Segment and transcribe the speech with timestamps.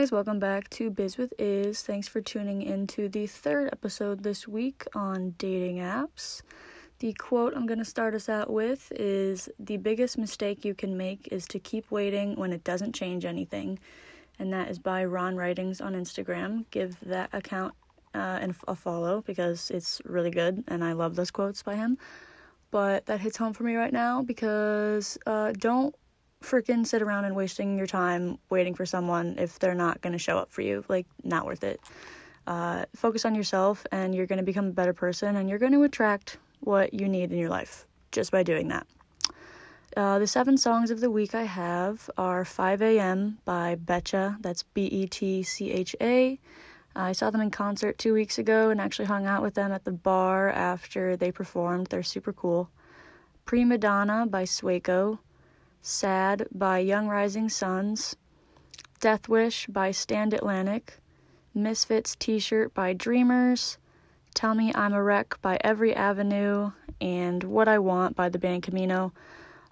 [0.00, 1.82] guys, welcome back to Biz with Iz.
[1.82, 6.40] Thanks for tuning in to the third episode this week on dating apps.
[7.00, 10.96] The quote I'm going to start us out with is The biggest mistake you can
[10.96, 13.78] make is to keep waiting when it doesn't change anything.
[14.38, 16.64] And that is by Ron Writings on Instagram.
[16.70, 17.74] Give that account
[18.14, 21.98] uh, a follow because it's really good and I love those quotes by him.
[22.70, 25.94] But that hits home for me right now because uh, don't
[26.42, 30.18] freaking sit around and wasting your time waiting for someone if they're not going to
[30.18, 30.84] show up for you.
[30.88, 31.80] Like, not worth it.
[32.46, 35.72] Uh, focus on yourself, and you're going to become a better person, and you're going
[35.72, 38.86] to attract what you need in your life just by doing that.
[39.96, 43.38] Uh, the seven songs of the week I have are 5 a.m.
[43.44, 44.36] by Betcha.
[44.40, 46.38] That's B E T C H A.
[46.94, 49.84] I saw them in concert two weeks ago and actually hung out with them at
[49.84, 51.88] the bar after they performed.
[51.88, 52.70] They're super cool.
[53.44, 55.18] Prima Donna by Sueco.
[55.82, 58.14] Sad by Young Rising Sons,
[59.00, 61.00] Death Wish by Stand Atlantic,
[61.54, 63.78] Misfits t shirt by Dreamers,
[64.34, 68.62] Tell Me I'm a Wreck by Every Avenue, and What I Want by the band
[68.62, 69.14] Camino.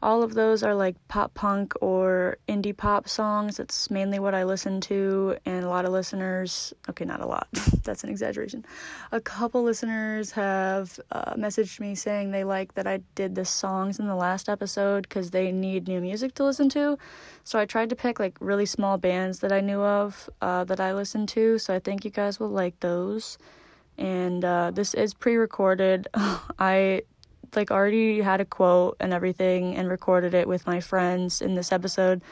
[0.00, 3.56] All of those are like pop punk or indie pop songs.
[3.56, 7.48] That's mainly what I listen to, and a lot of listeners, okay, not a lot,
[7.82, 8.64] that's an exaggeration.
[9.10, 13.98] A couple listeners have uh, messaged me saying they like that I did the songs
[13.98, 16.96] in the last episode because they need new music to listen to.
[17.42, 20.78] So I tried to pick like really small bands that I knew of uh, that
[20.78, 23.36] I listened to, so I think you guys will like those.
[23.96, 26.06] And uh, this is pre recorded.
[26.14, 27.02] I
[27.56, 31.72] like already had a quote and everything and recorded it with my friends in this
[31.72, 32.22] episode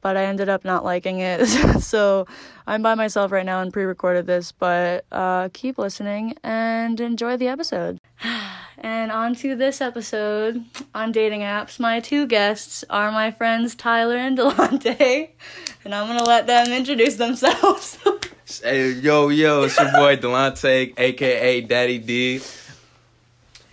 [0.00, 1.46] but I ended up not liking it.
[1.80, 2.26] so
[2.66, 7.36] I'm by myself right now and pre recorded this, but uh, keep listening and enjoy
[7.36, 7.98] the episode.
[8.78, 11.78] and on to this episode on dating apps.
[11.78, 15.30] My two guests are my friends Tyler and Delontaye,
[15.84, 17.98] and I'm gonna let them introduce themselves.
[18.62, 22.40] hey, yo, yo, it's your boy Delontaye, aka Daddy D.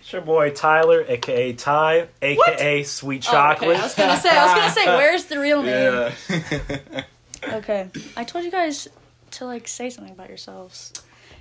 [0.08, 3.68] It's your boy Tyler, aka Ty, aka Sweet Chocolate.
[3.68, 3.78] Oh, okay.
[3.78, 6.12] I was gonna say, I was gonna say, where's the real name?
[6.22, 7.02] Yeah.
[7.52, 8.88] Okay, I told you guys
[9.32, 10.94] to like say something about yourselves,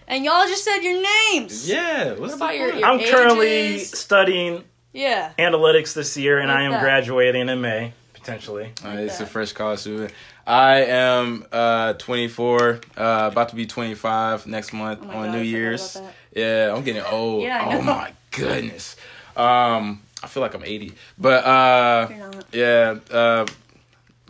[0.07, 1.67] and y'all just said your names.
[1.69, 2.09] yeah.
[2.09, 2.79] What's What about your- point?
[2.81, 5.31] your- I'm currently studying Yeah.
[5.39, 6.81] analytics this year, and Like I am that.
[6.83, 8.73] graduating in May potentially.
[8.83, 10.11] Uh, Like it's a fresh college student.
[10.45, 15.31] I am uh, 24, uh, about to be 25 next month Oh on God, New
[15.39, 15.95] forgot Year's.
[15.95, 17.43] about Yeah, I'm getting old.
[17.47, 17.81] Yeah, I oh know.
[17.81, 18.95] my goodness.
[19.35, 22.09] Um, I feel like I'm 80, but uh,
[22.51, 23.45] yeah, uh,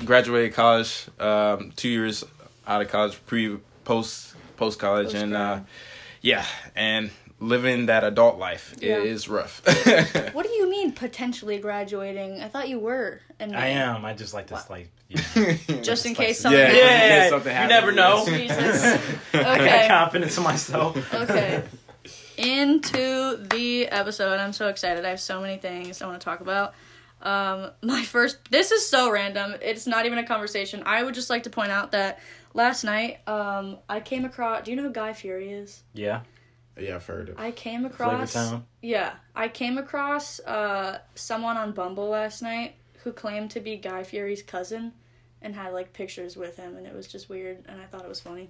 [0.04, 1.08] graduated college.
[1.20, 2.24] Um, two years
[2.68, 5.62] out of college, pre post post college, and uh,
[6.22, 7.10] yeah, and
[7.40, 8.98] living that adult life Yeah.
[8.98, 9.62] is rough.
[10.34, 12.42] What do you mean potentially graduating?
[12.42, 13.22] I thought you were.
[13.40, 14.04] In I am.
[14.06, 15.18] I just like this, like, you
[15.70, 16.60] know, Just in case something.
[16.60, 16.82] Yeah, happens.
[16.82, 18.26] just in case Yeah, something you never know.
[18.26, 18.84] Jesus.
[19.34, 19.88] I got Okay.
[19.88, 21.14] confidence in myself.
[21.14, 21.64] Okay.
[22.48, 24.40] Into the episode.
[24.40, 25.04] I'm so excited.
[25.04, 26.76] I have so many things I want to talk about.
[27.22, 28.38] Um, my first.
[28.50, 29.56] This is so random.
[29.62, 30.82] It's not even a conversation.
[30.86, 32.20] I would just like to point out that
[32.54, 34.64] last night, um, I came across.
[34.64, 35.84] Do you know who Guy Fieri is?
[35.94, 36.22] Yeah,
[36.80, 37.38] yeah, I've heard of.
[37.38, 38.34] I came across.
[38.34, 38.64] Flavortown.
[38.82, 44.04] Yeah, I came across uh, someone on Bumble last night who claimed to be Guy
[44.04, 44.94] Fieri's cousin
[45.42, 48.10] and had like pictures with him, and it was just weird, and I thought it
[48.10, 48.50] was funny,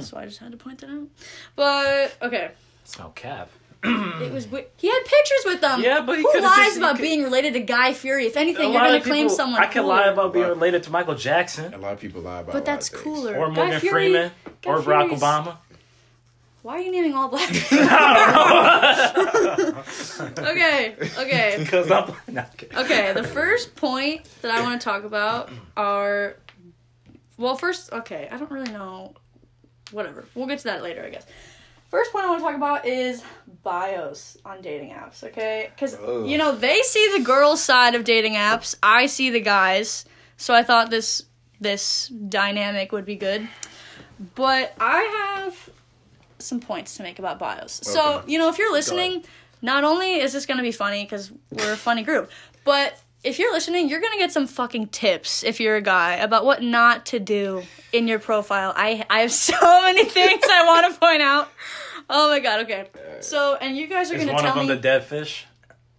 [0.00, 1.08] so I just had to point that out.
[1.56, 2.50] But okay,
[2.82, 3.48] It's no cap.
[3.84, 5.80] it was we- he had pictures with them.
[5.80, 8.26] Yeah, but he who could've lies just- he about could- being related to Guy Fieri?
[8.26, 9.60] If anything, you're gonna claim someone.
[9.60, 9.94] I can cooler.
[9.96, 12.52] lie about being related to Michael Jackson A lot of people lie about.
[12.52, 13.16] But a that's lot of things.
[13.18, 13.36] cooler.
[13.38, 14.30] or Guy Morgan Fieri- Freeman
[14.62, 15.56] Guy or Barack Fieri's- Obama.
[16.62, 17.48] Why are you naming all black?
[17.52, 17.78] People?
[20.52, 21.56] Okay, okay.
[21.58, 22.78] Because I'm not kidding.
[22.78, 26.36] Okay, the first point that I want to talk about are
[27.36, 29.14] well, first, okay, I don't really know.
[29.90, 31.26] Whatever, we'll get to that later, I guess.
[31.92, 33.22] First point I want to talk about is
[33.62, 35.70] bios on dating apps, okay?
[35.74, 35.92] Because
[36.26, 40.06] you know they see the girls' side of dating apps, I see the guys,
[40.38, 41.26] so I thought this
[41.60, 43.46] this dynamic would be good.
[44.34, 45.02] But I
[45.36, 45.68] have
[46.38, 47.82] some points to make about bios.
[47.84, 49.26] So you know, if you're listening,
[49.60, 52.30] not only is this gonna be funny because we're a funny group,
[52.64, 56.44] but if you're listening, you're gonna get some fucking tips if you're a guy about
[56.44, 58.72] what not to do in your profile.
[58.76, 61.50] I I have so many things I want to point out.
[62.10, 62.60] Oh my god.
[62.64, 62.88] Okay.
[63.20, 65.46] So and you guys are Is gonna one tell of them me the dead fish?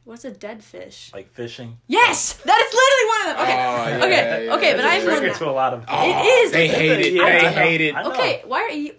[0.06, 1.12] what's a dead fish?
[1.14, 1.78] Like fishing?
[1.88, 3.46] Yes, that is literally one of them.
[3.46, 3.54] Okay.
[3.54, 4.46] Oh, yeah, okay.
[4.46, 5.10] yeah, okay, yeah, but I have yeah.
[5.10, 6.52] more than Trigger to a lot of Oh, It is.
[6.52, 7.14] They hate it.
[7.14, 7.50] Yeah, they know.
[7.52, 7.96] hate it.
[7.96, 8.12] I know.
[8.12, 8.96] Okay, why are you?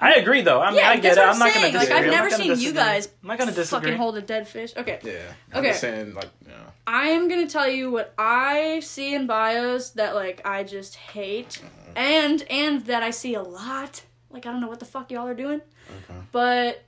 [0.00, 0.60] I agree though.
[0.60, 1.20] I mean, Yeah, I get that's it.
[1.20, 1.54] what I'm I'm not saying.
[1.54, 1.98] gonna Like, disagree.
[1.98, 3.86] I've I'm never not gonna seen you guys I'm not gonna disagree.
[3.90, 4.72] fucking hold a dead fish.
[4.76, 4.98] Okay.
[5.02, 5.12] Yeah.
[5.52, 5.68] I'm Okay.
[5.68, 6.54] just saying, like, you know.
[6.86, 11.60] I am gonna tell you what I see in bios that like I just hate,
[11.62, 11.96] mm-hmm.
[11.96, 14.02] and and that I see a lot.
[14.30, 16.20] Like I don't know what the fuck y'all are doing, Okay.
[16.32, 16.82] but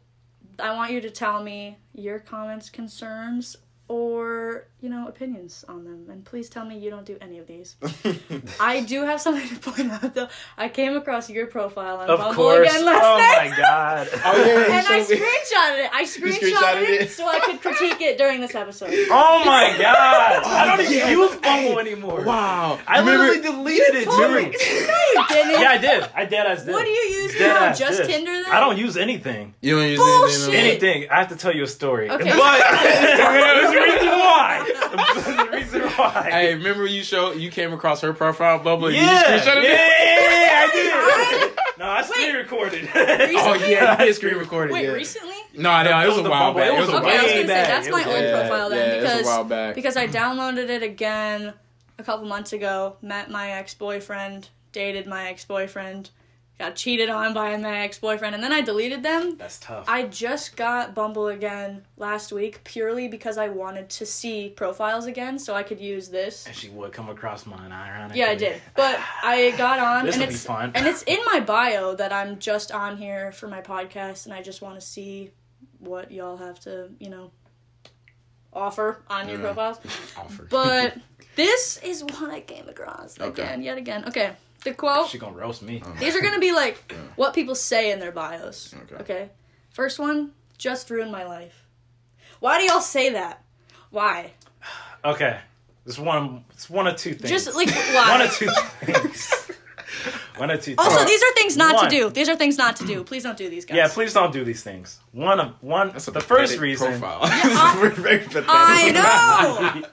[0.58, 3.56] I want you to tell me your comments, concerns,
[3.88, 6.06] or you know opinions on them.
[6.10, 7.76] And please tell me you don't do any of these.
[8.60, 10.28] I do have something to point out though.
[10.58, 12.68] I came across your profile on Of Bumble course.
[12.68, 13.36] again last oh night.
[13.36, 13.50] Oh night.
[13.50, 14.08] my god.
[14.26, 14.78] Oh, yeah.
[14.78, 15.90] And I so- screenshotted it.
[15.94, 17.10] I screenshotted, screenshotted it, it?
[17.10, 18.90] so I could critique it during this episode.
[19.10, 20.42] Oh my god.
[20.44, 21.10] I don't even yeah.
[21.10, 22.22] use Bumble anymore.
[22.22, 22.78] Wow.
[22.86, 24.50] I Remember- literally deleted it Oh my- too.
[24.86, 25.60] no, you didn't.
[25.62, 26.10] Yeah, I did.
[26.14, 26.72] I dead ass did.
[26.72, 27.72] What do you use Dead now?
[27.72, 28.08] Just did.
[28.08, 28.52] Tinder then?
[28.52, 29.54] I don't use anything.
[29.60, 30.54] You don't use Bullshit.
[30.54, 30.90] anything.
[30.96, 31.10] Anything.
[31.10, 32.10] I have to tell you a story.
[32.10, 32.24] Okay.
[32.36, 34.73] But there's a reason why.
[35.14, 36.28] There's a reason why.
[36.31, 38.88] Hey, remember you show you came across her profile Bumble?
[38.88, 40.52] and yeah, You yeah, just screenshotted yeah, it?
[40.52, 41.52] I did.
[41.78, 42.88] no, I screen recorded.
[42.94, 44.73] Oh yeah, you did screen recorded.
[44.73, 44.90] Wait, yeah.
[44.93, 45.34] recently?
[45.55, 46.67] No, no, it was a while back.
[46.70, 47.67] it It was was a a Okay, I was while way gonna say back.
[47.69, 49.75] that's my was- old yeah, profile then yeah, it was a because while back.
[49.75, 50.17] because I mm-hmm.
[50.17, 51.55] downloaded it again
[51.99, 52.96] a couple months ago.
[53.02, 56.11] Met my ex boyfriend, dated my ex boyfriend,
[56.58, 59.36] got cheated on by my ex boyfriend, and then I deleted them.
[59.36, 59.84] That's tough.
[59.88, 65.38] I just got Bumble again last week purely because I wanted to see profiles again
[65.38, 66.46] so I could use this.
[66.46, 68.20] and she would come across mine, ironically.
[68.20, 68.60] Yeah, I did.
[68.74, 70.72] But I got on and be it's fun.
[70.74, 74.40] and it's in my bio that I'm just on here for my podcast and I
[74.42, 75.30] just want to see
[75.78, 77.32] what y'all have to, you know,
[78.52, 79.78] offer on your profiles.
[80.16, 80.46] Offer.
[80.48, 80.96] But
[81.36, 83.42] this is what I came across Okay.
[83.42, 84.04] again, yet again.
[84.08, 84.32] Okay.
[84.66, 85.80] The quote She gonna roast me.
[85.86, 85.94] Oh.
[86.00, 88.74] these are gonna be like what people say in their bios.
[88.82, 88.96] Okay.
[88.96, 89.28] Okay.
[89.70, 91.66] First one, just ruined my life.
[92.40, 93.44] Why do y'all say that?
[93.90, 94.32] Why?
[95.04, 95.38] Okay.
[95.86, 97.30] It's one it's one of two things.
[97.30, 98.10] Just like why?
[98.10, 98.24] one why?
[98.24, 99.50] of two things.
[100.36, 100.78] one of two things.
[100.80, 101.84] Also, these are things not One.
[101.84, 102.10] to do.
[102.10, 103.04] These are things not to do.
[103.04, 103.76] Please don't do these, guys.
[103.76, 104.98] yeah, please don't do these things.
[105.12, 107.20] One of one That's a the first reason Profile.
[107.22, 108.48] I- Very, very pathetic.
[108.48, 108.90] I
[109.82, 109.88] know.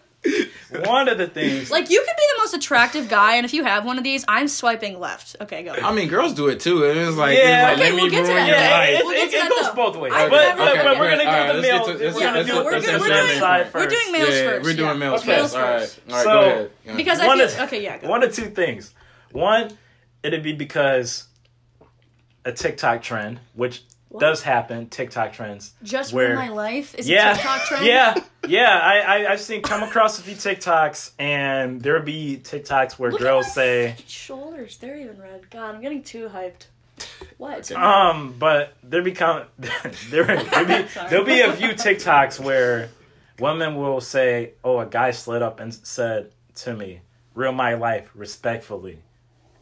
[0.85, 3.63] One of the things like you could be the most attractive guy, and if you
[3.63, 5.35] have one of these, I'm swiping left.
[5.41, 5.73] Okay, go.
[5.73, 6.83] I mean, girls do it too.
[6.85, 7.71] and It's like, Yeah.
[7.71, 8.47] it's like Okay, let we'll me get to ruin that.
[8.47, 8.89] Yeah, yeah, life.
[8.89, 9.75] it, We'll get it, to it that, goes though.
[9.75, 10.13] both ways.
[10.13, 11.85] I- but okay, but, okay, but we're gonna Alright, get the male.
[11.85, 13.39] get to- we're gonna do get- we're let's good- get we're to that doing- man
[13.39, 13.75] side first.
[13.85, 14.65] We're doing males first.
[14.65, 15.35] we're doing males Okay.
[15.41, 15.55] first.
[15.55, 15.71] All right,
[16.09, 16.23] all right.
[16.23, 16.71] So- go ahead.
[16.85, 16.93] Yeah.
[16.95, 18.07] Because I One feel okay, yeah.
[18.07, 18.93] One of two things.
[19.31, 19.77] One,
[20.23, 21.25] it'd be because
[22.45, 23.83] a TikTok trend, which
[24.19, 25.73] does happen, TikTok trends.
[25.83, 27.85] Just where- my life is yeah, a TikTok trend.
[27.85, 28.15] Yeah,
[28.47, 28.79] yeah.
[28.79, 33.21] I, I I've seen come across a few TikToks, and there'll be TikToks where Look
[33.21, 34.77] girls say, shoulders.
[34.77, 35.49] They're even red.
[35.49, 36.67] God, I'm getting too hyped.
[37.37, 37.71] What?
[37.75, 42.89] Um, but there become there there'll be there'll be a few TikToks where
[43.39, 47.01] women will say, "Oh, a guy slid up and said to me,
[47.33, 48.99] "Real my life, respectfully,"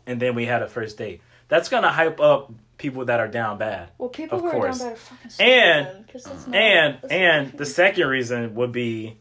[0.05, 1.21] and then we had a first date.
[1.47, 2.51] That's gonna hype up
[2.81, 3.89] people that are down bad.
[3.99, 4.79] Well, people Of who are course.
[4.79, 8.71] down bad are fucking And- stupid, 'cause that's not- And and the second reason would
[8.71, 9.17] be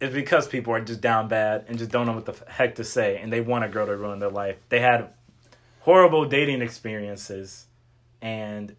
[0.00, 2.84] is because people are just down bad and just don't know what the heck to
[2.84, 4.56] say and they want a girl to ruin their life.
[4.68, 5.08] They had
[5.80, 7.66] horrible dating experiences
[8.22, 8.76] and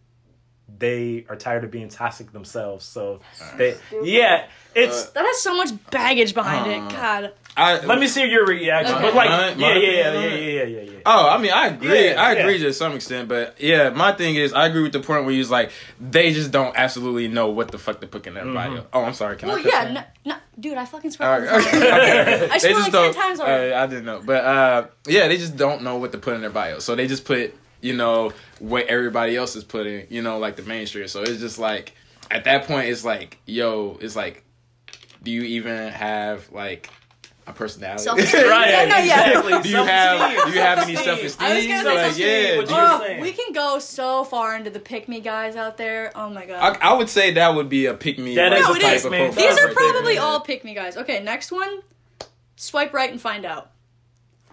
[0.77, 2.85] they are tired of being toxic themselves.
[2.85, 3.19] So
[3.57, 6.91] they yeah, it's Uh, that has so much baggage behind Uh, it.
[6.91, 7.33] God.
[7.57, 8.95] I, let me see your reaction.
[8.95, 9.03] Okay.
[9.07, 10.98] But like My- yeah, my yeah, yeah, opinion yeah, yeah, yeah, yeah, yeah.
[11.06, 12.09] Oh, I mean, I agree.
[12.09, 12.68] Yeah, I agree yeah.
[12.68, 15.50] to some extent, but yeah, my thing is, I agree with the point where he's
[15.50, 18.53] like, they just don't absolutely know what the fuck to put in their Mm-hmm.
[18.75, 18.86] bio.
[18.94, 19.36] Oh, I'm sorry.
[19.36, 19.63] Can Well, I?
[19.63, 21.42] cuss yeah, no, no, dude, I fucking swear.
[21.42, 22.50] right, okay, okay.
[22.51, 23.74] I swear like 10 don't- times already.
[23.74, 26.41] uh, I didn't know, but uh, yeah, they just don't know what to put in
[26.41, 30.38] their bio, so they just put, you know, what everybody else is putting, you know,
[30.39, 31.08] like the mainstream.
[31.08, 31.96] So it's just like,
[32.29, 34.46] at that point, it's like, yo, it's like,
[35.24, 36.89] do you even have like
[37.48, 38.03] a personality?
[38.38, 39.27] Right, Yeah, no, yeah.
[39.29, 39.62] exactly.
[39.63, 41.29] do you have do you have any Self-esteem.
[41.29, 41.41] self?
[41.41, 44.55] I was gonna say like, yeah, what you you- Oh, we can go so far
[44.55, 46.12] into the pick me guys out there.
[46.15, 46.77] Oh my god.
[46.81, 48.36] I, I would say that would be a pick me.
[48.36, 49.05] That is No, a it type is.
[49.05, 49.33] of profile.
[49.33, 49.50] profile.
[49.50, 50.19] These are right probably yeah.
[50.21, 50.98] all pick me guys.
[50.98, 51.81] Okay, next one.
[52.55, 53.71] Swipe right and find out.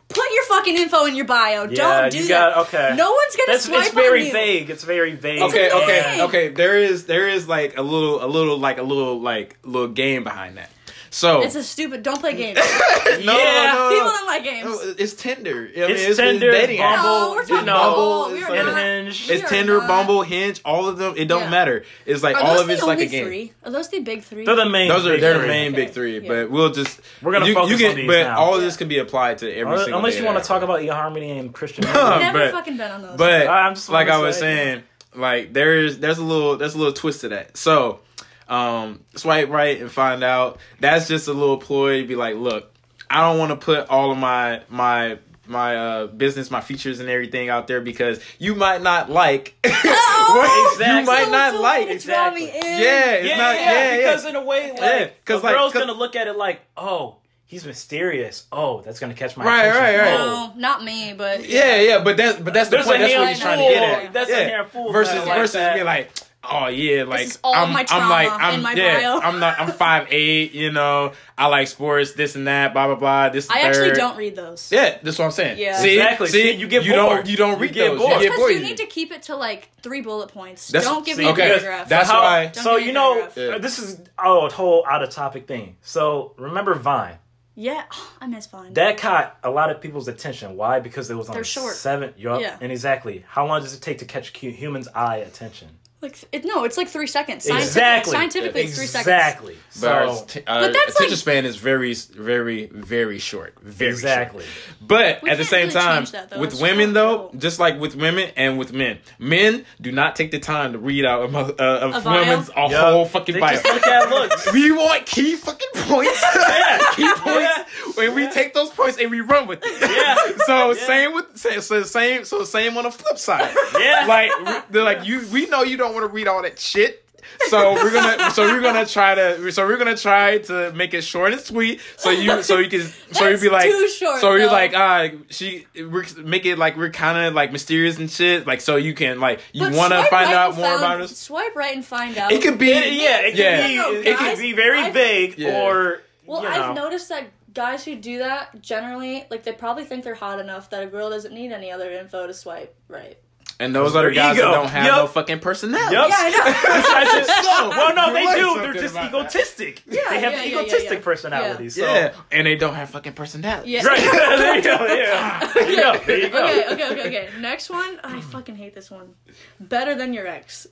[0.08, 1.64] Put your fucking info in your bio.
[1.64, 2.54] Yeah, Don't do you that.
[2.54, 2.94] got okay.
[2.96, 4.32] No one's gonna That's swipe it's very on you.
[4.32, 4.70] vague.
[4.70, 5.42] It's very vague.
[5.42, 6.48] Okay, okay, okay.
[6.48, 10.24] There is there is like a little a little like a little like little game
[10.24, 10.70] behind that.
[11.10, 12.02] So It's a stupid.
[12.02, 12.56] Don't play games.
[13.24, 13.72] no, Yeah.
[13.74, 14.12] no, People no.
[14.12, 14.64] don't like games.
[14.66, 15.68] No, it's Tinder.
[15.74, 16.78] I mean, It's Tinder, dating.
[16.78, 18.30] Bumble, No, we're talking know, Bumble.
[18.32, 19.30] We it's are like- Hinge.
[19.30, 19.88] It's Tinder, not.
[19.88, 21.14] Bumble, Hinge, all of them.
[21.16, 21.50] It don't Yeah.
[21.50, 21.84] matter.
[22.06, 23.24] It's like all of it's like a game.
[23.26, 23.52] three?
[23.64, 24.44] Are those the big three?
[24.44, 24.88] They're the main.
[24.88, 25.48] Those are big their three.
[25.48, 25.84] main Okay.
[25.86, 26.28] big three, Yeah.
[26.28, 28.38] but we'll just We're gonna you, focus you get, on these but now.
[28.38, 29.98] all of this can be applied to every Unless, single.
[30.00, 31.84] unless you want to talk about eHarmony and Christian.
[31.88, 32.18] Huh.
[32.18, 33.16] Never but- fucking been on those.
[33.16, 34.82] But I'm just like I was saying,
[35.14, 37.56] like there's there's a little there's a little twist to that.
[37.56, 38.00] So
[38.48, 40.58] um swipe right and find out.
[40.80, 42.72] That's just a little ploy to be like, look,
[43.10, 47.08] I don't want to put all of my my my uh business, my features and
[47.08, 51.00] everything out there because you might not like what Exactly.
[51.00, 51.88] you might So not told like.
[51.88, 52.70] to draw me Exactly.
[52.70, 52.78] in.
[52.80, 53.54] Yeah, it's yeah, not.
[53.56, 53.96] yeah, Yeah, yeah.
[54.08, 56.36] because in a way, like, Yeah, 'cause, the like, girl's 'cause- gonna look at it
[56.36, 58.44] like, oh, he's mysterious.
[58.52, 59.82] Oh, that's gonna catch my Right, attention.
[59.82, 60.20] right, right.
[60.20, 60.52] Oh.
[60.54, 63.00] No, not me, but Yeah, yeah, but that's but that's the There's point.
[63.00, 64.12] That's what he's trying to get at.
[64.12, 64.36] That's yeah.
[64.36, 64.92] a handful.
[64.92, 66.10] versus that like versus being like,
[66.44, 69.20] oh yeah, like is all I'm, my I'm like I'm in my yeah, bio.
[69.20, 72.96] I'm not I'm five eight, you know, I like sports, this and that, blah blah
[72.96, 73.28] blah.
[73.30, 73.66] This I third.
[73.68, 74.70] actually don't read those.
[74.72, 75.58] Yeah, that's what I'm saying.
[75.58, 75.76] Yeah.
[75.78, 76.28] See, Exactly.
[76.28, 77.16] See, See, you get you bored.
[77.24, 77.98] don't you don't You read get those.
[77.98, 78.22] bored.
[78.22, 78.52] You get bored.
[78.52, 80.68] you need to keep it to like three bullet points.
[80.68, 81.88] That's- don't give see, me a paragraph.
[81.88, 83.28] that's How- why- So you know.
[83.36, 83.44] Yeah.
[83.54, 85.76] uh, this is oh, a whole out of topic thing.
[85.82, 87.16] So remember Vine?
[87.54, 87.84] yeah,
[88.20, 88.72] I miss Vine.
[88.74, 90.56] That caught a lot of people's attention.
[90.56, 90.78] Why?
[90.80, 91.74] Because it was on They're short.
[91.74, 92.14] seven.
[92.16, 92.40] Yup.
[92.40, 92.56] Yeah.
[92.60, 95.68] And exactly, how long does it take to catch a human's eye attention?
[96.00, 97.44] Like it, no, it's like three seconds.
[97.44, 98.12] Scientific, Exactly.
[98.12, 99.06] Scientifically, it's three seconds.
[99.08, 99.56] Exactly.
[99.80, 103.54] But our, So t- our But that's attention like- span is very, very, very short.
[103.60, 103.94] Very short.
[103.94, 104.44] exactly.
[104.80, 106.38] But We at the same really time, that, though.
[106.38, 107.38] with It's women short, though, though.
[107.38, 111.04] just like with women and with men, men do not take the time to read
[111.04, 112.72] out a, mo- uh, a, A woman's a Yup.
[112.72, 113.52] whole fucking They bio.
[113.54, 114.52] just look at looks.
[114.52, 116.22] we want key fucking points.
[116.38, 116.78] Yeah.
[116.94, 117.24] key points.
[117.40, 117.64] Yeah.
[117.94, 118.30] When we Yeah.
[118.30, 119.80] take those points and we run with it.
[119.80, 120.44] Yeah.
[120.46, 120.86] So Yeah.
[120.86, 123.54] same with so, so same so same on the flip side.
[123.78, 124.04] Yeah.
[124.06, 124.30] Like
[124.70, 127.04] they're like you we know you don't want to read all that shit.
[127.48, 131.02] So we're gonna so we're gonna try to so we're gonna try to make it
[131.02, 132.80] short and sweet so you so you can
[133.12, 134.52] so you'd be like too short, so you're though.
[134.52, 138.60] like ah she we're make it like we're kind of like mysterious and shit like
[138.60, 141.16] so you can like you But want to find right out more found- about us.
[141.16, 142.32] Swipe right and find out.
[142.32, 143.58] It could be Yeah, yeah, it Yeah.
[143.68, 143.94] can No, be.
[143.96, 145.62] no, it can be very I've- vague, Yeah.
[145.62, 150.02] or Well, you I've noticed that guys who do that generally, like, they probably think
[150.04, 153.18] they're hot enough that a girl doesn't need any other info to swipe right.
[153.60, 154.46] And those Their are guys ego.
[154.46, 154.96] that don't have Yup.
[154.96, 155.94] no fucking personality.
[155.94, 156.08] Yup.
[156.08, 156.38] Yeah, I know.
[156.44, 158.42] I just- So, well, no, you they like do.
[158.44, 159.82] something They're just egotistic.
[159.86, 161.00] Yeah, they have yeah, yeah, egotistic yeah, yeah.
[161.00, 161.74] personalities.
[161.74, 161.82] So.
[161.82, 163.70] Yeah, and they don't have fucking personality.
[163.70, 163.84] Yeah.
[163.86, 163.98] Right.
[164.38, 164.86] there you go.
[164.94, 165.52] Yeah.
[165.54, 165.98] There you go.
[166.06, 166.44] There you go.
[166.44, 167.28] okay, okay, okay, okay.
[167.40, 167.98] Next one.
[168.04, 169.14] I fucking hate this one.
[169.58, 170.66] Better than your ex.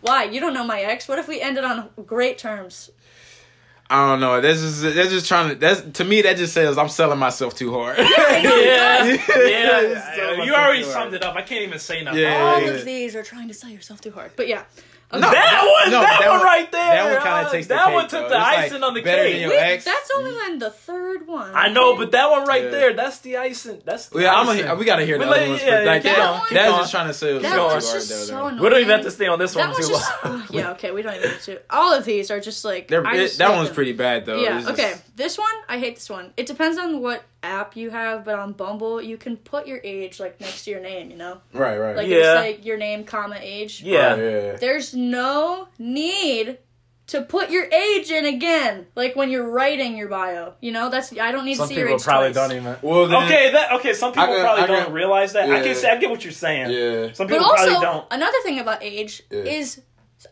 [0.00, 0.24] Why?
[0.24, 1.08] You don't know my ex.
[1.08, 2.90] What if we ended on great terms?
[3.90, 4.40] I don't know.
[4.42, 5.54] That's just that's just trying to.
[5.54, 6.20] That's to me.
[6.22, 7.96] That just says I'm selling myself too hard.
[7.98, 9.16] Yeah.
[9.26, 10.34] So Yeah.
[10.36, 11.14] much You already summed hard.
[11.14, 11.36] it up.
[11.36, 12.20] I can't even say nothing.
[12.20, 12.42] Yeah.
[12.42, 12.68] All yeah.
[12.68, 14.32] of these are trying to sell yourself too hard.
[14.36, 14.64] But yeah.
[15.10, 15.20] Okay.
[15.22, 16.82] No, That one, No, that, that one one- right there.
[16.82, 18.28] that one kinda uh, takes the That cake, one took though.
[18.28, 19.48] the It's like icing on the cake.
[19.48, 21.50] Wait, that's only like the third one.
[21.54, 22.70] I know, but that one right Yeah.
[22.70, 23.80] there, that's the icing.
[23.84, 24.66] That's the Yeah, I'm icing.
[24.66, 25.62] a, we gotta hear the We other let- ones.
[25.64, 26.80] yeah, like keep that, going, that's going.
[26.80, 27.70] just trying to sell that too going.
[27.72, 28.62] one's just though, so annoying.
[28.62, 30.24] We don't even have to stay on this That one too just.
[30.24, 30.42] long.
[30.42, 31.60] oh, yeah, okay, we don't even need to.
[31.70, 32.88] All of these are just like.
[32.88, 33.74] They're- it- just that skip one's them.
[33.74, 34.40] pretty bad though.
[34.40, 34.94] Yeah, It's just- okay.
[35.16, 36.32] This one, I hate this one.
[36.36, 40.20] It depends on what app you have, but on Bumble, you can put your age
[40.20, 41.38] like next to your name, you know?
[41.52, 41.96] Right, right.
[41.96, 42.40] Like Yeah.
[42.40, 43.82] it's like your name, comma, age.
[43.82, 44.16] Yeah.
[44.16, 44.56] yeah.
[44.56, 46.58] There's no need
[47.08, 48.86] to put your age in again.
[48.94, 50.54] Like when you're writing your bio.
[50.60, 52.48] You know, that's I don't need Some to see your people probably twice.
[52.48, 52.76] don't even.
[52.82, 53.92] Well, then, Okay, that okay.
[53.94, 55.44] Some people I can- probably I can- don't realize that.
[55.50, 55.62] I yeah.
[55.62, 56.70] can say I get what you're saying.
[56.70, 57.12] Yeah.
[57.12, 58.06] Some But people also, probably don't.
[58.10, 59.38] another thing about age Yeah.
[59.40, 59.80] is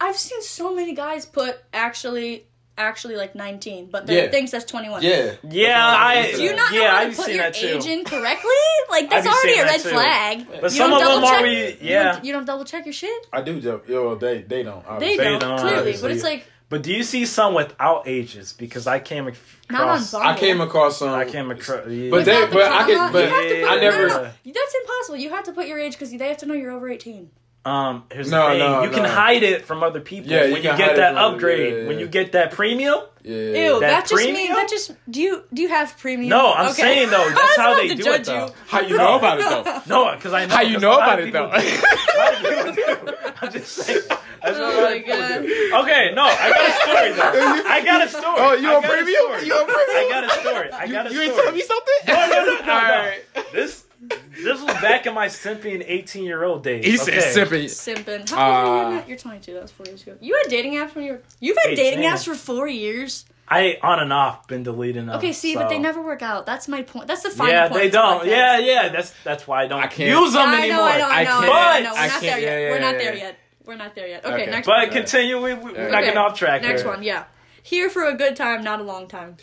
[0.01, 2.47] I've seen so many guys put actually
[2.79, 4.31] actually like 19, but they Yeah.
[4.31, 5.03] thinks that's 21.
[5.03, 5.31] Yeah.
[5.49, 6.31] Yeah, I.
[6.33, 7.67] Do you not know yeah, how I've to put your too.
[7.79, 8.51] age in correctly?
[8.91, 9.89] Like that's already a red too.
[9.89, 10.47] flag.
[10.61, 12.13] But You some don't of them double are check- re- You yeah.
[12.13, 13.27] don't, you don't double check your shit.
[13.33, 13.61] I do.
[13.63, 13.81] Joe.
[13.89, 14.83] Yo, they they don't.
[14.85, 15.17] They obviously.
[15.17, 16.03] They don't, don't, clearly, obviously.
[16.03, 18.53] but it's like But do you see some without ages?
[18.53, 20.13] Because I came across.
[20.13, 21.11] Not on I came across some.
[21.11, 21.87] I came across.
[21.89, 22.11] Yeah.
[22.11, 24.31] But they- the but I could- but you have to put, I never- no, no.
[24.47, 25.17] That's impossible.
[25.19, 27.31] You have to put your age because they have to know you're over 18.
[27.65, 28.59] Um, here's No, the thing.
[28.61, 31.17] no, you can hide it from other people Yeah, you when you, can get that
[31.17, 31.73] upgrade.
[31.73, 33.01] yeah, yeah, When you get that premium.
[33.27, 33.35] Yeah.
[33.35, 34.35] Ew, That that, just premium?
[34.37, 36.29] means that just do you do you have premium?
[36.31, 36.83] No, I'm Okay.
[36.83, 38.53] saying though, I was that's how they to do judge it though.
[38.69, 39.81] How you know about it though?
[39.89, 40.55] No, because I know.
[40.55, 41.51] How you know about it though?
[41.51, 41.57] do.
[41.59, 43.15] A lot of people do.
[43.43, 44.01] I'm just saying.
[44.09, 45.43] That's Oh my God.
[45.83, 47.63] Okay, no, I got a story though.
[47.69, 48.37] I got a story.
[48.39, 49.23] Oh, you I on got a premium?
[49.23, 49.47] story.
[49.47, 49.97] You on premium?
[49.97, 50.71] I got a story.
[50.71, 51.11] I got a story.
[51.11, 51.27] You story.
[51.27, 52.01] ain't telling me something?
[52.07, 52.73] No, no, no, no, no.
[52.73, 53.25] Alright.
[53.53, 56.85] This this was back in my simping 18 year old days.
[56.85, 57.27] He said okay?
[57.27, 57.65] simping.
[58.05, 58.29] Simping.
[58.31, 59.05] How old are you Uh, now?
[59.09, 59.55] You're 22.
[59.55, 60.17] That was four years ago.
[60.21, 61.23] You had dating apps when you were.
[61.41, 63.25] You've had Hey, dating apps for four years.
[63.49, 65.17] I on and off been deleting them.
[65.19, 66.47] Okay, see, but they never work out.
[66.47, 67.07] That's my point.
[67.07, 67.81] That's the final Yeah, point.
[67.81, 68.27] they don't.
[68.27, 68.89] Yeah, yeah.
[68.89, 70.79] That's that's why I don't I can't- use them Yeah, I anymore.
[70.79, 71.31] know, I know, I I know.
[71.31, 71.93] I know, I know.
[71.95, 72.61] We're not there yet.
[72.61, 73.39] yeah, We're not there yet.
[73.65, 74.25] We're not there yet.
[74.25, 74.51] Okay, Okay.
[74.51, 74.91] next But one.
[74.91, 75.41] continue.
[75.41, 75.91] We, we're Okay.
[75.91, 76.63] not getting off track.
[76.63, 76.91] Next here.
[76.91, 77.25] one, yeah.
[77.67, 79.37] Here for a good time, not a long time.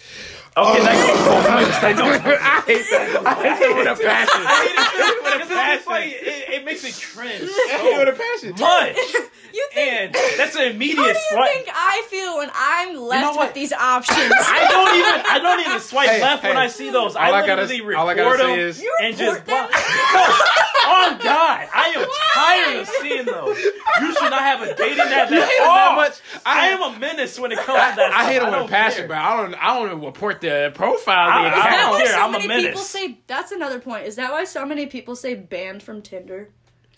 [0.56, 0.84] Okay, Oh.
[0.84, 2.08] next oh, I don't.
[2.26, 3.22] I hate that.
[3.26, 4.42] I hate that with a passion.
[4.48, 6.28] I hate it With a because like passion.
[6.28, 8.54] it, it makes me cringe I hate it with a so passion.
[8.60, 9.92] Oh, much, You think?
[9.92, 11.52] and that's an how immediate do you swipe.
[11.52, 13.48] think I feel when I'm left what?
[13.48, 14.18] with these options?
[14.18, 16.56] I don't even I don't even swipe Hey, left when.
[16.58, 17.16] I see those.
[17.18, 19.46] All I I gotta- literally all I record gotta say them is- You and just
[19.46, 19.68] them?
[19.68, 19.70] block.
[19.74, 23.58] oh God, I am tired of seeing those.
[23.60, 25.76] You should not have a dating app You at hate 'em all.
[25.76, 26.20] that much?
[26.46, 28.13] I I- am a menace when it comes to that.
[28.16, 28.54] I hate stuff.
[28.54, 29.08] it with passion, care.
[29.10, 29.56] but I don't.
[29.56, 31.30] I don't even report the profile.
[31.30, 32.66] I- the I that don't why care, so I'm a many menace.
[32.66, 33.18] people say?
[33.28, 34.06] That's another point.
[34.08, 36.50] Is that why so many people say banned from Tinder?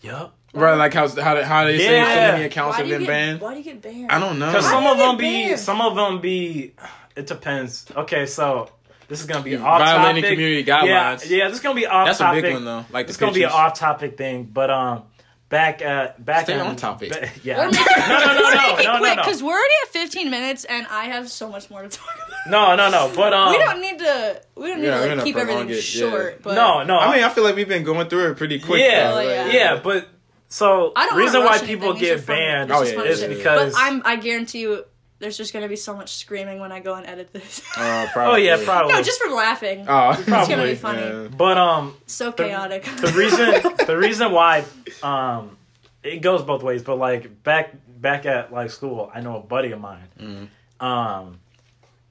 [0.01, 0.35] Yup.
[0.53, 3.41] Right, like how how how they say so many accounts Why have been get banned.
[3.41, 4.09] Why do you get banned?
[4.11, 4.47] I don't know.
[4.47, 5.59] Because some of them be, banned?
[5.59, 6.73] some of them be.
[7.15, 7.85] It depends.
[7.95, 8.69] Okay, so
[9.09, 10.35] this is gonna be off Violating topic.
[10.37, 11.29] community guidelines.
[11.29, 12.85] yeah, this is gonna be off That's a big one though.
[12.91, 15.03] Like the It's gonna be an off-topic thing, but um,
[15.49, 17.11] back uh, back Stay in, on topic.
[17.11, 19.43] ba- yeah, Or no, make no, no, no, make it no, no, quick no, because
[19.43, 22.49] we're already at 15 minutes and I have so much more to talk about.
[22.51, 23.11] no, no, no.
[23.15, 24.41] But um, we don't need to.
[24.55, 26.09] We don't need Yeah, to like, keep everything it, yeah.
[26.09, 26.41] short.
[26.41, 26.97] But no, no.
[26.97, 28.81] I mean, I feel like we've been going through it pretty quick.
[28.81, 29.15] yeah, though.
[29.15, 30.07] Like, yeah, but
[30.47, 32.17] so I don't reason why people anything.
[32.17, 33.27] Get banned Oh, is yeah, fun yeah, is yeah.
[33.29, 34.01] because But I'm.
[34.05, 34.83] I guarantee you,
[35.19, 37.61] there's just gonna be so much screaming when I go and edit this.
[37.77, 38.45] Uh, oh probably.
[38.45, 38.93] yeah, probably.
[38.93, 39.85] no, just from laughing.
[39.87, 41.01] Oh, it's gonna probably, be funny.
[41.01, 41.27] Yeah.
[41.35, 42.83] but um, So chaotic.
[42.83, 44.65] the reason the reason why
[45.03, 45.57] um
[46.03, 49.71] it goes both ways but like back back at like school i know a buddy
[49.71, 50.85] of mine Mm-hmm.
[50.85, 51.39] um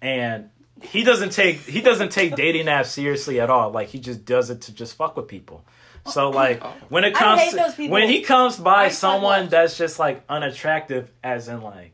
[0.03, 0.51] and
[0.83, 4.51] he doesn't take he doesn't take dating apps seriously at all like he just does
[4.51, 5.65] it to just fuck with people
[6.07, 7.93] so like when it comes to- those people.
[7.93, 11.94] when he comes by I someone that's just like unattractive as in like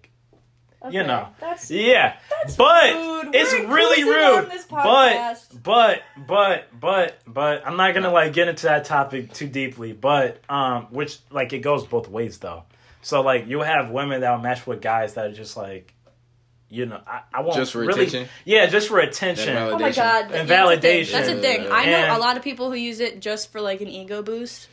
[0.90, 2.16] you know That's yeah
[2.56, 3.34] but rude.
[3.34, 8.32] it's We're really rude on this but but but but but i'm not gonna like
[8.32, 12.64] get into that topic too deeply but um which like it goes both ways though
[13.02, 15.92] so like you'll have women that will match with guys that are just like
[16.70, 18.28] you know i, I won't Just for really attention?
[18.46, 20.30] yeah just for attention That Oh my god.
[20.32, 21.12] And yeah, validation.
[21.12, 21.62] That's a thing.
[21.64, 21.72] That's.
[21.74, 24.68] I know a lot of people who use it just for like an ego boost.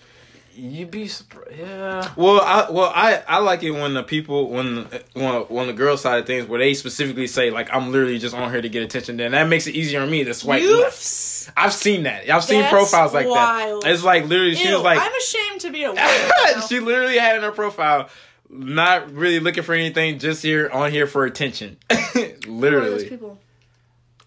[0.57, 4.87] You'd be surprised yeah Well, I well I, I like it when the people when
[5.13, 8.35] when when the girl side of things where they specifically say like I'm literally just
[8.35, 9.17] on here to get attention.
[9.17, 11.51] Then that makes it easier on me to swipe You've left.
[11.55, 12.29] I've seen that.
[12.29, 13.83] I've seen That's profiles like wild.
[13.83, 13.91] that.
[13.91, 16.03] It's like literally she Ew, was like I'm ashamed to be a woman.
[16.67, 18.09] she literally had in her profile
[18.49, 21.77] not really looking for anything, just here on here for attention.
[21.91, 23.39] Who are those literally, people?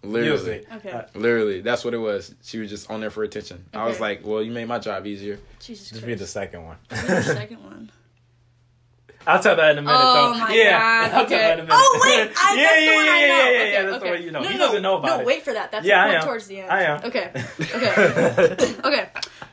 [0.02, 0.90] Literally, Okay.
[0.90, 1.60] Uh, literally.
[1.60, 2.34] That's what it was.
[2.42, 3.64] She was just on there for attention.
[3.74, 5.38] I was like, well, you made my job easier.
[5.60, 6.06] Jesus just Christ.
[6.06, 7.90] be the second one the second one.
[9.26, 10.38] I'll tell that in a minute Oh though.
[10.40, 11.04] my yeah, god.
[11.04, 11.36] I'll tell Okay.
[11.36, 11.76] that in a minute.
[11.78, 13.34] Oh wait, I, yeah, that's yeah, the one yeah, I yeah, know.
[13.36, 14.04] yeah, okay, yeah, that's okay.
[14.06, 14.40] the one you know.
[14.42, 15.18] No, he no, doesn't know about no, it.
[15.18, 15.70] No, wait for that.
[15.72, 16.70] That's Yeah, I yeah, towards the end.
[16.70, 17.04] I am.
[17.04, 17.30] Okay.
[17.60, 18.74] Okay.
[18.82, 19.08] Okay.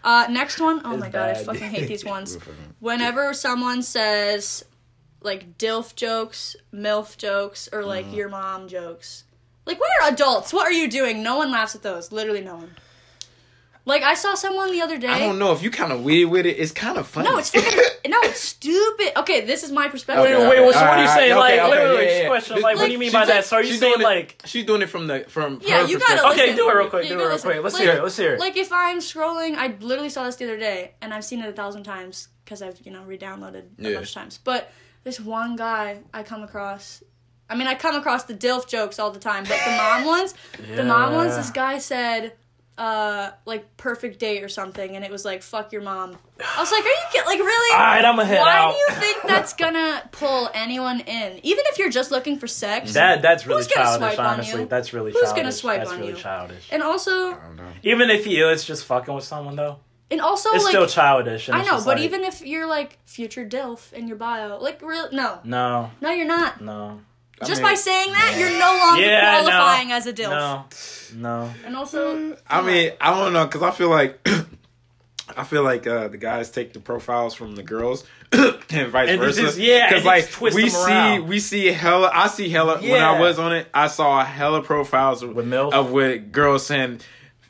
[0.06, 0.82] Uh, next one.
[0.86, 2.38] Oh It's my god, I fucking hate these ones.
[2.80, 4.64] Whenever someone says
[5.22, 8.16] like DILF jokes, MILF jokes, or like Mm-hmm.
[8.16, 9.26] your mom jokes,
[9.68, 10.52] like we're adults.
[10.54, 11.22] What are you doing?
[11.22, 12.12] No one laughs at those.
[12.12, 12.72] Literally no one.
[13.86, 15.08] Like I saw someone the other day.
[15.08, 16.58] I don't know if you kind of weird with it.
[16.60, 17.30] It's kind of funny.
[17.30, 17.72] No, it's fucking
[18.12, 19.18] no, it's stupid.
[19.18, 20.26] Okay, this is my perspective.
[20.26, 20.72] Wait, Okay, wait, okay.
[20.74, 21.32] so what are you Alright, saying?
[21.32, 22.28] okay, Like, okay, wait, wait, yeah, wait, yeah.
[22.28, 22.62] question.
[22.62, 23.46] Like, what do you mean by like- that?
[23.46, 24.42] So are you saying doing it- like?
[24.44, 26.32] she's doing it from the from Yeah, her you gotta perspective.
[26.34, 26.56] Okay, listen.
[26.58, 27.50] do it real quick, Yeah, do it real listen.
[27.52, 27.64] quick.
[27.64, 28.40] Let's Like- hear it, let's hear it.
[28.42, 31.48] Like if I'm scrolling, I literally saw this the other day, and I've seen it
[31.48, 33.94] a thousand times because I've you know re-downloaded a Yeah.
[33.94, 34.38] bunch of times.
[34.44, 34.70] But
[35.06, 37.02] this one guy I come across,
[37.50, 40.34] I mean I come across the DILF jokes all the time, but the mom ones,
[40.76, 42.34] the mom ones, this guy said.
[42.80, 46.72] Uh, like perfect date or something, and it was like "fuck your mom." I was
[46.72, 48.74] like, "Are you kid- like really?" All right, I'ma head Why out.
[48.74, 51.40] do you think that's gonna pull anyone in?
[51.42, 52.94] Even if you're just looking for sex.
[52.94, 54.14] That that's really Who's gonna childish.
[54.16, 54.68] swipe on Honestly, you?
[54.68, 55.38] that's really Who's childish.
[55.42, 56.18] gonna swipe that's on really you?
[56.18, 56.68] childish.
[56.72, 57.72] and also, I don't know.
[57.82, 59.80] Even if you, it's just fucking with someone though,
[60.12, 61.48] and also it's like still childish.
[61.48, 64.84] And I know, but like, even if you're like future DILF in your bio, like
[64.84, 66.62] real no, no, no, you're not.
[66.62, 67.00] no,
[67.46, 69.44] Just mean- by saying that, you're no longer Yeah, no.
[69.50, 70.30] qualifying as a DILF.
[70.30, 70.66] no,
[71.46, 71.54] no.
[71.66, 74.28] And also, I mean, I don't know because I feel like
[75.38, 79.20] I feel like uh, the guys take the profiles from the girls and vice And
[79.20, 79.42] versa.
[79.42, 82.10] just- yeah, because like twist we them see we see hella.
[82.14, 83.68] I see hella when I was on it.
[83.74, 85.74] I saw hella profiles With MILF?
[85.74, 87.02] of with girls saying.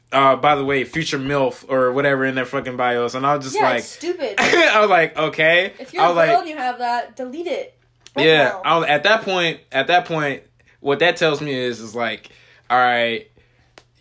[0.10, 3.44] Uh, by the way, future MILF or whatever in their fucking bios, and I was
[3.44, 4.36] just yeah, like, it's stupid.
[4.40, 5.74] I was like, okay.
[5.80, 7.77] if you're I a was girl like, and you have that, delete it.
[8.18, 8.62] Right yeah, now.
[8.66, 10.44] I was, at that point, at that point,
[10.80, 12.30] what that tells me is, is like,
[12.70, 13.30] all right,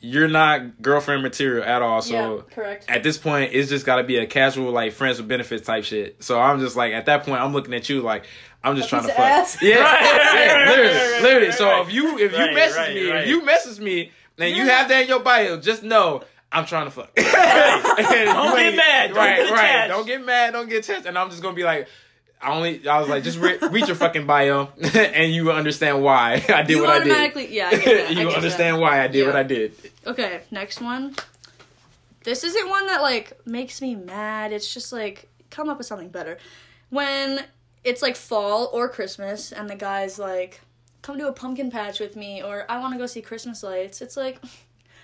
[0.00, 2.02] you're not girlfriend material at all.
[2.02, 2.84] So yeah, correct.
[2.88, 5.84] at this point, it's just got to be a casual, like friends with benefits type
[5.84, 6.22] shit.
[6.22, 8.24] So I'm just like, at that point, I'm looking at you like,
[8.62, 9.18] I'm just A trying to fuck.
[9.20, 9.58] ass?
[9.62, 11.52] Yeah, Right, right, yeah, right, literally, right, right, literally.
[11.52, 13.22] so if you if you Right, message right, me, right.
[13.22, 16.22] if you message me, and you You're have that in your bio, just know.
[16.52, 17.14] I'm trying to fuck.
[17.16, 19.08] don't Don't get mad.
[19.08, 19.88] Don't right, get right.
[19.88, 20.52] Don't get mad.
[20.52, 21.06] Don't get attached.
[21.06, 21.88] And I'm just gonna be like,
[22.40, 22.86] I only.
[22.86, 26.62] I was like, just re- read your fucking bio, and you will understand why I
[26.62, 27.12] did you what I did.
[27.12, 28.06] automatically, yeah, I get that.
[28.16, 28.80] I you understand that.
[28.80, 29.26] why I did Yeah.
[29.26, 29.74] what I did.
[30.06, 31.14] Okay, next one.
[32.24, 34.52] This isn't one that like makes me mad.
[34.52, 36.38] It's just like come up with something better.
[36.90, 37.44] When
[37.84, 40.60] it's like fall or Christmas and the guy's like,
[41.02, 44.02] "Come to a pumpkin patch with me," or "I want to go see Christmas lights."
[44.02, 44.40] It's like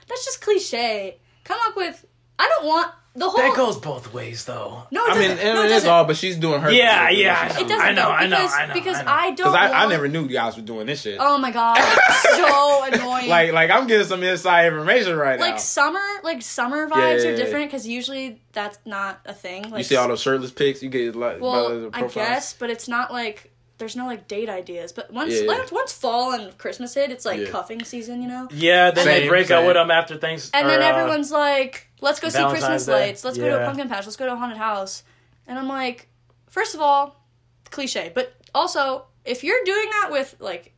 [0.08, 1.18] that's just cliche.
[1.44, 2.04] Come up with.
[2.38, 2.92] I don't want.
[3.14, 4.84] The whole That goes both ways, though.
[4.90, 5.46] no, it I mean, doesn't.
[5.46, 5.90] it no, it is doesn't.
[5.90, 6.70] all, but she's doing her.
[6.70, 7.72] Yeah, yeah, It doesn't.
[7.80, 9.10] I know, though, I know, because, I know, Because I know.
[9.10, 9.36] I don't.
[9.36, 11.18] Because I, I never knew you guys were doing this shit.
[11.20, 11.76] Oh my god,
[12.36, 13.28] so annoying.
[13.28, 15.58] Like, like I'm getting some inside information right like now.
[15.58, 17.36] summer, like summer vibes Yeah, yeah, are yeah.
[17.36, 19.64] different because usually that's not a thing.
[19.70, 20.82] Like you see all those shirtless pics.
[20.82, 24.92] You get like Well, I guess, but it's not like there's no like date ideas.
[24.92, 25.46] But once Yeah, yeah.
[25.48, 27.46] once, once fall and Christmas hit, it's like Yeah.
[27.48, 28.48] cuffing season, you know.
[28.52, 30.50] Yeah, then they Same, break up with them after things.
[30.54, 32.92] And or, then uh, everyone's like, "Let's go see Christmas Day.
[32.92, 33.24] lights.
[33.24, 34.04] Let's go to a pumpkin patch.
[34.04, 35.02] Let's go to a haunted house."
[35.46, 36.08] And I'm like,
[36.48, 37.24] first of all,
[37.70, 40.74] cliche, but also if you're doing that with like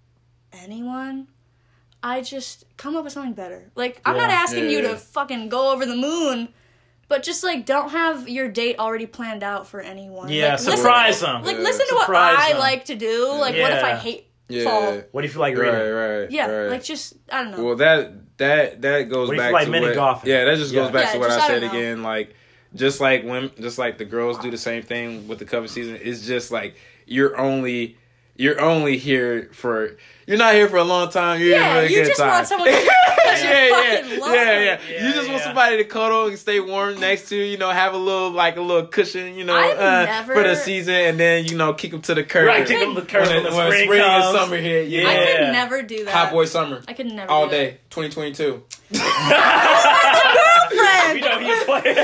[0.53, 1.29] anyone.
[2.03, 3.71] I just come up with something better.
[3.75, 4.89] Like I'm not asking Yeah, you yeah.
[4.91, 6.49] to fucking go over the moon,
[7.09, 10.29] but just like don't have your date already planned out for anyone.
[10.29, 11.45] Yeah, like, surprise listen, them.
[11.45, 11.63] Like Yeah.
[11.63, 12.61] listen to what I them.
[12.61, 13.29] like to do.
[13.33, 13.99] Like what if I Yeah.
[13.99, 14.65] hate Yeah.
[14.65, 15.01] fall?
[15.13, 15.95] What if you like Right, reading?
[15.95, 16.31] right.
[16.31, 16.71] Yeah, right.
[16.73, 17.65] like just I don't know.
[17.65, 20.31] Well, that that that goes What back like to mini what, golfing?
[20.31, 20.83] Yeah, that just Yeah.
[20.83, 21.71] goes back Yeah, to what I I said know.
[21.71, 22.03] again.
[22.03, 22.35] Like,
[22.75, 25.99] just like when, just like the girls do the same thing with the cuffing season.
[26.03, 27.97] It's just like you're only
[28.37, 31.41] you're only here for you're not here for a long time.
[31.41, 32.29] You're Yeah, here for a you good just time.
[32.31, 34.37] want someone to- you're yeah, yeah, lonely.
[34.37, 37.45] yeah, yeah, Yeah, You just want somebody to cuddle and stay warm next to you.
[37.45, 39.35] You know, have a little like a little cushion.
[39.35, 42.23] You know, uh, never- for the season, and then you know kick them to the
[42.25, 42.47] curb.
[42.47, 44.89] Right, kick 'em to the curb when, when the when spring spring and summer hit.
[44.89, 46.15] Yeah, I could never do that.
[46.15, 48.63] hot boy summer I could never all do day 2022
[51.15, 51.95] You know you play.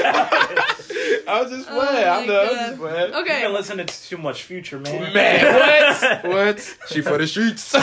[1.30, 3.42] I was just Oh playing i my know i was just playing You've Okay.
[3.42, 5.12] been listening to too much Future, man.
[5.14, 7.80] man what what she for the streets Oh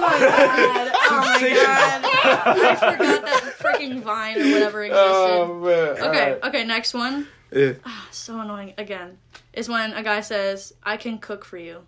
[0.00, 0.92] my god.
[0.94, 2.04] Oh my god.
[2.04, 5.00] I forgot that freaking Vine or whatever oh, existed.
[5.02, 6.44] oh man okay, Alright.
[6.44, 7.28] okay, next one.
[7.52, 7.72] Yeah.
[7.84, 9.18] Ah, so annoying again.
[9.52, 11.78] Is when a guy says, I can cook for you.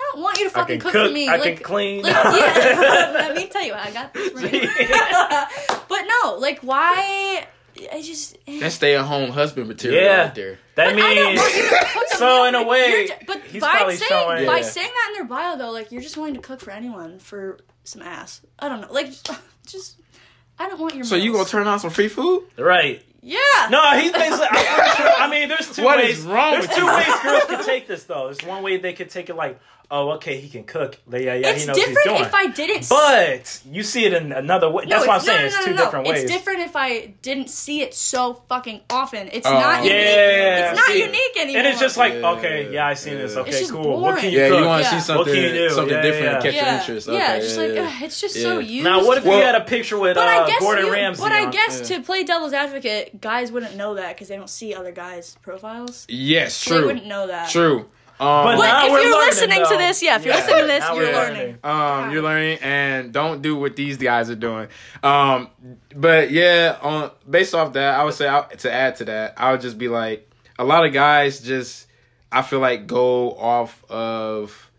[0.00, 1.08] I don't want you to I fucking cook, cook.
[1.08, 1.28] for me.
[1.28, 2.02] I like, can clean.
[2.02, 3.10] Like, yeah.
[3.14, 4.68] Let me tell you, I got this for you.
[5.88, 7.46] but no, like, why?
[7.92, 8.36] I just.
[8.46, 8.60] Eh.
[8.60, 10.22] that's stay-at-home husband material Yeah.
[10.24, 12.88] right there that I don't means want you to cook a so in a way,
[12.88, 14.62] you're ju- but he's by probably saying showing- by Yeah.
[14.62, 17.58] saying that in their bio though, like you're just willing to cook for anyone for
[17.84, 18.40] some ass.
[18.58, 19.08] I don't know, like
[19.66, 19.96] just
[20.58, 21.04] I don't want your.
[21.04, 23.02] so you gonna turn on some free food right.
[23.26, 23.38] Yeah.
[23.70, 24.46] No, he's basically.
[24.50, 26.18] I'm sure, I mean, there's two What ways.
[26.18, 26.94] is wrong there's with two you?
[26.94, 28.26] ways girls could take this though.
[28.26, 29.58] There's one way they could take it like,
[29.94, 30.98] oh, okay, he can cook.
[31.10, 32.28] Yeah, yeah, yeah It's he knows what he's different doing.
[32.28, 32.88] if I didn't.
[32.88, 34.84] but you see it in another way.
[34.84, 35.40] No, That's what I'm no, saying.
[35.40, 35.84] no, it's no, two no, no.
[35.84, 36.22] different ways.
[36.24, 39.28] It's different if I didn't see it so fucking often.
[39.32, 39.52] It's Oh.
[39.52, 39.92] not unique.
[39.92, 41.00] yeah, it's not see.
[41.00, 41.58] unique anymore.
[41.60, 43.36] And it's just like, Yeah, okay, yeah, I seen this.
[43.36, 44.00] Okay, It's just cool.
[44.00, 44.58] What can you yeah cook?
[44.60, 44.90] you want to Yeah.
[44.90, 45.70] see What something can you do?
[45.70, 46.38] something Yeah, different yeah.
[46.38, 48.84] to catch your yeah, interest yeah, just like ugh, it's just so used.
[48.84, 51.22] Now, what if Well- you had a picture with uh, Gordon you, Ramsay?
[51.22, 54.74] But I guess to play devil's advocate, guys wouldn't know that because they don't see
[54.74, 56.04] other guys' profiles.
[56.08, 57.48] yes So They wouldn't know that.
[57.50, 57.86] true
[58.18, 60.40] But But if you're learning, listening to this, yeah, if you're Yeah.
[60.40, 61.58] listening to this, you're we're learning.
[61.64, 64.68] Um, you're learning, and don't do what these guys are doing.
[65.02, 65.48] Um,
[65.94, 69.52] but yeah, on based off that, I would say I, to add to that, I
[69.52, 71.86] would just be like, a lot of guys just,
[72.30, 74.70] I feel like go off of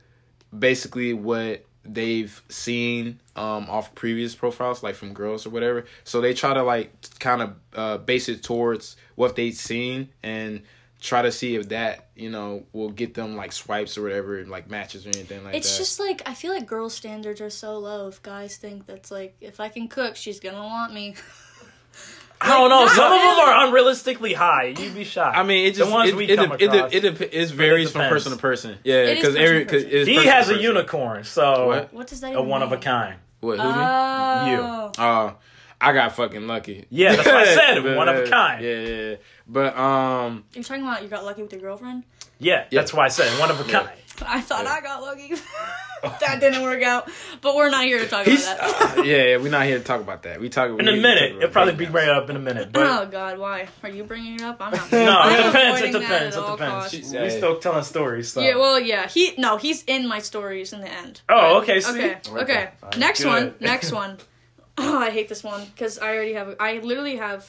[0.58, 6.34] basically what they've seen um off previous profiles like from girls or whatever so they
[6.34, 10.64] try to like kind of uh base it towards what they've seen and
[11.06, 14.70] try to see if that you know will get them like swipes or whatever like
[14.70, 17.50] matches or anything like It's that It's just like I feel like girls' standards are
[17.50, 18.08] so low.
[18.08, 21.16] If guys think that's like if I can cook, she's gonna want me.
[22.42, 22.82] I don't know.
[22.82, 24.76] Like, Some of them are unrealistically high.
[24.78, 25.38] You'd be shocked.
[25.38, 26.94] I mean, it just the ones it, we it, come it, it, across.
[26.94, 28.78] it, it, it varies from person to person.
[28.84, 30.08] Yeah, because person every because person.
[30.08, 31.94] he has a unicorn, so What?
[31.94, 33.20] What does that a even one of a kind.
[33.40, 33.60] What?
[33.60, 33.74] Who me?
[33.78, 34.92] Oh.
[34.98, 35.38] Oh,
[35.86, 36.86] I got fucking lucky.
[36.90, 38.64] Yeah, that's what I said, But, one of a kind.
[38.64, 39.16] Yeah, yeah, yeah.
[39.48, 42.04] But um, You're talking about you got lucky with your girlfriend?
[42.40, 42.82] Yeah, Yeah.
[42.82, 43.80] that's why I said one of a Yeah.
[43.82, 43.90] kind.
[44.26, 44.72] I thought Yeah.
[44.72, 45.34] I got lucky.
[46.22, 47.10] that didn't work out.
[47.42, 48.98] But we're not here to talk he's about that.
[49.00, 49.38] uh, yeah, yeah.
[49.38, 50.40] We're not here to talk about that.
[50.40, 52.72] We talk about In a minute, it'll probably be brought up in a minute.
[52.72, 54.58] But oh God, why are you bringing it up?
[54.62, 54.92] I'm not.
[54.92, 55.82] no, I'm it depends.
[55.82, 56.36] It depends.
[56.38, 56.60] at It depends.
[56.60, 56.92] costs.
[56.92, 58.32] She's- We still telling stories.
[58.32, 58.42] So.
[58.42, 59.08] Yeah, well, yeah.
[59.08, 61.22] He no, he's in my stories in the end.
[61.30, 61.92] Oh, okay, see?
[61.92, 62.70] Okay, Right okay.
[62.98, 63.28] Next good.
[63.30, 63.56] one.
[63.60, 64.18] Next one.
[64.78, 66.56] Oh, I hate this one because I already have.
[66.60, 67.46] I literally have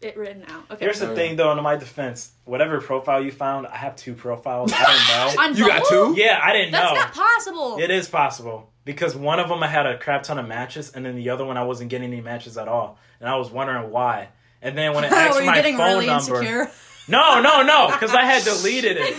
[0.00, 0.64] it written out.
[0.70, 0.84] Okay.
[0.84, 1.14] Here's the Okay.
[1.28, 1.50] thing, though.
[1.52, 4.72] In my defense, whatever profile you found, I have two profiles.
[4.72, 5.42] I didn't know.
[5.42, 6.14] On You got two?
[6.16, 6.94] yeah, I didn't That's know.
[6.94, 7.78] That's not possible.
[7.80, 11.04] It is possible because one of them I had a crap ton of matches, and
[11.04, 13.90] then the other one I wasn't getting any matches at all, and I was wondering
[13.90, 14.28] why.
[14.62, 16.70] And then when it asked Were for you my phone really number, insecure?
[17.08, 19.16] no, no, no, because I had deleted it.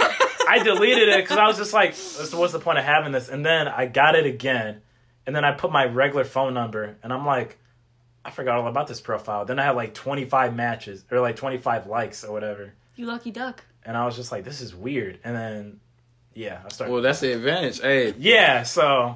[0.48, 1.96] I deleted it because I was just like,
[2.34, 4.82] what's the point of having this?" And then I got it again,
[5.26, 7.58] and then I put my regular phone number, and I'm like,
[8.24, 9.46] I forgot all about this profile.
[9.46, 13.64] Then I had like 25 matches or like 25 likes or whatever, You lucky duck.
[13.86, 15.20] and I was just like, this is weird.
[15.24, 15.80] And then,
[16.34, 16.92] yeah, I started.
[16.94, 17.82] Well, that's the advantage.
[17.82, 19.16] Hey, yeah, so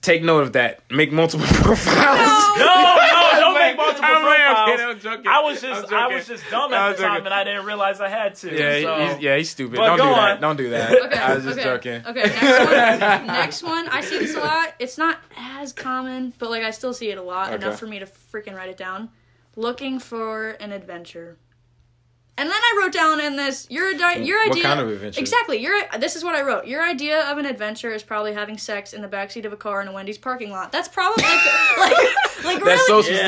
[0.00, 0.80] take note of that.
[0.90, 2.58] Make multiple profiles.
[2.58, 4.70] no, no, don't make make multiple I'm like, I'm profiles.
[4.70, 5.30] kidding, I'm joking.
[5.30, 8.00] I was I'm just, I was just dumb at the time, and I didn't realize
[8.00, 8.52] I had to.
[8.52, 9.14] Yeah, so.
[9.14, 9.76] he's, yeah, he's stupid.
[9.76, 10.16] But Don't go do on.
[10.16, 10.40] that.
[10.40, 10.92] Don't do that.
[11.02, 12.06] Okay, I was just okay, joking.
[12.06, 13.26] Okay, next one.
[13.26, 13.88] next one.
[13.88, 14.74] I see this a lot.
[14.78, 17.52] It's not as common, but like I still see it a lot.
[17.52, 17.56] Okay.
[17.56, 19.10] Enough for me to freaking write it down.
[19.56, 21.36] Looking for an adventure.
[22.38, 24.62] And then I wrote down in this your di- mm, your What idea.
[24.62, 25.20] kind of adventure?
[25.20, 25.58] Exactly.
[25.58, 26.66] Your this is what I wrote.
[26.66, 29.82] Your idea of an adventure is probably having sex in the backseat of a car
[29.82, 30.72] in a Wendy's parking lot.
[30.72, 31.40] That's probably like
[31.78, 33.02] like like That's so really.
[33.04, 33.26] specific.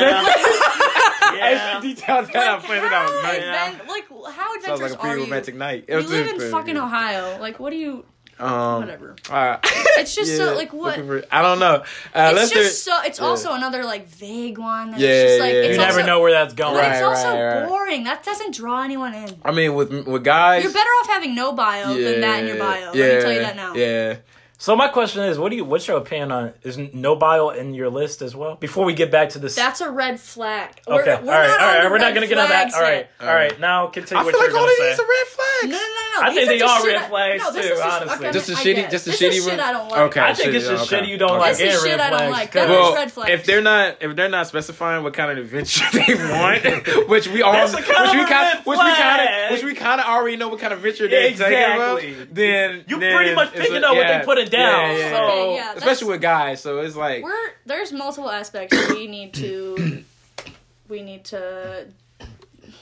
[1.35, 1.79] Yeah.
[1.81, 3.23] Details that I played it how, out.
[3.23, 3.41] nice.
[3.41, 5.23] adven- like how Sounds adventurous like a are pretty you?
[5.25, 5.85] romantic night.
[5.87, 7.37] We live in fucking Ohio.
[7.39, 8.05] Like, what do you?
[8.37, 9.15] Um, Whatever.
[9.29, 9.57] uh,
[9.97, 10.95] It's just yeah, so like what?
[10.97, 11.83] for- I don't know.
[12.13, 13.01] Uh, It's just so.
[13.03, 13.25] It's yeah.
[13.25, 14.91] also another like vague one.
[14.91, 16.75] That Yeah, it's just like yeah, it's You also, never know where that's going.
[16.75, 17.67] But it's also right, right.
[17.67, 18.03] boring.
[18.03, 19.29] That doesn't draw anyone in.
[19.45, 22.57] I mean, with with guys, You're better off having no bio than that in your
[22.57, 22.87] bio.
[22.87, 23.73] Let me tell you that now.
[23.73, 24.17] Yeah.
[24.65, 25.63] So my question is, what do you?
[25.63, 26.53] What's your opinion on?
[26.63, 28.55] Is no bio in your list as well?
[28.55, 29.53] Before we get back to this.
[29.53, 30.81] That's a red flag.
[30.87, 31.17] okay.
[31.21, 31.47] We're, we're all right.
[31.47, 31.83] not all on right.
[31.83, 32.73] the We're not gonna get on that.
[32.73, 32.95] All right.
[32.95, 33.11] yet.
[33.21, 33.59] All right.
[33.59, 35.65] Now continue I what feel like you're all gonna these are red flags.
[35.65, 36.25] No, no, no, no.
[36.25, 37.95] I These think they just are shit red I- flags, no, this too, is just,
[38.01, 38.25] honestly.
[38.25, 38.89] Okay, Just the I shitty- get it.
[38.89, 39.59] just the this shitty is shit?
[39.59, 39.99] I don't like.
[40.01, 40.19] Okay.
[40.21, 41.39] I think shit, it's just okay, shit you don't okay.
[41.39, 41.57] like.
[41.57, 42.31] This is and shit red I don't flags.
[42.31, 42.51] like.
[42.51, 42.69] Good.
[42.69, 43.31] Well, red flags.
[43.31, 47.43] if they're not if they're not specifying what kind of adventure they want, which we
[47.43, 50.37] all which kind we of kind which we kind of which we kind of already
[50.37, 51.55] know what kind of adventure they're Exactly.
[52.01, 54.89] taking about, then You then pretty much it's picking up what yeah, they putting down.
[54.91, 59.07] Yeah, yeah, so yeah, especially with guys, so it's like we're there's multiple aspects we
[59.07, 60.03] need to
[60.89, 61.87] we need to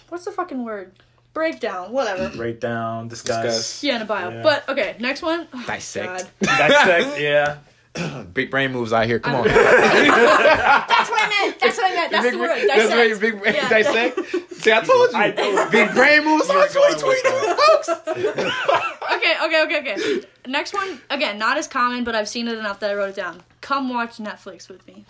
[0.10, 0.92] what's the fucking word?
[1.34, 2.30] Breakdown, whatever.
[2.30, 3.44] Breakdown, discuss.
[3.44, 3.84] discuss.
[3.84, 4.30] Yeah, in a bio.
[4.30, 4.42] Yeah.
[4.44, 5.48] But okay, next one.
[5.52, 6.30] Oh, Dissect.
[6.42, 7.20] Dissect.
[7.20, 7.58] Yeah.
[8.34, 9.20] big brain moves out here.
[9.20, 9.44] Come on.
[9.48, 11.60] That's what I meant.
[11.60, 12.12] That's what I meant.
[12.12, 12.48] That's big the word.
[12.50, 12.68] Dissect.
[12.76, 13.70] That's what your big brain yeah.
[13.70, 14.20] dissect.
[14.56, 15.18] See, I told you.
[15.18, 18.08] I big brain moves on 2022 next.
[18.08, 20.28] okay, okay, okay, okay.
[20.48, 23.16] Next one, again, not as common, but I've seen it enough that I wrote it
[23.16, 23.42] down.
[23.62, 25.06] Come watch Netflix with me.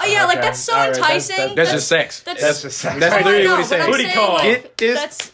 [0.00, 1.54] Oh yeah, like that's so that's- enticing.
[1.54, 2.22] That's, just sex.
[2.22, 3.00] That's, That's just sex.
[3.00, 3.90] That's literally what he's saying.
[3.90, 4.40] Booty call.
[4.40, 5.32] Get this- That's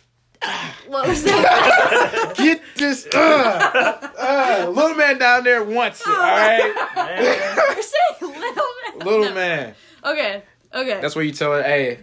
[0.89, 2.35] what was that?
[2.37, 6.09] Get this uh, uh, little man down there wants it.
[6.09, 7.75] All right, oh.
[7.77, 7.83] We're
[8.31, 8.65] saying little
[8.99, 9.07] man.
[9.07, 9.75] little man.
[10.05, 10.43] Okay,
[10.75, 11.01] okay.
[11.01, 11.65] That's where you tell it.
[11.65, 12.01] hey,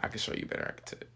[0.00, 0.74] I can show you better.
[0.76, 1.08] I can tell.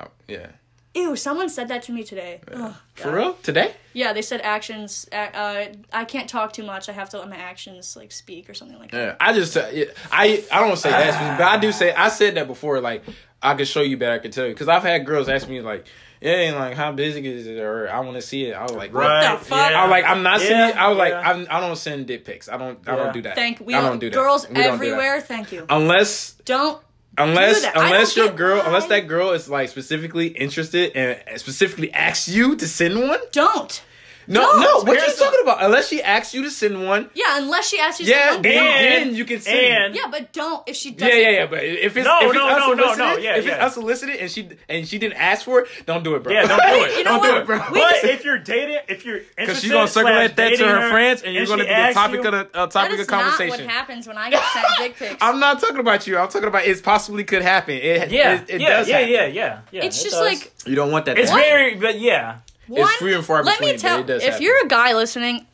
[0.00, 0.48] Oh, yeah.
[0.96, 1.14] Ew.
[1.16, 2.40] Someone said that to me today.
[2.52, 3.34] Ugh, For real?
[3.42, 3.74] Today?
[3.92, 5.06] Yeah, they said actions.
[5.12, 6.88] Uh, uh, I can't talk too much.
[6.88, 8.98] I have to let my actions like speak or something like that.
[8.98, 9.16] Yeah.
[9.20, 12.34] I just, uh, yeah, I, I don't say that, but I do say, I said
[12.36, 12.80] that before.
[12.80, 13.02] Like,
[13.42, 14.14] I can show you better.
[14.14, 15.86] I can tell you because I've had girls ask me like,
[16.20, 18.54] yeah, like how busy is it, or I want to see it.
[18.54, 19.38] I was like, what Right.
[19.38, 19.70] the fuck?
[19.70, 19.78] Yeah.
[19.78, 20.74] I was like, I'm not sending.
[20.74, 21.20] Yeah, I was like, yeah.
[21.30, 22.48] I'm, I don't send dick pics.
[22.48, 22.78] I don't.
[22.88, 23.02] I Yeah.
[23.04, 23.34] don't do that.
[23.34, 24.16] Thank we I don't do that.
[24.16, 24.74] girls We don't do that.
[24.74, 25.20] everywhere.
[25.20, 25.66] Thank you.
[25.68, 26.80] Unless Don't.
[27.18, 28.66] Unless unless your girl why.
[28.66, 33.20] unless that girl is like specifically interested and specifically asks you to send one.
[33.32, 33.82] Don't.
[34.28, 34.60] No, Don't.
[34.60, 34.66] no.
[34.82, 35.62] What you Here's talking about?
[35.62, 37.08] Unless she asks you to send one.
[37.14, 38.06] Yeah, unless she asks you.
[38.06, 38.50] Yeah, something.
[38.50, 39.56] then, And- then you can send.
[39.56, 41.16] and- Yeah, but don't if she yeah, doesn't.
[41.16, 41.30] yeah, yeah.
[41.30, 41.46] yeah.
[41.46, 43.64] But if it's No, if it's no, no, no, unsolicited, no, yeah, if it's yeah.
[43.64, 46.32] unsolicited and she and she didn't ask for it, don't do it, bro.
[46.32, 46.98] Yeah, don't do it.
[46.98, 47.40] You know don't do what?
[47.42, 47.56] it, bro.
[47.70, 50.66] We But just- if you're dating, if you're Because she's gonna circulate that to dating
[50.68, 52.92] her friends, and you're gonna be the asks topic you- of the uh, That topic
[52.94, 53.68] is of not what conversation.
[53.68, 55.16] happens when I get sent dick pics.
[55.22, 56.18] I'm not talking about you.
[56.18, 57.74] I'm talking about it possibly could happen.
[57.76, 59.12] It, Yeah, it, it yeah, does yeah, happen.
[59.12, 59.84] yeah, yeah, yeah.
[59.84, 60.24] it's it just does.
[60.24, 61.16] like You don't want that.
[61.18, 61.44] it's happen.
[61.44, 62.38] very, but yeah.
[62.68, 62.92] One.
[62.98, 64.10] few and far let between, me but tell.
[64.10, 64.42] if happen.
[64.42, 65.46] you're a guy listening,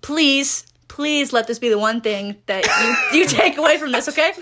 [0.00, 2.64] please, please let this be the one thing that
[3.12, 4.08] you, you take away from this.
[4.08, 4.32] Okay,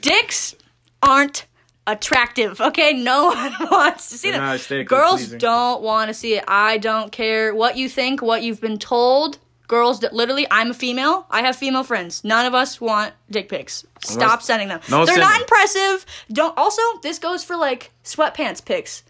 [0.00, 0.54] dicks
[1.02, 1.46] aren't
[1.86, 2.60] attractive.
[2.60, 4.84] Okay, no one wants to see They're them.
[4.84, 5.38] Girls pleasing.
[5.38, 6.44] don't want to see it.
[6.48, 9.38] I don't care what you think, what you've been told.
[9.68, 11.26] Girls, that literally, I'm a female.
[11.30, 12.22] I have female friends.
[12.24, 13.86] None of us want dick pics.
[14.04, 14.80] Stop Unless- sending them.
[14.90, 16.04] No They're not impressive.
[16.30, 16.56] Don't.
[16.58, 19.02] Also, this goes for like sweatpants pics.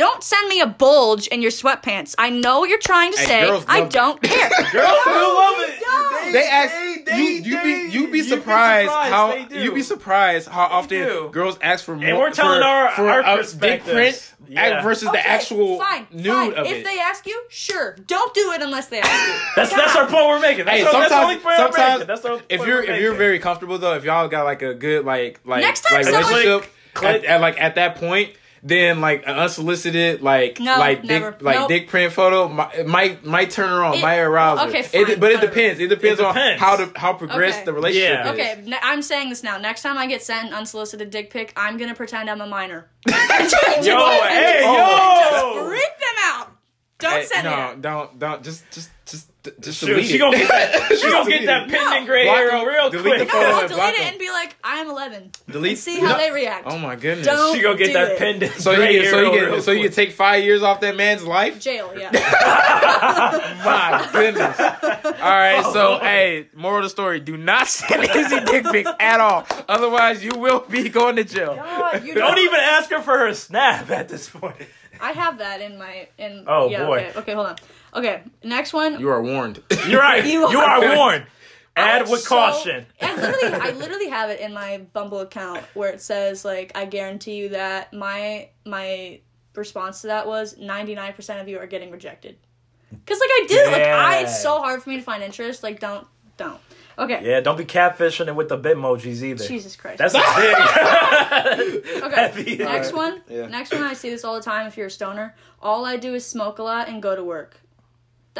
[0.00, 2.14] Don't send me a bulge in your sweatpants.
[2.16, 3.62] I know what you're trying to Hey, say.
[3.68, 4.48] I don't care.
[4.72, 5.78] Girls do love it.
[5.78, 6.32] don't.
[6.32, 6.72] They ask
[7.04, 7.24] they- you.
[7.24, 9.62] You they- be you be you'd be surprised, surprised, how they do.
[9.62, 11.28] you be surprised how often do.
[11.32, 12.04] girls ask for more.
[12.06, 14.82] And we're telling for, our- for our a big print Yeah.
[14.82, 16.52] versus the Okay, actual fine, nude fine.
[16.54, 16.84] of if it.
[16.84, 17.94] they ask you, sure.
[18.06, 19.34] Don't do it unless they ask you.
[19.56, 20.64] That's that's our point we're making.
[20.64, 22.06] That's, Hey, our, that's the only sometimes, point we're sometimes making.
[22.06, 25.04] That's the if you're if you're very comfortable though, if y'all got like a good
[25.04, 28.30] like like like relationship at, at, like at that point,
[28.62, 31.30] then like an unsolicited like No, like never.
[31.32, 31.68] dick like Nope.
[31.68, 34.68] dick print photo might it might might turn her on, It- might arouse her.
[34.68, 35.80] okay, It- but it depends.
[35.80, 36.60] It depends, It on depends.
[36.60, 37.64] how to how progressed Okay.
[37.64, 38.32] the relationship Yeah.
[38.32, 38.66] is.
[38.66, 39.56] Okay, I'm saying this now.
[39.58, 42.90] Next time I get sent an unsolicited dick pic, I'm gonna pretend I'm a minor.
[43.08, 45.20] Yo, hey, Oh.
[45.30, 45.66] Just yo.
[45.66, 46.52] freak them out.
[46.98, 47.80] Don't Hey, send no, it.
[47.80, 49.29] don't don't just just just
[49.60, 50.18] just Shoot, delete she it.
[50.18, 50.92] gonna get that.
[51.00, 51.70] She gonna get that it.
[51.70, 52.06] pendant No.
[52.06, 53.18] gray Block arrow them, real delete quick.
[53.20, 54.08] the No, photo I'll and delete block it them.
[54.08, 55.30] and be like I'm 11.
[55.50, 55.70] Delete.
[55.70, 56.18] And see how No.
[56.18, 56.66] they react.
[56.66, 57.26] Oh my goodness.
[57.26, 58.18] Don't- She gonna get that it.
[58.18, 58.52] pendant.
[58.60, 59.92] So you gray get, so hair you real get, so you quick.
[59.94, 61.58] can take five years off that man's life.
[61.60, 62.10] Jail, yeah.
[63.64, 64.60] My goodness.
[64.60, 68.90] All right, so oh, hey, moral of the story: Do not send Izzy dick pics
[69.00, 69.46] at all.
[69.68, 71.54] Otherwise, you will be going to jail.
[71.56, 74.56] God, you Don't even ask her for her snap at this point.
[75.00, 76.44] I have that in my in.
[76.46, 76.98] Oh, yeah, boy.
[77.08, 77.56] Okay, okay, hold on.
[77.94, 79.00] Okay, next one.
[79.00, 79.62] You are warned.
[79.88, 80.24] You're right.
[80.24, 81.26] You You, are- are warned.
[81.76, 82.84] Add with so- caution.
[83.00, 86.84] I literally, I literally have it in my Bumble account where it says like, I
[86.84, 89.20] guarantee you that my my
[89.54, 92.36] response to that was ninety nine percent of you are getting rejected.
[93.06, 95.62] Cause like I do, like I, it's so hard for me to find interest.
[95.62, 96.60] Like don't, don't.
[96.98, 97.20] Okay.
[97.24, 99.46] Yeah, don't be catfishing it with the bitmojis either.
[99.46, 99.98] Jesus Christ.
[99.98, 101.84] That's a big.
[102.02, 102.56] Okay.
[102.58, 102.94] Next Alright.
[102.94, 103.22] one.
[103.28, 103.46] Yeah.
[103.46, 103.82] Next one.
[103.84, 104.66] I see this all the time.
[104.66, 107.60] If you're a stoner, all I do is smoke a lot and go to work.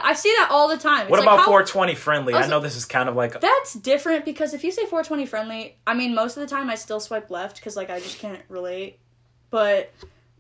[0.05, 1.03] I see that all the time.
[1.03, 2.35] It's What like, about how- 420 friendly?
[2.35, 5.27] I Also- know this is kind of like That's different because if you say 420
[5.27, 8.19] friendly, I mean most of the time I still swipe left because like I just
[8.19, 8.99] can't relate,
[9.51, 9.93] but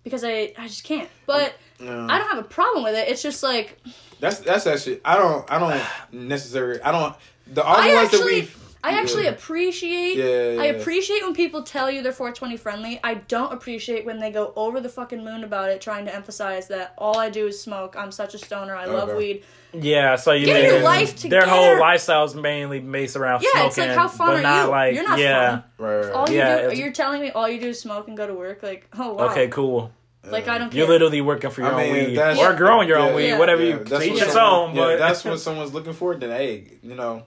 [0.04, 1.08] because I I just can't.
[1.26, 2.06] But No.
[2.08, 3.08] I don't have a problem with it.
[3.08, 3.78] It's just like
[4.20, 7.14] That's that's actually I don't I don't necessarily I don't
[7.46, 8.50] the all the I ones that actually we
[8.82, 9.30] I actually Yeah.
[9.30, 10.72] appreciate Yeah, I yeah.
[10.72, 13.00] appreciate when people tell you they're 420 friendly.
[13.04, 16.68] I don't appreciate when they go over the fucking moon about it, trying to emphasize
[16.68, 17.94] that all I do is smoke.
[17.98, 18.74] I'm such a stoner.
[18.74, 19.44] I love weed.
[19.72, 20.16] yeah.
[20.16, 23.78] So you Get your life their whole lifestyle is mainly based around Yeah, smoking, it's
[23.78, 24.70] like how fun but are not you?
[24.70, 25.50] like You're not yeah.
[25.50, 25.64] fun.
[25.78, 28.16] right, right, All you yeah, do, you're telling me all you do is smoke and
[28.16, 28.62] go to work.
[28.62, 29.28] Like, oh wow.
[29.30, 29.92] Okay, cool.
[30.28, 30.78] Like I don't care.
[30.80, 33.28] You're literally working for your I own mean, weed that's- or growing your own weed,
[33.28, 33.38] yeah.
[33.38, 34.76] whatever Yeah, you that's to each what its someone- own.
[34.76, 36.14] yeah, But that's what someone's looking for.
[36.14, 37.22] Then hey, you know,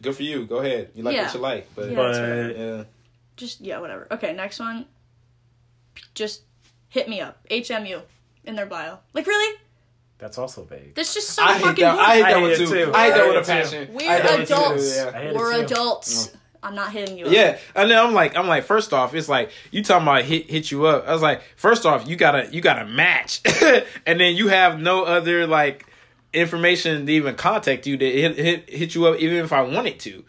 [0.00, 0.44] good for you.
[0.46, 0.90] Go ahead.
[0.94, 1.24] You like Yeah.
[1.26, 1.96] what you like, but Yeah.
[1.96, 2.84] but that's yeah.
[3.36, 4.06] just yeah, whatever.
[4.10, 4.86] Okay, next one.
[6.14, 6.42] Just
[6.88, 7.38] hit me up.
[7.50, 8.02] HMU
[8.44, 8.98] in their bio.
[9.12, 9.58] Like really?
[10.18, 10.94] that's also vague.
[10.94, 11.98] That's just so I hate fucking that.
[11.98, 12.66] I hate that one too.
[12.66, 12.92] too.
[12.94, 13.86] I hate that with a hate it too.
[13.86, 13.94] passion.
[13.94, 14.96] We're hate that one too, adults.
[14.96, 15.08] yeah.
[15.14, 15.60] I hate it We're too.
[15.64, 16.26] adults.
[16.28, 16.36] Mm.
[16.62, 17.24] I'm not hitting you.
[17.24, 17.32] Up.
[17.32, 20.50] Yeah, and then I'm like, I'm like, first off, it's like you talking about hit
[20.50, 21.06] hit you up.
[21.08, 23.40] I was like, first off, you gotta you gotta match,
[24.06, 25.86] and then you have no other like
[26.32, 29.98] information to even contact you to hit hit hit you up, even if I wanted
[30.00, 30.24] to.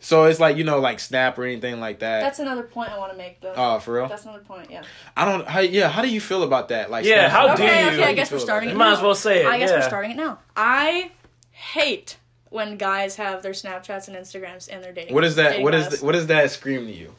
[0.00, 2.20] So it's like you know, like Snap or anything like that.
[2.20, 3.54] That's another point I want to make though.
[3.56, 4.08] Oh, for real?
[4.08, 4.70] That's another point.
[4.70, 4.82] Yeah.
[5.16, 5.46] I don't.
[5.48, 6.88] How, yeah, how do you feel about that?
[6.90, 7.30] Like, Yeah, Snap?
[7.32, 7.82] how do Okay.
[7.82, 7.88] you?
[7.88, 8.02] Okay.
[8.02, 8.70] How I guess we're feel starting.
[8.70, 8.84] about it that?
[8.84, 10.38] You might as well say it, I guess we're starting it now.
[10.56, 11.10] I
[11.50, 12.16] hate
[12.50, 15.14] when guys have their Snapchats and Instagrams and their dating.
[15.14, 15.50] What is that?
[15.50, 17.12] dating What is the, what does that scream to you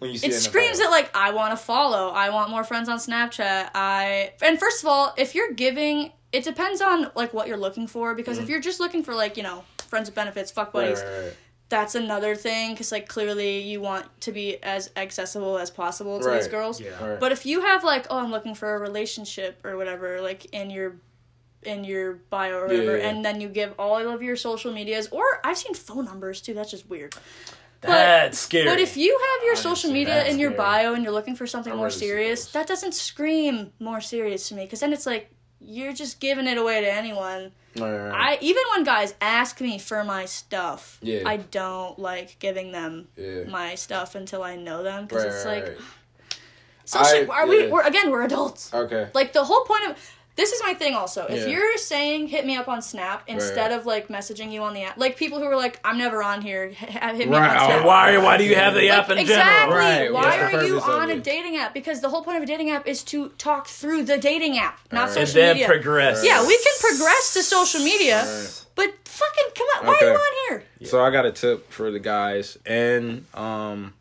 [0.00, 0.86] when you see it that in the screams bio?
[0.88, 2.08] at like I want to follow.
[2.10, 3.70] I want more friends on Snapchat.
[3.76, 7.86] I and first of all, if you're giving, it depends on like what you're looking
[7.86, 8.14] for.
[8.14, 10.74] Because if you're just looking for like you know friends with benefits, fuck Mm.
[10.74, 11.36] Right, buddies, right, right.
[11.68, 12.72] that's another thing.
[12.72, 16.80] Because like clearly you want to be as accessible as possible to these girls.
[16.80, 17.16] Yeah.
[17.20, 20.70] But if you have like, oh, I'm looking for a relationship or whatever, like in
[20.70, 20.96] your
[21.62, 23.08] in your bio or whatever, Yeah.
[23.08, 26.52] and then you give all of your social medias, or I've seen phone numbers too.
[26.52, 27.14] That's just weird.
[27.80, 28.64] That's scary.
[28.66, 30.58] But if you have your I social media in your scary.
[30.58, 34.48] bio and you're looking for something I'd more see serious, that doesn't scream more serious
[34.48, 34.64] to me.
[34.64, 35.30] Because then it's like
[35.66, 37.52] you're just giving it away to anyone.
[37.76, 38.36] Right, right, right.
[38.36, 41.22] I even when guys ask me for my stuff, Yeah.
[41.26, 43.44] I don't like giving them yeah.
[43.44, 45.76] my stuff until I know them because it's like
[46.84, 47.30] social.
[47.32, 47.66] I- are we?
[47.68, 48.72] We're again, we're adults.
[48.72, 49.08] Okay.
[49.14, 50.94] Like the whole point of this is my thing.
[50.94, 51.46] Also, if Yeah.
[51.52, 53.78] you're saying hit me up on Snap instead right.
[53.78, 56.42] of like messaging you on the app, like people who are like I'm never on
[56.42, 57.86] here, hit me Right, up on oh, Snap.
[57.86, 58.18] why?
[58.18, 59.52] Why do you have the Like, app in exactly.
[59.52, 59.78] general?
[59.78, 61.72] Right, Why what's are you on a dating app?
[61.72, 64.80] Because the whole point of a dating app is to talk through the dating app,
[64.90, 65.18] not Right.
[65.18, 65.66] And social then media.
[65.68, 66.24] progress.
[66.24, 68.24] yeah, we can progress to social media,
[68.74, 70.64] but fucking come on, why are you on here?
[70.88, 73.94] So I got a tip for the guys, and um,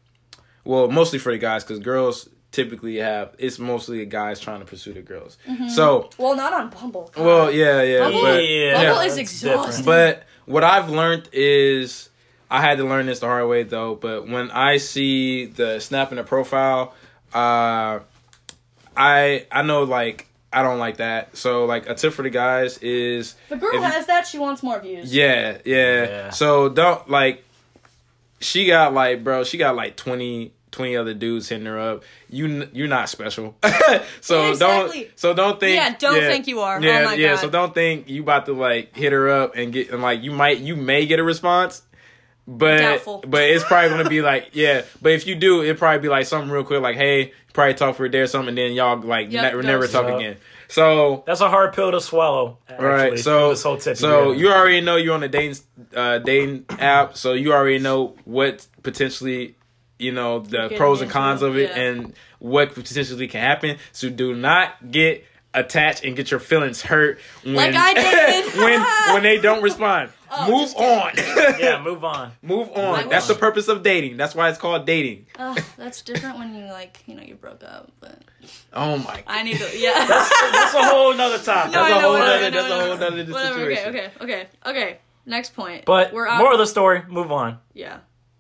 [0.65, 4.93] well, mostly for the guys because girls typically have it's mostly guys trying to pursue
[4.93, 5.37] the girls.
[5.75, 7.11] So Well, not on Bumble.
[7.17, 8.73] well, yeah, yeah, Bumble, but Yeah.
[8.85, 9.85] Bumble is That's exhausting.
[9.85, 12.09] But what I've learned is
[12.49, 13.95] I had to learn this the hard way though.
[13.95, 16.93] But when I see the snap in the profile,
[17.33, 17.99] uh,
[18.95, 21.35] I I know like I don't like that.
[21.35, 24.61] So like a tip for the guys is the girl if has that, she wants
[24.61, 25.13] more views.
[25.13, 26.29] yeah, yeah, Yeah.
[26.29, 27.43] So don't like
[28.39, 32.03] she got like bro, she got like 20 20 other dudes hitting her up.
[32.29, 33.55] you you're not special.
[34.21, 35.03] so Exactly.
[35.05, 36.77] don't so don't think Yeah, don't think you are.
[36.77, 37.39] Oh Yeah, my yeah, God.
[37.39, 40.31] so don't think you about to like hit her up and get and like you
[40.31, 41.81] might you may get a response.
[42.45, 43.23] But Doubtful.
[43.25, 44.81] but it's probably gonna be like yeah.
[45.01, 47.95] But if you do, it'd probably be like something real quick, like hey, probably talk
[47.95, 50.15] for a day or something, and then y'all like Yep, ne- never talk Yeah.
[50.17, 50.37] again.
[50.67, 52.57] So That's a hard pill to swallow.
[52.67, 53.09] Actually, Right.
[53.11, 54.41] from So this whole tip so gave.
[54.41, 55.57] you already know you're on a dating
[55.95, 59.55] uh, dating app, so you already know what potentially
[60.03, 61.79] you know the getting pros and into, cons of it yeah.
[61.81, 63.77] and what potentially can happen.
[63.91, 67.93] So do not get attached and get your feelings hurt when Like I
[68.51, 68.55] did.
[68.57, 68.81] when
[69.13, 70.09] when they don't respond.
[70.35, 71.11] Oh, Move on.
[71.59, 72.31] Yeah, move on.
[72.41, 73.09] Move I on.
[73.09, 74.17] That's the purpose of dating.
[74.17, 75.27] That's why it's called dating.
[75.37, 77.91] Ugh, that's different when you like, you know, you broke up.
[77.99, 78.17] But
[78.73, 79.03] Oh my.
[79.17, 79.23] God.
[79.27, 80.07] I need to, yeah.
[80.07, 81.73] That's a whole nother topic.
[81.73, 83.09] No, That's I a know, whole whatever, nother- no, that's a no, whole no.
[83.19, 83.59] nother Whatever.
[83.59, 83.89] situation.
[83.89, 84.97] Okay, okay, okay, okay.
[85.27, 85.85] Next point.
[85.85, 86.39] But we're out.
[86.39, 87.59] more of the story, move on.
[87.75, 87.99] yeah,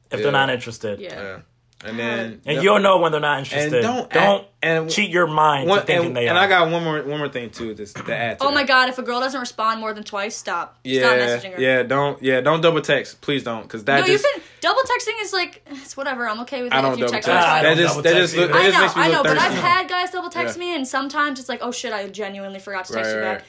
[0.09, 0.23] If Yeah.
[0.23, 0.99] they're not interested.
[0.99, 1.13] yeah.
[1.21, 1.39] Yeah.
[1.85, 3.81] And then And you'll know when they're not interested.
[3.81, 6.43] don't don't act- and- cheat your mind one, to thinking and, they and are.
[6.43, 7.73] And I got one more one more thing too.
[7.73, 8.39] This to add.
[8.39, 10.79] To Oh my god, if a girl doesn't respond more than twice, stop.
[10.83, 11.61] Yeah, stop messaging her.
[11.61, 11.83] yeah.
[11.83, 12.39] Don't yeah.
[12.41, 13.19] Don't double text.
[13.21, 14.41] Please don't, because that No, just you can.
[14.61, 16.27] Double texting is like it's whatever.
[16.27, 17.47] I'm okay with it I don't if you double text text.
[17.47, 18.53] Ah, I that don't just double that text just look, either.
[18.53, 20.55] that I just know, makes me I look know, but I've had guys double text
[20.57, 20.59] Yeah.
[20.65, 23.37] me, and sometimes it's like, oh shit, I genuinely forgot to text Right, you right.
[23.39, 23.45] back.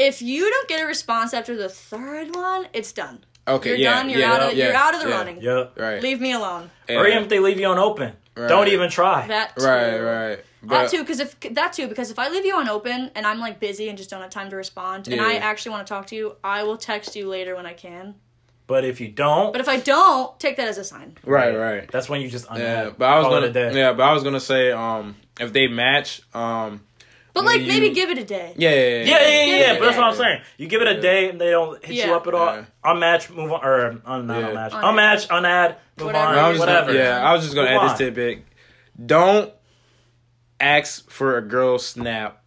[0.00, 3.24] If you don't get a response after the third one, it's done.
[3.48, 4.10] Okay, You're yeah, done.
[4.10, 4.52] You're yeah, out of.
[4.54, 5.16] yeah, you're out of the yeah.
[5.16, 5.42] running.
[5.42, 5.78] Yep.
[5.78, 6.02] Right.
[6.02, 6.70] Leave me alone.
[6.88, 6.96] Yeah.
[6.98, 8.12] Or even if they leave you on open.
[8.36, 8.48] Right.
[8.48, 9.26] Don't even try.
[9.26, 9.64] That too.
[9.64, 10.36] Right, right.
[10.62, 13.26] That But too, because if that too, because if I leave you on open and
[13.26, 15.92] I'm like busy and just don't have time to respond, and I actually want to
[15.92, 18.14] talk to you, I will text you later when I can.
[18.66, 21.16] But if you don't, But if I don't, take that as a sign.
[21.24, 21.90] right, right.
[21.90, 24.72] that's when you just Yeah, but I was gonna yeah, but I was gonna say
[24.72, 26.82] um if they match um
[27.34, 28.54] But When like maybe give it a day.
[28.56, 29.78] yeah yeah yeah, Yeah, yeah, yeah, Give yeah.
[29.78, 30.40] But that's a what I'm saying.
[30.56, 31.00] You give it a Yeah.
[31.00, 32.46] day and they don't hit you up at all.
[32.56, 32.64] Yeah.
[32.84, 34.48] Unmatch, move on, or un, not Yeah.
[34.48, 34.82] unmatch, Unmatch.
[34.82, 36.26] unmatch, unadd, move Whatever.
[36.26, 36.86] on, I was whatever.
[36.88, 37.88] Gonna, yeah, I was just gonna Move add on.
[37.90, 38.44] this tidbit.
[39.06, 39.52] Don't
[40.60, 42.42] ask for a girl snap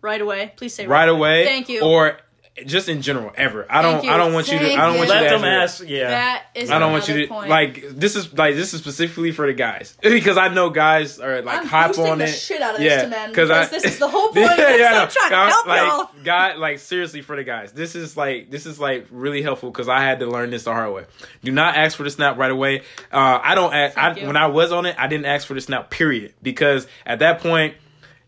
[0.00, 0.52] Right away.
[0.56, 1.44] Please say right away.
[1.44, 1.82] Thank you.
[1.82, 2.18] Or
[2.66, 3.64] just in general, ever.
[3.70, 4.06] I don't.
[4.06, 4.74] I don't want you to.
[4.74, 5.14] I don't want you.
[5.14, 5.80] you Let to them ask.
[5.80, 5.88] ask.
[5.88, 6.08] Yeah.
[6.10, 6.70] That is.
[6.70, 7.48] I don't want you to point.
[7.48, 7.82] like.
[7.90, 11.60] This is like this is specifically for the guys because I know guys are like
[11.60, 12.28] I'm hop on the it.
[12.28, 14.36] shit out of yeah, this to men because I this is the whole point.
[14.40, 15.06] yeah, Because yeah, I'm no.
[15.06, 16.24] trying to I'm, help like, y'all.
[16.24, 17.72] guy, like seriously for the guys.
[17.72, 20.72] This is like this is like really helpful because I had to learn this the
[20.74, 21.04] hard way.
[21.42, 22.80] Do not ask for the snap right away.
[23.10, 23.72] Uh, I don't.
[23.72, 24.26] Ask, I, you.
[24.26, 25.88] when I was on it, I didn't ask for the snap.
[25.88, 26.34] Period.
[26.42, 27.76] Because at that point,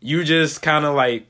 [0.00, 1.26] you just kind of like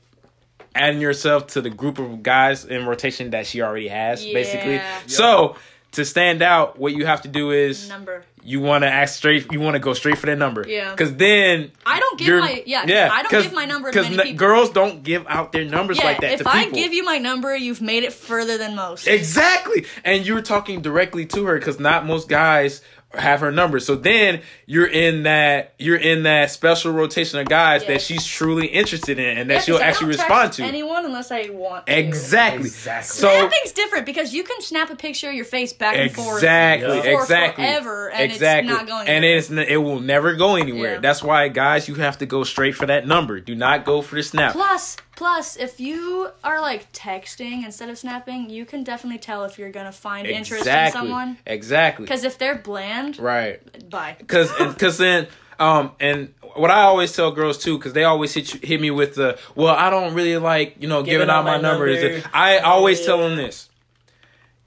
[0.75, 4.75] adding yourself to the group of guys in rotation that she already has, basically.
[4.75, 4.99] Yeah.
[5.07, 5.55] So
[5.93, 8.25] to stand out, what you have to do is Number.
[8.43, 9.49] you want to ask straight.
[9.53, 10.65] You want to go straight for that number.
[10.67, 10.91] Yeah.
[10.91, 12.83] Because then I don't give you're- my yeah.
[12.85, 13.09] yeah.
[13.09, 16.05] I don't 'cause- give my number because n- girls don't give out their numbers yeah,
[16.05, 16.79] like that if to I people.
[16.79, 19.07] give you my number, you've made it further than most.
[19.07, 19.85] Exactly.
[20.03, 22.81] And you're talking directly to her because not most guys
[23.13, 23.79] have her number.
[23.79, 28.67] So then you're in that you're in that special rotation of guys that she's truly
[28.67, 30.63] interested in and that Yeah, she'll 'cause I actually don't text respond to.
[30.63, 31.97] anyone unless I want to.
[31.97, 32.65] Exactly.
[32.65, 33.07] Exactly.
[33.07, 36.37] So Snapping's different because you can snap a picture of your face back and forth.
[36.39, 37.01] Exactly, Yeah.
[37.03, 39.37] for exactly, forever, and it's exactly, not going and anywhere.
[39.37, 40.95] it's n- it will never go anywhere.
[40.95, 40.99] Yeah.
[40.99, 43.39] That's why, guys, you have to go straight for that number.
[43.39, 44.51] Do not go for the snap.
[44.51, 49.57] Plus, plus, if you are like texting instead of snapping, you can definitely tell if
[49.57, 51.37] you're gonna find interest in someone.
[51.45, 53.89] exactly, Because if they're bland, right.
[53.89, 54.15] bye.
[54.17, 55.27] Because because then
[55.59, 58.91] um and what I always tell girls too because they always hit you, hit me
[58.91, 62.01] with the well I don't really like you know giving, out my, numbers.
[62.01, 62.29] number.
[62.33, 63.69] I always tell them this.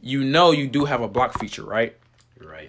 [0.00, 1.96] You know you do have a block feature, right?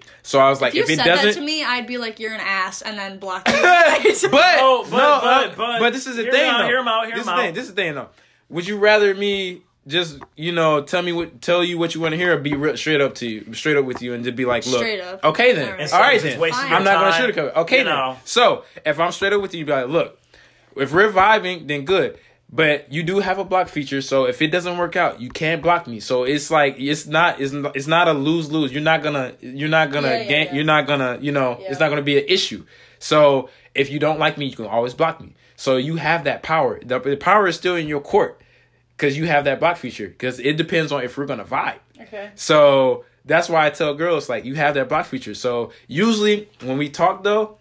[0.01, 0.11] Right.
[0.23, 1.97] So I was like, If you if, it said doesn't, that to me, I'd be
[1.97, 3.53] like, "You're an ass," and then block you.
[3.55, 6.41] but, Oh, but- no, but- but- but this is the hear thing.
[6.45, 6.67] him out, though.
[6.67, 7.47] hear him out, hear this him is thing.
[7.49, 7.53] out.
[7.55, 8.09] This is the thing, though.
[8.49, 12.11] Would you rather me just you know tell me what tell you what you want
[12.13, 14.35] to hear, or be real, straight up to you, straight up with you, and just
[14.35, 15.23] be like, look, Straight up.
[15.23, 15.75] okay then, All right.
[15.77, 16.69] all Instead right then, wasting Fine.
[16.69, 17.47] your I'm not gonna time, sugarcoat.
[17.49, 17.55] it.
[17.61, 17.95] Okay you then.
[17.95, 18.17] know.
[18.25, 20.19] So if I'm straight up with you, you'd be like, look,
[20.75, 22.17] if we're vibing, then good.
[22.51, 25.61] But you do have a block feature, so if it doesn't work out, you can't
[25.61, 25.99] block me.
[25.99, 28.71] So it's like it's not it's not, it's not a lose lose.
[28.73, 30.47] You're not gonna you're not gonna Yeah, yeah, gain.
[30.47, 30.53] yeah.
[30.55, 32.65] You're not gonna you know it's not gonna be an issue.
[32.97, 35.35] So if you don't like me, you can always block me.
[35.57, 36.79] So you have that power.
[36.83, 38.41] The, the power is still in your court
[38.97, 40.07] because you have that block feature.
[40.07, 41.77] Because it depends on if we're gonna vibe.
[42.01, 42.31] okay.
[42.33, 45.35] So that's why I tell girls like you have that block feature.
[45.35, 47.59] So usually when we talk though,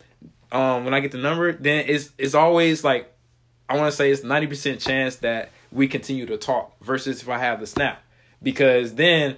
[0.51, 3.12] um, when I get the number, then it's it's always like
[3.69, 7.29] I want to say it's ninety percent chance that we continue to talk versus if
[7.29, 8.03] I have the snap
[8.43, 9.37] because then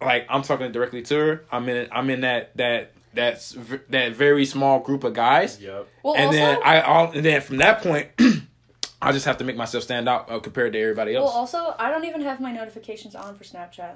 [0.00, 1.44] like I'm talking directly to her.
[1.50, 5.88] I'm in I'm in that that that's v- that very small group of guys, Yep.
[6.02, 8.08] Well, and also, then I I'll, and then from that point.
[9.00, 11.28] I just have to make myself stand out uh, compared to everybody else.
[11.30, 13.94] well, also, I don't even have my notifications on for Snapchat.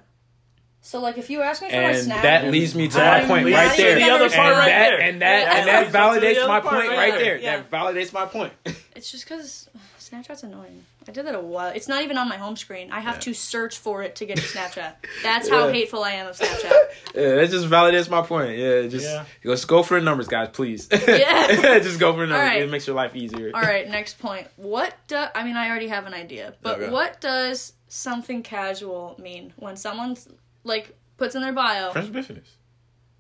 [0.85, 3.23] So, like, if you ask me for my and snap, that leads me to That
[3.23, 3.95] my point leads right there.
[3.95, 5.01] the other and right that, there.
[5.01, 7.23] And that Yeah, and that that leads to the validates my point right right there.
[7.23, 7.39] there.
[7.39, 7.57] Yeah.
[7.59, 8.53] That validates my point.
[8.97, 9.71] it's just because
[10.01, 10.85] Snapchat's annoying.
[11.09, 11.73] I did that a while.
[11.73, 12.91] It's not even on my home screen.
[12.91, 13.21] I have Yeah.
[13.21, 14.95] to search for it to get to Snapchat.
[15.23, 15.73] That's how Yeah.
[15.73, 16.73] hateful I am of Snapchat.
[17.15, 18.59] Yeah, it just validates my point.
[18.59, 19.25] Yeah, just Yeah.
[19.45, 20.89] let's go for the numbers, guys, please.
[20.91, 21.79] Yeah.
[21.79, 22.49] just go for the numbers.
[22.49, 22.63] right.
[22.63, 23.53] It makes your life easier.
[23.55, 24.49] All right, next point.
[24.57, 25.57] What do I mean?
[25.57, 26.91] I already have an idea, but Okay.
[26.91, 30.27] what does something casual mean when someone's
[30.65, 31.93] like puts in their bio?
[31.93, 32.57] Friends with benefits.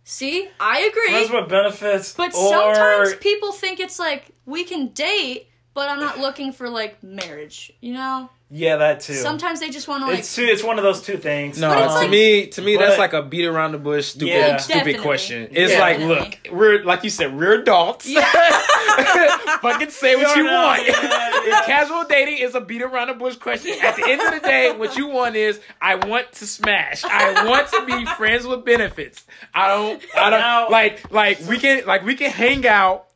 [0.05, 1.11] See, I agree.
[1.11, 2.15] Friends with benefits.
[2.15, 6.69] But or, sometimes people think it's like we can date, but I'm not looking for
[6.69, 7.73] like marriage.
[7.81, 8.31] You know?
[8.55, 9.15] Yeah, that too.
[9.15, 10.19] Sometimes they just want to like.
[10.19, 11.59] it's two, it's one of those two things.
[11.59, 14.29] No, But to like- me, to me, that's like a beat around the bush, stupid,
[14.29, 14.57] Yeah.
[14.59, 15.03] stupid Definitely.
[15.03, 15.49] question.
[15.53, 15.81] It's Yeah.
[15.81, 18.07] like, look, we're like you said, we're adults.
[18.07, 18.21] Yeah.
[19.63, 20.87] Fucking say what you No, no, want.
[20.87, 21.63] yeah, yeah.
[21.65, 23.75] Casual dating is a beat around the bush question.
[23.83, 27.05] At the end of the day, what you want is, I want to smash.
[27.05, 29.25] I want to be friends with benefits.
[29.55, 33.07] I don't, I don't Now- like, like we can, like we can hang out.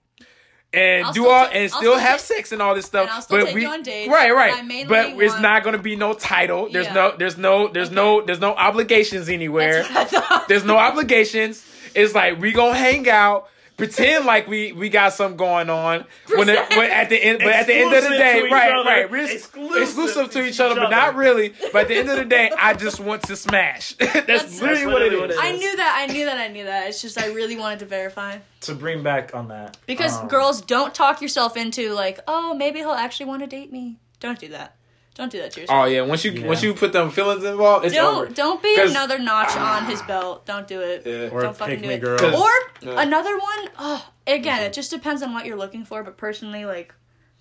[0.73, 3.03] And I'll do all ta- and still still have take- sex and all this stuff,
[3.03, 4.11] and I'll still but take we you on dates.
[4.11, 4.87] right, right.
[4.89, 6.69] But it's want- not to be no title.
[6.71, 6.93] There's Yeah.
[6.95, 9.85] no, there's no, there's no, there's no obligations anywhere.
[9.85, 10.45] That's what I.
[10.49, 11.65] There's no obligations.
[11.95, 16.05] It's like we gonna hang out, pretend like we we got something going on.
[16.35, 18.89] When, it, when at the end, but at the end of the day, right, other.
[18.89, 21.53] right, we're Exclusive exclusive, to to each each other, but not really.
[21.73, 23.93] But at the end of the day, I just want to smash.
[23.99, 25.37] that's, That's- literally That's what it what it is.
[25.37, 25.43] is.
[25.43, 26.07] I knew that.
[26.09, 26.39] I knew that.
[26.39, 26.89] I knew that.
[26.89, 29.77] It's just I really wanted to verify To bring back on that.
[29.87, 33.71] because um, girls don't talk yourself into like, oh, maybe he'll actually want to date
[33.73, 33.99] me.
[34.21, 34.77] Don't do that.
[35.17, 35.83] Don't do that to yourself.
[35.83, 36.47] Oh yeah, once you Yeah.
[36.47, 38.27] once you put them feelings involved, it's over.
[38.27, 40.45] don't don't be another notch on his belt.
[40.45, 41.03] Don't do it.
[41.07, 41.29] Yeah.
[41.33, 42.01] Or don't fucking do me it.
[42.01, 42.23] girl.
[42.37, 42.51] Or
[42.83, 43.01] Yeah.
[43.01, 43.69] another one.
[43.79, 46.03] Oh, again, it just depends on what you're looking for.
[46.03, 46.95] But personally, like,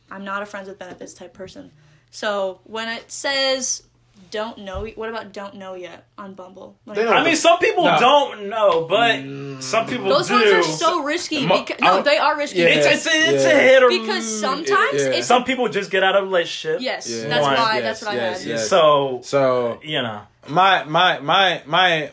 [0.10, 1.72] I'm not a friends with benefits type person.
[2.12, 3.84] So when it says
[4.32, 6.78] don't know, what about don't know yet on Bumble?
[6.86, 7.98] Like, I mean, some people No.
[8.00, 9.20] don't know, but
[9.64, 10.34] some people those do.
[10.34, 11.46] ones are so risky.
[11.46, 12.60] Mo- Because, no, they are risky.
[12.60, 12.66] Yeah.
[12.66, 13.50] It's, it's, a, it's Yeah.
[13.52, 15.12] a hit or because mm, sometimes yeah.
[15.12, 16.82] it's some people just get out of a relationship.
[16.82, 17.10] yes.
[17.10, 17.28] Yeah.
[17.28, 17.54] That's why.
[17.80, 18.48] Yes, that's what yes, I had.
[18.48, 18.70] yes.
[18.70, 22.12] So So you know, my my my my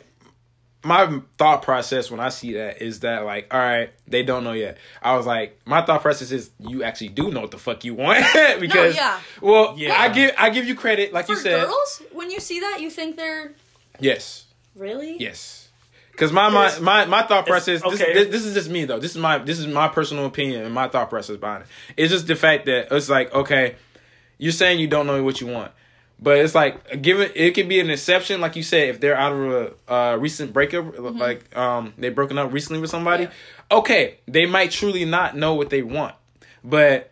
[0.85, 4.53] my thought process when I see that is that like, all right, they don't know
[4.53, 4.79] yet.
[5.01, 7.95] I was like, my thought process is you actually do know what the fuck you
[7.95, 8.25] want
[8.61, 9.21] because, yeah.
[9.41, 9.95] well, Yeah.
[10.01, 12.79] I give I give you credit, like For you said, girls, when you see that,
[12.81, 13.53] you think they're
[14.01, 15.17] yes, really.
[15.19, 15.69] yes.
[16.11, 18.13] Because my, my my my thought it's- process, this, okay.
[18.13, 18.99] this, this is just me though.
[18.99, 21.69] This is my this is my personal opinion and my thought process behind it.
[21.97, 23.77] It's just the fact that it's like, okay,
[24.37, 25.73] you're saying you don't know what you want.
[26.23, 29.33] But it's like given it could be an exception, like you said, if they're out
[29.33, 33.31] of a uh, recent breakup, like um they broken up recently with somebody, Yeah.
[33.79, 36.15] okay, they might truly not know what they want,
[36.63, 37.11] but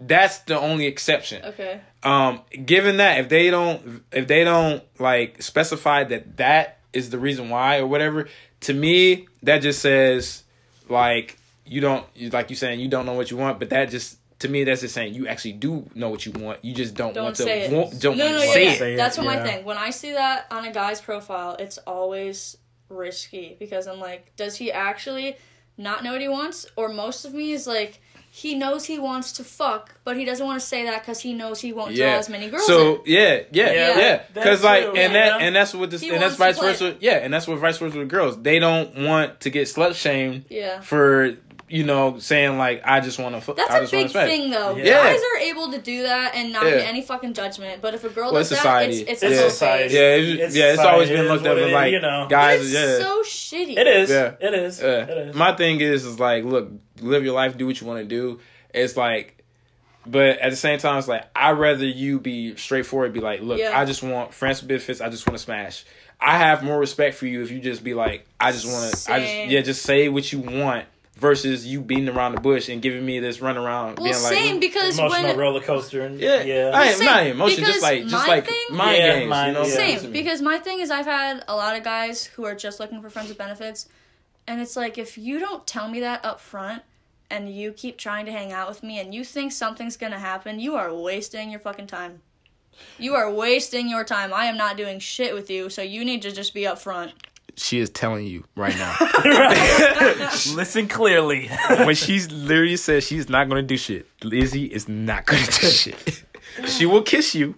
[0.00, 1.44] that's the only exception.
[1.44, 1.80] Okay.
[2.02, 7.18] Um, given that if they don't if they don't like specify that that is the
[7.18, 8.28] reason why or whatever,
[8.60, 10.44] to me that just says
[10.88, 14.18] like you don't like you saying you don't know what you want, but that just
[14.40, 16.64] to me that's just saying you actually do know what you want.
[16.64, 18.00] You just don't, Don't want say to it.
[18.00, 18.70] don't no, want no, to yeah, say yeah.
[18.70, 18.78] it.
[18.78, 19.44] Say it, That's what my yeah.
[19.44, 19.64] thing.
[19.64, 22.56] When I see that on a guy's profile, it's always
[22.88, 25.36] risky because I'm like, does he actually
[25.78, 26.66] not know what he wants?
[26.76, 30.44] Or most of me is like, he knows he wants to fuck, but he doesn't
[30.44, 32.66] want to say that because he knows he won't draw as many girls.
[32.66, 33.02] So in.
[33.06, 34.22] yeah, yeah, Yeah, yeah.
[34.34, 35.30] Because like, too, and yeah.
[35.30, 36.98] that and that's what this He and that's vice versa.
[37.00, 38.40] Yeah, and that's what vice versa with girls.
[38.42, 40.82] They don't want to get slut shamed yeah.
[40.82, 41.36] for
[41.68, 43.40] you know saying like I just want to.
[43.40, 44.76] Fu- That's I a just big thing, though.
[44.76, 45.02] Yeah.
[45.02, 46.78] Guys are able to do that and not Yeah.
[46.78, 47.82] get any fucking judgment.
[47.82, 49.00] But if a girl Well, does it's that, society.
[49.02, 49.94] it's, it's, It's a society.
[49.94, 50.00] Yeah,
[50.44, 52.26] it's, yeah, it's always been looked at as like you know.
[52.28, 52.60] guys.
[52.62, 53.76] It's yeah, so shitty.
[53.78, 54.10] it is.
[54.10, 54.34] Yeah.
[54.40, 54.80] It is.
[54.80, 54.86] Yeah.
[54.88, 55.34] It is.
[55.34, 58.38] My thing is, is like, look, live your life, do what you want to do.
[58.72, 59.42] It's like,
[60.06, 63.58] but at the same time, it's like I'd rather you be straightforward, be like, look,
[63.58, 63.76] Yeah.
[63.76, 65.00] I just want friends with benefits.
[65.00, 65.84] I just want to smash.
[66.20, 69.12] I have more respect for you if you just be like, I just want to,
[69.12, 70.86] I just yeah, just say what you want
[71.16, 74.32] versus you beating around the bush and giving me this run around, Well, being like,
[74.34, 76.02] same because Emotional when roller coaster.
[76.02, 76.70] And, yeah, yeah.
[76.74, 79.30] I am Same, not emotion, because just like just my like thing- mind Yeah, games,
[79.30, 79.68] mind- you know.
[79.68, 79.74] yeah.
[79.74, 82.78] Same, Same, because my thing is I've had a lot of guys who are just
[82.80, 83.88] looking for friends with benefits,
[84.46, 86.82] and it's like if you don't tell me that up front,
[87.30, 90.60] and you keep trying to hang out with me, and you think something's gonna happen,
[90.60, 92.20] you are wasting your fucking time.
[92.98, 94.34] You are wasting your time.
[94.34, 97.12] I am not doing shit with you, so you need to just be upfront.
[97.56, 98.94] She is telling you right now.
[100.54, 101.48] Listen clearly.
[101.70, 106.22] when she's literally says she's not gonna do shit, Izzy is not gonna do shit.
[106.66, 107.54] she will kiss you,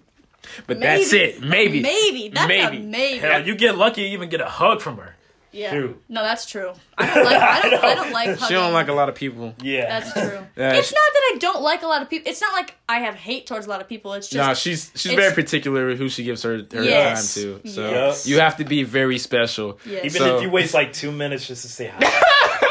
[0.67, 1.43] but that's it.
[1.43, 1.81] Maybe.
[1.83, 2.77] Maybe that's Maybe.
[2.77, 3.19] a maybe.
[3.19, 5.17] Hell, you get lucky, you even get a hug from her.
[5.53, 5.71] Yeah.
[5.71, 6.03] shoot.
[6.09, 6.73] No, that's true.
[6.97, 7.37] I don't like.
[7.43, 7.85] I don't.
[7.85, 8.39] I don't like.
[8.49, 9.55] She don't like a lot of people.
[9.63, 10.01] Yeah.
[10.01, 10.45] That's true.
[10.57, 12.31] Yeah, it's she- not that I don't like a lot of people.
[12.31, 14.13] It's not like I have hate towards a lot of people.
[14.15, 17.35] It's just No, she's she's very particular with who she gives her, her Yes.
[17.35, 17.69] time to.
[17.71, 18.27] So Yes.
[18.27, 19.79] you have to be very special.
[19.87, 20.05] Yes.
[20.07, 22.23] Even So- if you waste like two minutes just to say hi.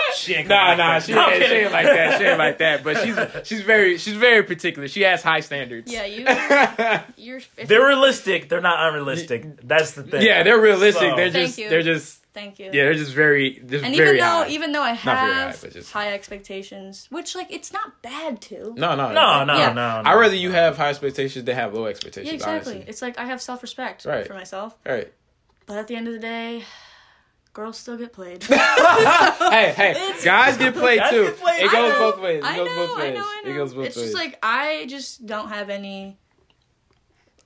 [0.15, 1.27] she ain't Nah, nah, like she, that.
[1.27, 2.19] No, ain't, she ain't like that.
[2.19, 2.83] She ain't like that.
[2.83, 4.87] But she's she's very she's very particular.
[4.89, 5.91] She has high standards.
[5.91, 6.05] yeah.
[6.05, 6.25] You.
[7.17, 7.41] You're.
[7.65, 8.49] They're realistic.
[8.49, 9.61] They're not unrealistic.
[9.65, 10.23] That's the thing.
[10.23, 11.01] yeah, they're realistic.
[11.11, 11.69] So- they're Thank just you.
[11.69, 12.65] they're just Thank you.
[12.67, 14.47] yeah, they're just very just And very even though high.
[14.49, 18.73] even though I very high, have just- high expectations, which like it's not bad to.
[18.77, 19.73] no, no, No, no, Yeah.
[19.73, 20.09] no, no.
[20.09, 22.27] I'd rather you have high expectations than have low expectations.
[22.27, 22.73] Yeah, exactly.
[22.75, 22.89] Honestly.
[22.89, 24.27] It's like I have self respect Right.
[24.27, 24.91] for myself, Right.
[24.91, 25.13] All right.
[25.65, 26.63] but at the end of the day,
[27.53, 28.43] girls still get played.
[28.43, 31.23] hey, hey, It's- guys get played Guys too.
[31.25, 31.63] get played.
[31.63, 32.43] It goes know, both ways.
[32.43, 33.13] It I goes know, both I ways.
[33.17, 33.49] know, I know.
[33.51, 34.05] It goes both it's ways.
[34.05, 36.17] It's just like I just don't have any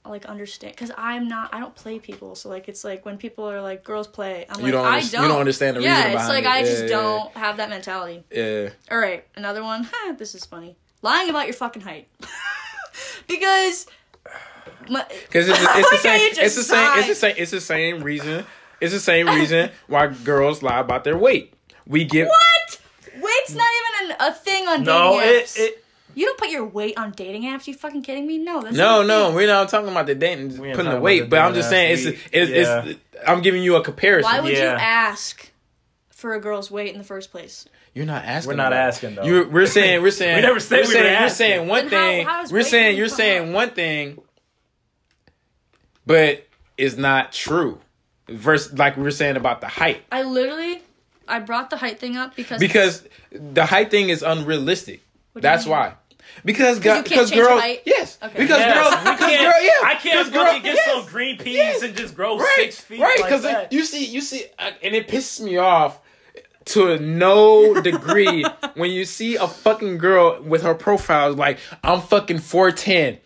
[0.05, 3.47] like understand because I'm not I don't play people so like it's like when people
[3.49, 5.81] are like girls play I'm You like don't I underst- don't you don't understand the
[5.83, 6.49] yeah reason it's like it.
[6.49, 6.89] I Yeah, just yeah.
[6.89, 8.69] don't have that mentality Yeah.
[8.89, 9.87] all right another one
[10.17, 12.07] this is funny lying about your fucking height
[13.27, 13.85] because
[14.89, 16.31] my, Because it's, it's the Look how same.
[16.37, 16.97] It's the same.
[16.99, 17.35] It's the same.
[17.37, 18.45] It's the same reason.
[18.79, 21.53] It's the same reason why girls lie about their weight.
[21.85, 22.79] We get what
[23.21, 23.67] weight's not
[24.01, 25.85] even an, a thing on No, dating it, apps it
[26.15, 29.03] you don't put your weight on dating apps you fucking kidding me no that's No,
[29.03, 29.35] no, thing.
[29.35, 31.21] we're not talking about the dating, putting the weight.
[31.21, 32.85] the But I'm just saying, it's, it's, yeah.
[32.85, 32.99] it's.
[33.27, 34.31] I'm giving you a comparison.
[34.31, 35.51] why would you ask
[36.09, 38.49] for a girl's weight in the first place You're not asking.
[38.49, 38.75] We're not though.
[38.77, 39.23] asking, though.
[39.23, 40.01] You're, we're saying.
[40.01, 40.35] We're saying.
[40.37, 42.53] We never said we're we saying, You're saying one Then how- thing.
[42.53, 42.97] we're saying.
[42.97, 44.19] You're saying one thing,
[46.05, 46.47] but
[46.77, 47.79] it's not true.
[48.27, 50.81] Versus, like we were saying about the height, I literally
[51.27, 55.01] I brought the height thing up because because the height thing is unrealistic.
[55.33, 55.95] What do you That's why.
[56.43, 57.81] Because you go- can't because girls, height?
[57.85, 58.33] yes, Okay.
[58.37, 60.85] because Yes, girls, we because can't- girl, yeah, I can't 'cause fucking girl- get yes,
[60.91, 61.81] some green peas yes.
[61.83, 63.17] and just grow right, six feet right?
[63.17, 63.71] Because that.
[63.71, 65.99] you see, you see, uh, and it pisses me off
[66.65, 68.43] to no degree
[68.75, 73.17] when you see a fucking girl with her profile like I'm fucking four ten.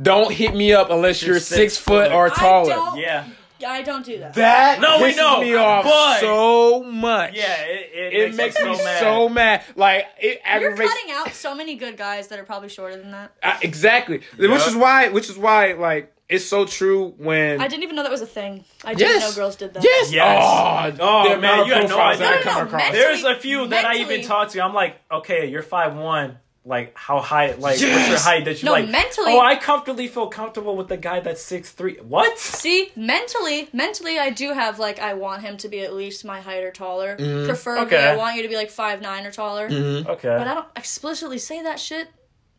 [0.00, 2.12] Don't hit me up unless you're, You're six, six foot foot.
[2.12, 2.70] or I taller.
[2.74, 3.24] don't- yeah,
[3.64, 4.34] I don't do that.
[4.34, 7.34] That No, we pisses know, me off but- so much.
[7.34, 9.00] yeah, it, it, It makes, makes us me so mad.
[9.00, 9.62] so mad.
[9.76, 10.92] Like it You're aggravates.
[10.92, 13.32] cutting out so many good guys that are probably shorter than that.
[13.42, 14.20] Uh, exactly.
[14.38, 15.08] Which is why.
[15.08, 15.72] Which is why.
[15.72, 17.60] Like it's so true when.
[17.60, 18.64] I didn't even know that was a thing.
[18.84, 19.30] I didn't Yes.
[19.36, 19.84] know girls did that.
[19.84, 20.10] Yes.
[20.12, 20.42] Yes.
[20.42, 22.40] Oh, Oh, the man, amount of you had no profiles that idea.
[22.40, 22.82] I come No, no, across.
[22.82, 24.60] mentally- There's a few that I mentally- even talk to.
[24.62, 26.38] I'm like, okay, you're five one.
[26.66, 27.48] Like how high?
[27.52, 28.88] Like what's your height that you No, like?
[28.88, 31.96] mentally- Oh, I comfortably feel comfortable with the guy that's six three.
[31.96, 32.38] What?
[32.38, 36.40] See, mentally, mentally, I do have like I want him to be at least my
[36.40, 37.16] height or taller.
[37.18, 37.46] Mm-hmm.
[37.46, 38.08] Preferably, Okay.
[38.08, 39.68] I want you to be like five nine or taller.
[39.68, 40.08] Mm-hmm.
[40.08, 40.28] Okay.
[40.38, 42.08] But I don't explicitly say that shit.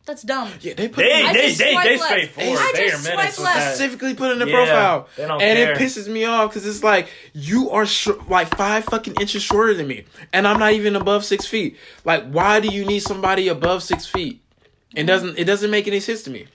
[0.06, 0.48] That's dumb.
[0.60, 2.10] Yeah, they put They I they just they swipe they left.
[2.10, 2.58] straightforward.
[2.60, 3.58] I they just are minutes swipe left.
[3.58, 3.74] that.
[3.74, 5.72] specifically put in the Yeah, profile, and care.
[5.72, 9.74] it pisses me off because it's like you are short, like five fucking inches shorter
[9.74, 11.76] than me, and I'm not even above six feet.
[12.04, 14.40] Like, why do you need somebody above six feet?
[14.94, 15.06] It mm-hmm.
[15.08, 15.38] doesn't.
[15.38, 16.46] It doesn't make any sense to me.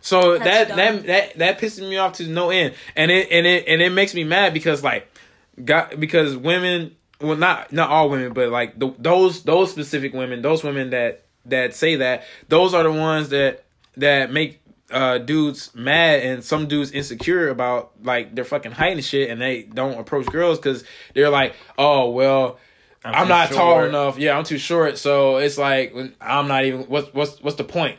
[0.00, 0.76] So That's that dumb.
[0.76, 3.90] that that that pisses me off to no end, and it and it and it
[3.90, 5.12] makes me mad because like,
[5.64, 10.42] got because women, well not not all women, but like the, those those specific women,
[10.42, 13.64] those women that that say that, those are the ones that
[13.96, 19.04] that make uh dudes mad and some dudes insecure about like their fucking height and
[19.04, 20.84] shit, and they don't approach girls because
[21.14, 22.58] they're like, oh well.
[23.06, 24.16] I'm, too not tall enough.
[24.16, 24.96] Yeah, I'm too short.
[24.96, 26.84] So it's like I'm not even.
[26.84, 27.98] What's what's what's the point?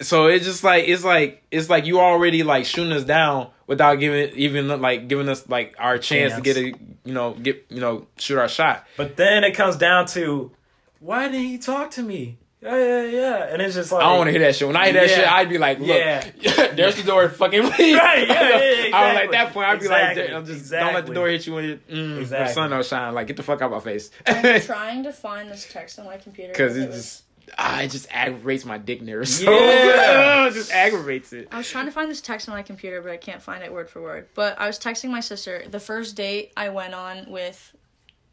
[0.00, 3.96] So it's just like it's like it's like you already like shooting us down without
[3.96, 6.66] giving even like giving us like our chance, to get a
[7.04, 8.86] you know get you know shoot our shot.
[8.96, 10.52] But then it comes down to,
[11.00, 12.38] why didn't he talk to me?
[12.64, 13.44] Yeah, yeah, yeah.
[13.52, 14.66] And it's just like I don't want to hear that shit.
[14.66, 15.16] When I hear that Yeah.
[15.16, 16.30] shit, I'd be like, look, Yeah.
[16.74, 17.70] there's the door, fucking leave.
[17.98, 19.14] Right, yeah, yeah, I was exactly.
[19.14, 19.66] like that point.
[19.68, 22.18] I'd be Exactly, like, I'm just don't let the door hit you when you, mm,
[22.20, 22.48] Exactly.
[22.48, 23.12] the sun don't shine.
[23.14, 24.10] Like get the fuck out of my face.
[24.26, 27.24] I'm trying to find this text on my computer because it it just
[27.58, 29.40] ah, it just aggravates my dick nerves.
[29.42, 30.46] So Yeah.
[30.46, 31.48] it just aggravates it.
[31.52, 33.70] I was trying to find this text on my computer, but I can't find it
[33.72, 34.28] word for word.
[34.34, 35.64] But I was texting my sister.
[35.70, 37.76] The first date I went on with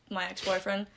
[0.10, 0.88] my ex boyfriend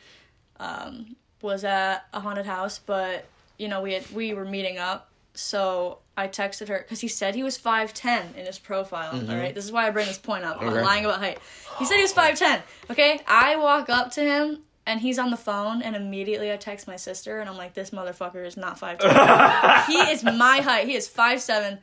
[0.61, 3.27] um, was at a haunted house, but
[3.59, 7.37] you know we had we were meeting up, so I texted her because he said
[7.37, 9.13] he was five ten in his profile.
[9.13, 9.33] all mm-hmm.
[9.33, 10.61] right, this is why I bring this point up.
[10.61, 10.83] I'm Okay.
[10.83, 11.39] lying about height.
[11.79, 12.63] He said he was five ten.
[12.91, 14.61] Okay, I walk up to him.
[14.87, 17.89] And he's on the phone, and immediately I text my sister, and I'm like, "This
[17.89, 19.11] motherfucker is not five ten.
[19.87, 20.87] he is my height.
[20.87, 21.79] He is five seven.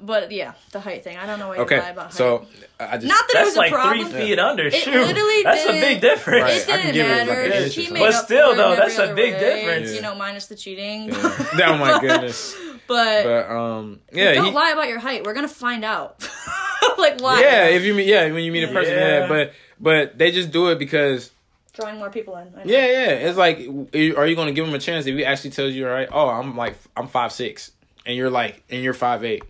[0.00, 1.16] But yeah, the height thing.
[1.16, 2.12] I don't know why you lie Okay, about height.
[2.14, 2.46] so
[2.80, 4.08] I just not that it was like a problem.
[4.08, 4.66] three feet under.
[4.66, 6.42] It Shoot, literally that's a big difference.
[6.42, 6.56] Right.
[6.56, 7.64] It I can didn't give it, like, matter.
[7.64, 9.94] an he made But up still, for though, that's a big way, difference.
[9.94, 11.10] You know, minus the cheating.
[11.12, 12.56] oh my goodness.
[12.86, 15.24] but But um, yeah, don't he, lie about your height.
[15.24, 16.28] We're gonna find out.
[16.98, 17.40] like why?
[17.40, 17.66] yeah.
[17.66, 19.18] If you meet, yeah, when you meet a person, yeah.
[19.20, 19.28] Yeah.
[19.28, 21.30] But but they just do it because
[21.72, 22.48] drawing more people in.
[22.64, 23.10] Yeah, yeah.
[23.28, 25.86] It's like, are you going to give them a chance if he actually tells you,
[25.86, 27.70] all right, oh, I'm like I'm five six,
[28.06, 29.42] and you're like, and you're five eight.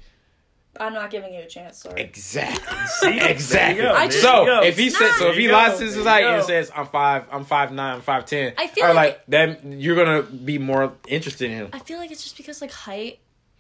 [0.81, 1.79] I'm not giving you a chance.
[1.79, 2.01] Sorry.
[2.03, 2.77] Exactly.
[2.87, 3.21] See?
[3.21, 3.83] Exactly.
[3.83, 5.95] Go, I there So if he It's says, so if he lies go, to his
[5.95, 8.97] society and says, I'm five, I'm five nine, I'm five ten, I feel or like-
[8.97, 11.69] like that, you're gonna be more interested in him.
[11.73, 13.19] I feel like it's just because like height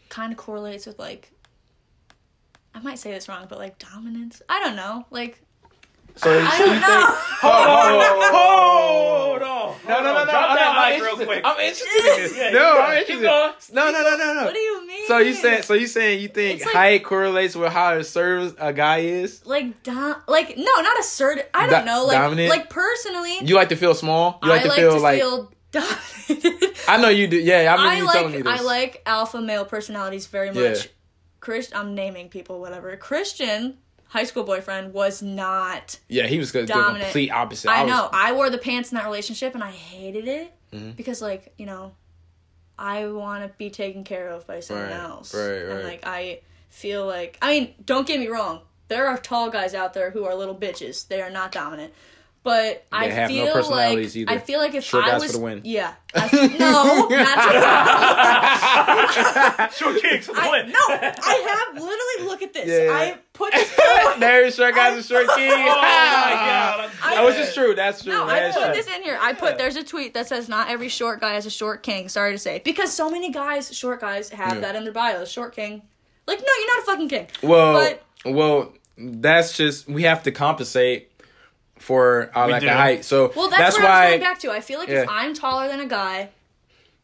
[0.08, 1.30] kind of correlates with like.
[2.74, 4.40] I might say this wrong, but like dominance.
[4.48, 5.04] I don't know.
[5.10, 5.40] Like
[6.18, 6.86] So, I so don't you know.
[6.86, 7.08] think?
[7.40, 9.76] Hold on, Hold on.
[9.88, 10.30] No, no, no, no.
[10.30, 11.42] Drop no, that I'm mic real quick.
[11.44, 12.36] I'm interested.
[12.36, 13.74] Yeah, no, keep I'm interested.
[13.74, 14.44] No, no, no, no, no.
[14.44, 15.06] what do you mean?
[15.06, 15.62] So you saying?
[15.62, 19.44] So you saying you think like- height correlates with how assertive a guy is?
[19.46, 21.46] like dom- like no, not assertive.
[21.54, 22.04] I Do- don't know.
[22.06, 22.50] Like dominant?
[22.50, 24.38] like personally, You like to feel small.
[24.42, 25.20] You like I to like feel to like.
[25.20, 26.74] feel dominated.
[26.88, 27.36] I know you do.
[27.38, 28.60] Yeah, I remember I you like telling me this.
[28.60, 30.56] I like alpha male personalities very much.
[30.56, 30.90] Yeah.
[31.40, 32.96] Chris, I'm naming people, whatever.
[32.96, 33.78] Christian,
[34.08, 35.98] high school boyfriend, was not.
[36.08, 37.04] Yeah, he was the Dominant.
[37.04, 37.70] complete opposite.
[37.70, 38.08] I was- know.
[38.12, 40.90] I wore the pants in that relationship, and I hated it Mm-hmm.
[40.92, 41.92] because, like, you know,
[42.78, 45.34] I want to be taken care of by someone Right, else.
[45.34, 48.60] right, And like, I feel like, I mean, don't get me wrong.
[48.88, 51.08] There are tall guys out there who are little bitches.
[51.08, 51.92] They are not dominant.
[52.44, 54.30] But I have no feel like personalities either.
[54.32, 55.60] I feel like if Short I was for the win.
[55.64, 57.08] yeah, I, no,
[59.58, 60.70] not Short king to the I, win.
[60.70, 62.68] no, I have literally look at this.
[62.68, 62.92] Yeah.
[62.94, 64.18] I put this photo.
[64.20, 65.50] There's short guys and short king.
[65.50, 66.90] Oh my god.
[67.02, 67.74] I- That was just true.
[67.74, 68.12] That's true.
[68.12, 69.16] No, I put this in here.
[69.20, 72.08] I put there's a tweet that says not every short guy is a short king.
[72.08, 74.60] Sorry to say, because so many guys, short guys, have Yeah.
[74.60, 75.30] that in their bios.
[75.30, 75.82] Short king.
[76.26, 77.26] Like, no, you're not a fucking king.
[77.42, 77.72] Well,
[78.24, 81.10] But- well, that's just we have to compensate
[81.78, 82.68] for our We lack do.
[82.68, 83.04] of height.
[83.04, 84.08] So Well, that's, that's, what I was why.
[84.10, 84.50] going back to.
[84.50, 85.02] I feel like Yeah.
[85.02, 86.30] if I'm taller than a guy,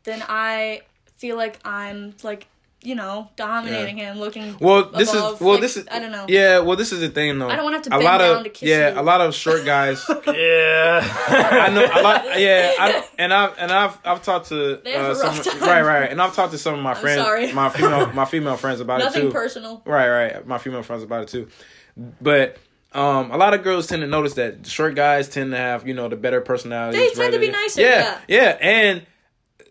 [0.03, 0.82] then I
[1.16, 2.47] feel like I'm like
[2.85, 4.57] you know dominating him, looking.
[4.61, 6.26] well, this above, is well, like, this is I don't know.
[6.28, 7.49] Yeah, well, this is the thing though.
[7.49, 9.01] I don't wanna have to a bend lot down of to kiss yeah, you.
[9.01, 10.05] a lot of short guys.
[10.26, 11.07] Yeah.
[11.28, 12.41] I know a lot.
[12.41, 16.35] Yeah, I, and I've and I've I've talked to uh, some right, right, and I've
[16.35, 19.18] talked to some of my friends, my female my female friends about it too.
[19.18, 19.82] Nothing personal.
[19.85, 20.47] Right, right.
[20.47, 21.49] My female friends about it too.
[22.20, 22.59] But
[22.93, 25.95] um, a lot of girls tend to notice that short guys tend to have, you
[25.95, 27.01] know, the better personalities.
[27.01, 29.05] They tend to be nicer, Yeah, yeah, and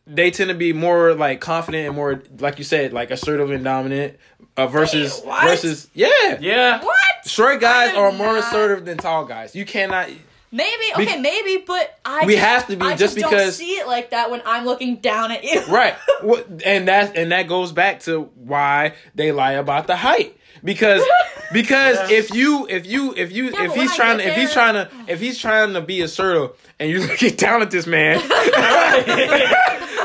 [0.05, 3.63] they tend to be more like confident and more, like you said, like assertive and
[3.63, 4.17] dominant.
[4.55, 6.83] Uh, versus Wait, versus yeah, yeah.
[6.83, 6.95] What?
[7.27, 9.55] short guys are more not- assertive than tall guys.
[9.55, 10.09] You cannot.
[10.51, 13.55] Maybe okay, maybe, but I We just- have to be, I just just don't because-
[13.57, 15.61] see it like that when I'm looking down at you.
[15.65, 15.95] Right.
[16.23, 20.37] Well, and that and that goes back to why they lie about the height.
[20.63, 21.03] Because
[21.51, 22.17] because Yeah.
[22.17, 24.89] if you if you if you Yeah, if he's trying to if he's trying to
[25.07, 28.19] if he's trying to be assertive and you look down at this man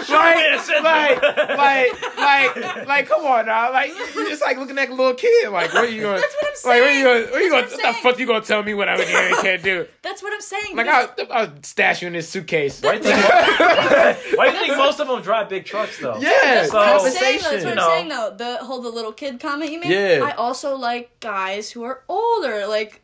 [0.09, 1.23] like, like,
[1.59, 5.51] like, like, like, come on now, like, you're just like looking at a little kid.
[5.51, 6.21] Like, what are you going?
[6.21, 7.05] That's what I'm Like, what are you saying.
[7.05, 7.31] going?
[7.33, 7.63] What you going?
[7.63, 9.37] That's What what I'm the fuck are you gonna tell me what I'm here and
[9.39, 9.87] can't do?
[10.03, 10.77] That's what I'm saying.
[10.77, 12.81] Like, I'll, I'll stash you in this suitcase.
[12.83, 13.27] Why do you think,
[14.39, 16.17] why do you think most of them drive big trucks though?
[16.19, 17.41] Yeah, That's what I'm saying.
[17.43, 17.51] Though.
[17.51, 17.89] That's what I'm know.
[17.89, 18.09] saying.
[18.09, 19.91] Though the whole the little kid comment you made.
[19.91, 20.25] Yeah.
[20.25, 22.67] I also like guys who are older.
[22.67, 23.03] Like,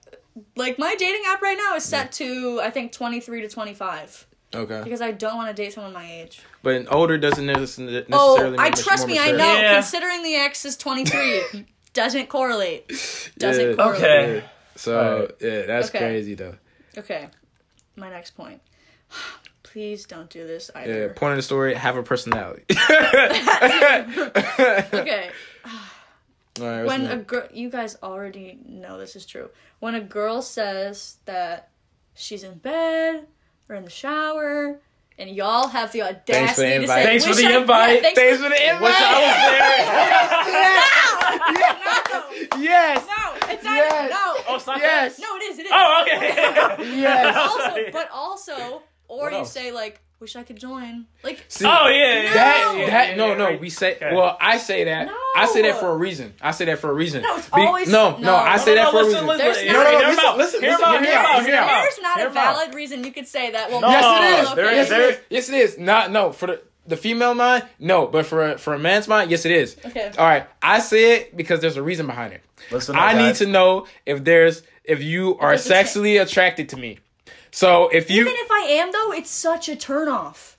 [0.57, 4.81] like my dating app right now is set to I think 23 to 25 Okay,
[4.85, 6.41] because I don't want to date someone my age.
[6.65, 8.05] But an older doesn't necessarily.
[8.13, 9.19] Oh, necessarily I trust more me.
[9.21, 9.55] I know.
[9.55, 9.75] Yeah.
[9.75, 12.89] Considering the ex is 23, doesn't correlate.
[13.39, 13.75] Doesn't Yeah.
[13.77, 14.03] correlate.
[14.05, 14.45] Okay.
[14.77, 15.31] So Alright.
[15.41, 15.99] yeah, that's Okay.
[15.99, 16.57] crazy though.
[16.99, 17.29] Okay.
[17.97, 18.61] My next point.
[19.63, 21.09] Please don't do this either.
[21.09, 22.65] Yeah, point of the story: have a personality.
[24.95, 25.31] Okay.
[26.61, 29.51] All right, when a girl you guys already know this is true
[29.81, 31.71] when a girl says that
[32.15, 33.27] she's in bed
[33.69, 34.79] or in the shower
[35.19, 37.03] and y'all have the audacity to invite.
[37.03, 37.95] say Thanks for the invite.
[37.97, 38.83] yeah, thanks, Thanks for the invite.
[38.89, 39.35] Wish I was
[42.55, 42.63] there.
[42.63, 43.07] yes.
[43.07, 44.11] no it's not Yes.
[44.11, 45.19] no Oh, it's not Yes.
[45.21, 46.21] no it is it is Oh, okay.
[47.01, 47.37] Yes.
[47.37, 49.53] also but also or What you else?
[49.53, 52.33] say like wish I could join like See, Oh yeah, yeah.
[52.33, 52.87] That No.
[52.87, 53.61] that no yeah, no right.
[53.61, 54.15] we say Okay.
[54.15, 55.81] well I say that I say that No.
[55.81, 58.37] for a reason I say that for a reason No, it's always- no no no.
[58.37, 59.47] I No, say No, that no, for a reason listen.
[59.47, 60.39] not- Hear No, no, him listen, out.
[60.39, 61.71] listen, Hear him listen, out, hear hear him out, out, hear hear him out.
[61.71, 61.83] out.
[61.83, 62.55] there's not Hear a him out.
[62.57, 63.89] valid reason you could say that well No.
[63.91, 64.77] yes it is there okay.
[64.77, 68.07] yes there- it is yes it is not no for the the female mind no
[68.07, 70.11] but for a, for a man's mind yes it is Okay.
[70.19, 73.19] all right I say it because there's a reason behind it Listen up, I need
[73.31, 73.39] guys.
[73.39, 76.99] to know if there's if you are Because it's- sexually attracted to me
[77.55, 80.55] so if you even if I am though it's such a turn off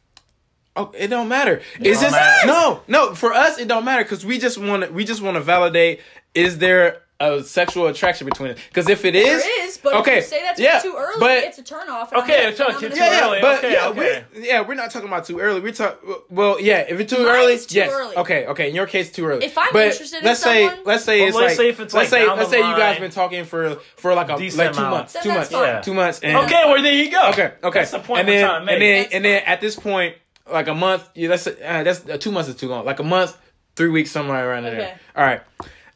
[0.78, 1.62] Oh, it don't matter.
[1.80, 2.48] It's don't just matter.
[2.48, 3.16] no, no.
[3.16, 4.92] For us, it don't matter because we just want to.
[4.92, 6.02] We just want to validate:
[6.34, 8.58] is there a sexual attraction between it?
[8.70, 11.20] Because if it is, there is but okay, if you say that's yeah, too early
[11.20, 13.26] but- it's a turn off and I'm Okay, gonna- it's not I'm too yeah, yeah,
[13.28, 13.42] early.
[13.42, 14.26] but Okay, yeah, okay.
[14.34, 15.60] We're, yeah, we're not talking about too early.
[15.62, 16.16] We're talking.
[16.30, 18.16] Well, yeah, if it's too Mine early, is too yes, early.
[18.18, 18.70] okay, okay.
[18.70, 19.46] In your case, too early.
[19.46, 21.80] If I'm but interested let's say, someone- let's say Well, it's let's like, say if
[21.80, 23.00] it's, let's like, say, let's say you guys line.
[23.02, 24.78] been talking for for like a like two amount.
[24.92, 25.52] months, Then two months.
[25.52, 25.82] Yeah.
[25.82, 27.30] two months, and Okay, well there you go.
[27.30, 27.80] Okay, okay.
[27.80, 28.74] That's the point and then, trying to make.
[28.74, 30.16] And then, and then at this point,
[30.52, 32.84] like a month, yeah, that's uh, that's uh, two months is too long.
[32.86, 33.38] Like a month,
[33.76, 34.78] three weeks, somewhere around Okay.
[34.78, 35.00] there.
[35.16, 35.42] All right.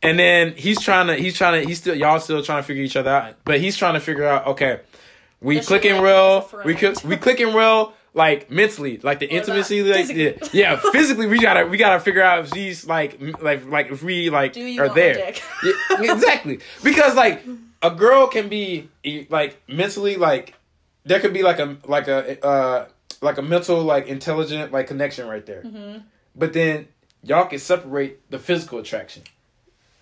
[0.01, 2.83] And then he's trying to, he's trying to, he's still, y'all still trying to figure
[2.83, 3.35] each other out.
[3.43, 4.79] But he's trying to figure out, okay,
[5.41, 9.37] we Does she clicking real, we could, we clicking real, like mentally, like the Or
[9.37, 10.59] intimacy, like yeah, physically.
[10.59, 14.29] yeah, physically, we gotta, we gotta figure out if she's like, like, like if we
[14.29, 15.33] like are there.
[15.63, 16.59] Yeah, exactly.
[16.83, 17.43] Because like
[17.81, 18.89] a girl can be
[19.29, 20.53] like mentally like
[21.05, 22.87] there could be like a like a uh
[23.21, 25.63] like a mental like intelligent like connection right there.
[25.63, 25.99] Mm-hmm.
[26.35, 26.87] But then
[27.23, 29.23] y'all can separate the physical attraction.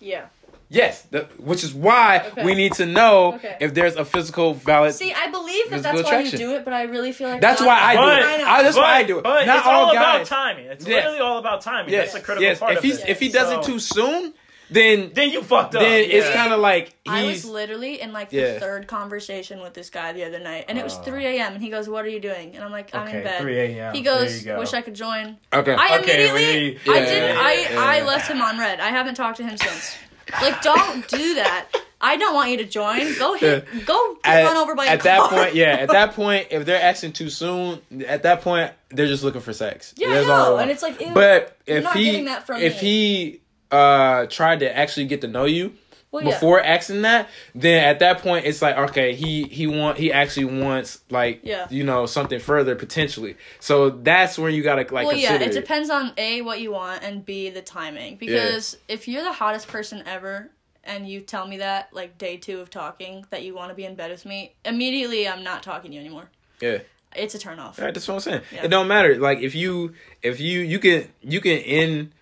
[0.00, 0.26] Yeah
[0.70, 2.44] Yes, the, which is why Okay.
[2.44, 3.56] we need to know Okay.
[3.58, 4.94] if there's a physical valid.
[4.94, 7.40] see I believe that Physical that's why you do it but I really feel like
[7.40, 8.46] that's not- why I do But- it.
[8.46, 9.24] I that's but, why I do it.
[9.24, 9.96] But Not it's all all guys.
[10.02, 10.66] about timing.
[10.66, 10.96] It's Yes.
[10.96, 11.90] literally all about timing.
[11.92, 12.58] Yes, That's the critical yes.
[12.58, 13.08] part If of he's it.
[13.08, 14.34] if he does it too soon,
[14.70, 15.80] then then you fucked up.
[15.82, 18.54] then it's kind of like I was he's literally in like Yeah.
[18.54, 21.02] the third conversation with this guy the other night, and it was Oh.
[21.02, 21.54] 3 a.m.
[21.54, 23.58] and he goes, "What are you doing?" And I'm like, "I'm Okay, in bed." 3
[23.58, 23.94] a.m.
[23.94, 24.58] He goes, you go.
[24.58, 25.74] "Wish I could join." okay.
[25.74, 28.80] I Okay, immediately, we- I Yeah, didn't, yeah, I, yeah, I left him on read.
[28.80, 29.96] I haven't talked to him since.
[30.42, 31.66] Like, don't do that.
[32.00, 33.12] I don't want you to join.
[33.18, 36.12] Go hit, go get at, run over by a at that point, yeah, at that
[36.14, 39.94] point, if they're asking too soon, at that point, they're just looking for sex.
[39.96, 42.46] Yeah, That's I know, and it's like, ew, but you're if not he, getting that
[42.46, 42.78] from if me.
[42.88, 43.40] he
[43.70, 45.74] uh tried to actually get to know you
[46.10, 46.30] Well, yeah.
[46.30, 50.46] before asking that, then at that point, it's like okay, he he want he actually
[50.46, 51.66] wants like Yeah.
[51.70, 53.36] you know something further potentially.
[53.60, 56.72] So that's where you gotta like well, yeah, consider it depends on a what you
[56.72, 58.16] want and b the timing.
[58.16, 60.50] Because if you're the hottest person ever
[60.84, 63.84] and you tell me that like day two of talking that you want to be
[63.84, 66.30] in bed with me, immediately I'm not talking to you anymore.
[66.62, 66.78] Yeah.
[67.14, 67.78] It's a turn off.
[67.78, 68.42] Right, that's what I'm saying.
[68.54, 68.64] Yeah.
[68.64, 69.18] It don't matter.
[69.18, 69.92] Like if you
[70.22, 72.12] if you you can you can end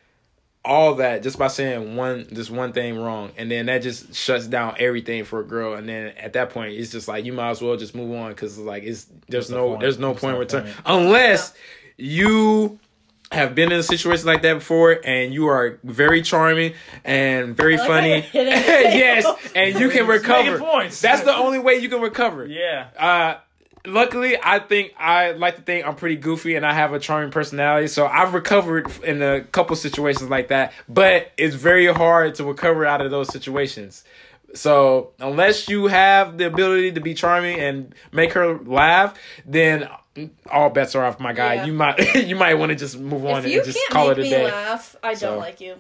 [0.67, 4.47] all that just by saying one just one thing wrong and then that just shuts
[4.49, 7.51] down everything for a girl and then at that point it's just like you might
[7.51, 10.21] as well just move on because like it's there's What's the no there's no What's
[10.23, 10.77] point the return point?
[10.85, 11.55] unless
[11.97, 12.79] you
[13.33, 17.77] have been in a situation like that before and you are very charming and very
[17.77, 18.95] like funny you're hitting it.
[18.95, 21.01] yes and you can recover points.
[21.01, 22.89] that's the only way you can recover yeah.
[22.99, 23.35] uh,
[23.87, 27.31] luckily, I think I like to think I'm pretty goofy and I have a charming
[27.31, 30.73] personality, so I've recovered in a couple situations like that.
[30.89, 34.05] But it's very hard to recover out of those situations.
[34.55, 39.89] So unless you have the ability to be charming and make her laugh, then
[40.51, 41.55] all bets are off, my guy.
[41.55, 41.65] Yeah.
[41.67, 44.23] You might you might want to just move on If and just call it a
[44.23, 44.45] me day.
[44.45, 45.77] laugh, I don't So, like you.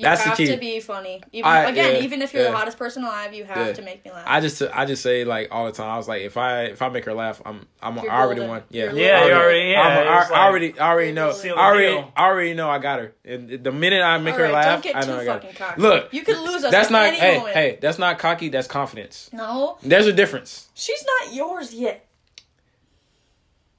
[0.00, 0.46] You that's the key.
[0.46, 1.22] to be funny.
[1.32, 2.50] Even I- again, yeah, even if you're yeah.
[2.50, 3.72] the hottest person alive, you have Yeah.
[3.74, 4.24] to make me laugh.
[4.26, 5.90] I just I just say like all the time.
[5.90, 8.48] I was like, if I if I make her laugh, I'm I'm You're already golden.
[8.48, 8.62] won.
[8.70, 11.30] Yeah, Yeah, you already- yeah, I'm a- I, like- I already I already know.
[11.30, 12.12] I already deal.
[12.16, 13.12] I already know I got her.
[13.24, 15.50] And the minute I make her Alright, laugh, don't get I know I got fucking
[15.56, 15.66] her.
[15.66, 15.80] cocky.
[15.82, 16.70] Look, you could lose us.
[16.72, 17.54] that's not any hey moment.
[17.56, 18.48] hey that's not cocky.
[18.48, 19.28] That's confidence.
[19.32, 20.68] No, There's a difference.
[20.74, 22.06] she's not yours yet.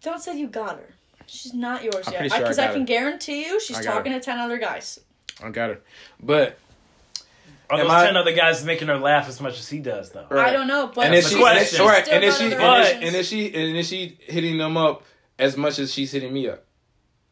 [0.04, 0.90] Don't say you got her.
[1.28, 2.20] She's not yours I'm yet.
[2.20, 2.86] pretty sure I Because I, can her.
[2.86, 5.00] guarantee you, she's I got talking to ten other guys.
[5.44, 5.82] I got her.
[6.20, 6.58] But
[7.70, 10.12] Are Am those I- ten other guys making her laugh as much as he does,
[10.12, 10.28] though?
[10.30, 10.50] Right.
[10.50, 11.82] I don't know, but and if she the and question.
[11.82, 13.04] if- right, and if she other and if, options.
[13.08, 15.04] and if she and if she hitting them up
[15.40, 16.66] as much as she's hitting me up.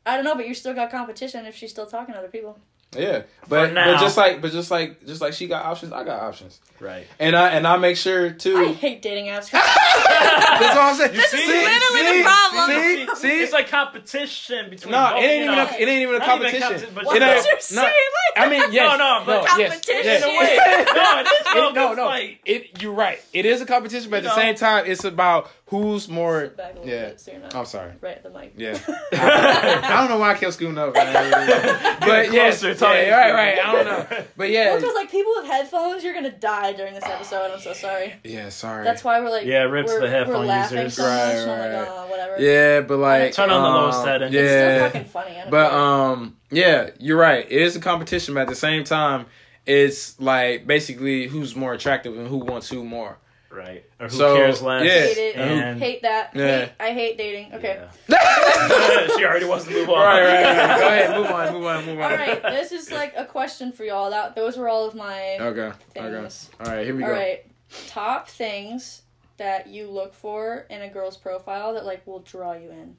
[0.05, 0.35] I don't know.
[0.35, 2.57] But you still got competition if she's still talking to other people.
[2.97, 3.93] Yeah, but now.
[3.93, 7.05] but just like but just like just like she got options, I got options, Right.
[7.19, 8.57] and I and I make sure too.
[8.57, 9.51] I hate dating apps.
[9.51, 11.11] That's what I'm saying.
[11.13, 12.69] This is literally the problem.
[12.69, 14.91] See, see, It's like competition between.
[14.91, 15.63] no, both, it ain't you even know.
[15.65, 16.61] a, it ain't even a Not even competition.
[16.61, 17.75] competition, but What It you know- did ain't- you say?
[17.75, 17.93] no, Like,
[18.37, 20.03] I mean, yes, No, no, but yes, competition.
[20.03, 20.23] yes.
[20.23, 20.57] In a way.
[20.95, 22.05] No, it is It- no, no, no.
[22.05, 23.19] Like, It, you're right.
[23.33, 24.41] It is a competition, but at You the know.
[24.41, 26.47] same time, it's about who's more.
[26.49, 27.93] Back a Yeah, bit so you're not I'm sorry.
[28.01, 28.53] right at the mic.
[28.57, 28.77] Yeah,
[29.13, 31.97] I don't know why I kept scooting up, man.
[31.99, 33.09] but yes, closer, yeah, talking.
[33.11, 33.59] right, right.
[33.65, 36.93] I don't know, but yeah, Well, because like people with headphones, you're gonna die during
[36.93, 37.51] this episode.
[37.51, 38.15] I'm so sorry.
[38.23, 38.49] yeah.
[38.49, 38.83] Sorry.
[38.83, 40.95] That's why we're like, Yeah, rips the headphone we're users.
[40.95, 41.03] so.
[41.05, 42.41] Right, and I'm right, like, oh, whatever.
[42.41, 44.33] Yeah, but like Turn on the low um, setting.
[44.33, 45.37] Yeah, It's still fucking funny.
[45.37, 45.79] I don't But care.
[45.79, 47.45] um, yeah, you're right.
[47.49, 49.27] It is a competition, but at the same time,
[49.65, 53.17] it's like basically who's more attractive and who wants who more.
[53.51, 53.83] Right.
[53.99, 54.85] Or who So, cares less?
[54.85, 54.91] yeah.
[55.01, 55.35] hate it.
[55.35, 56.31] And hate that.
[56.35, 56.59] Yeah.
[56.65, 57.53] Hate, I hate dating.
[57.55, 57.85] Okay.
[58.07, 59.07] Yeah.
[59.17, 59.97] she already wants to move on.
[59.99, 60.79] Right, right, right.
[60.79, 62.11] Go ahead, move on, move on, move on.
[62.11, 62.41] All right.
[62.43, 64.09] This is like a question for y'all.
[64.09, 65.71] That those were all of my Okay.
[65.97, 66.29] Okay.
[66.59, 66.85] All right.
[66.85, 67.15] Here we All go.
[67.15, 67.45] All right,
[67.87, 69.03] Top things
[69.37, 72.97] that you look for in a girl's profile that like will draw you in.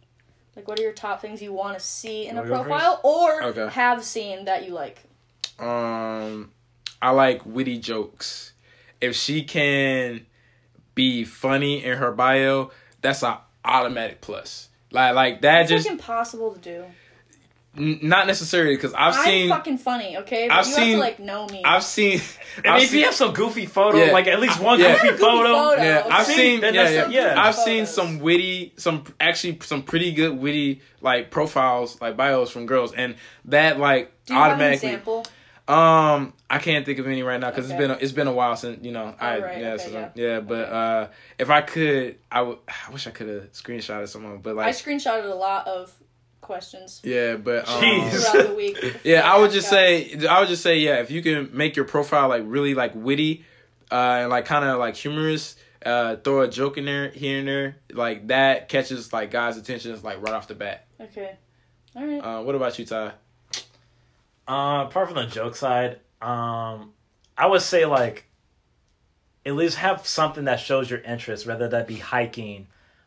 [0.57, 3.43] Like, what are your top things you want to see in a wanna profile or
[3.45, 3.69] Okay.
[3.69, 5.03] have seen that you like?
[5.59, 6.51] Um,
[7.01, 8.53] I like witty jokes.
[9.01, 10.27] If she can
[11.01, 12.71] be funny in her bio,
[13.01, 14.69] that's a automatic plus.
[14.91, 16.85] Like, like that It's just like impossible to do.
[17.77, 20.49] n- not necessarily because I've I'm seen, fucking funny, okay?
[20.49, 21.63] But I've you have seen- to like know me.
[21.65, 22.21] I've seen,
[22.59, 24.13] And I've if seen, you have some goofy photo, Yeah.
[24.13, 24.93] like at least one Yeah.
[24.95, 25.53] goofy, Goofy photo.
[25.55, 25.83] photo.
[25.83, 26.37] Yeah, I've okay?
[26.37, 26.61] seen.
[26.61, 27.27] Yeah, that's yeah.
[27.35, 27.41] yeah.
[27.43, 32.67] I've seen some witty, some actually some pretty good witty like profiles, like bios from
[32.67, 33.15] girls, and
[33.47, 34.91] that like Do you have an automatically.
[35.71, 36.25] Example?
[36.27, 37.75] Um, I can't think of any right now because Okay.
[37.75, 39.15] it's been a, it's been a while since you know.
[39.21, 40.09] I Oh, right, yeah, okay, so, yeah.
[40.15, 41.09] yeah, but uh,
[41.39, 42.59] if I could, I would.
[42.69, 45.93] I wish I could have screenshotted someone, but like I screenshotted a lot of
[46.41, 48.11] questions yeah, but um, Jeez.
[48.33, 48.97] throughout the week.
[49.05, 50.11] yeah, I would just guys.
[50.11, 52.93] say, I would just say, yeah, if you can make your profile like really like
[52.95, 53.45] witty,
[53.93, 55.55] uh, and like kind of like humorous,
[55.87, 59.97] uh, throw a joke in there here and there, like that catches like guys' attention
[60.03, 60.87] like right off the bat.
[61.01, 61.37] Okay.
[61.95, 62.19] All right.
[62.21, 63.13] Uh, what about you, Ty?
[64.51, 66.93] Uh, apart from the joke side, um,
[67.39, 68.25] I would say like
[69.47, 72.67] at least have something that shows your interest, whether that be hiking,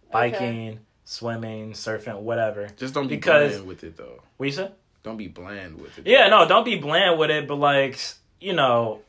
[0.09, 2.69] biking, swimming, surfing, whatever.
[2.77, 4.21] Just don't be Because- bland with it though.
[4.37, 4.71] What you said?
[5.03, 6.07] Don't be bland with it.
[6.07, 7.99] Yeah, no, don't be bland with it, but like
[8.39, 9.01] you know,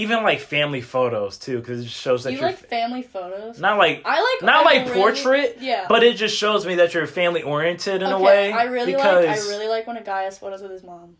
[0.00, 3.58] even like family photos too, because it shows that you you're like family photos?
[3.60, 5.86] not like I like not I like really- portrait, Yeah.
[5.88, 8.52] but it just shows me that you're family oriented in okay, a way.
[8.52, 11.16] I really because, like I really like when a guy has photos with his mom.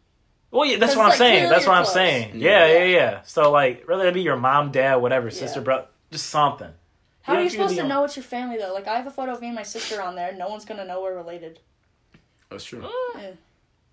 [0.51, 1.49] Well, yeah, that's 'Cause, what I'm like, saying.
[1.49, 2.31] That's what you're I'm saying.
[2.35, 2.67] Yeah.
[2.67, 3.23] Yeah, yeah, yeah.
[3.23, 5.65] So like, whether it be your mom, dad, whatever, sister, Yeah.
[5.65, 6.71] brother, just something.
[7.23, 8.73] How are you if you're supposed to only- know it's your family though?
[8.75, 10.33] Like I have a photo of me and my sister on there.
[10.33, 11.61] No one's gonna know we're related.
[12.51, 12.83] That's true.
[13.17, 13.31] Yeah.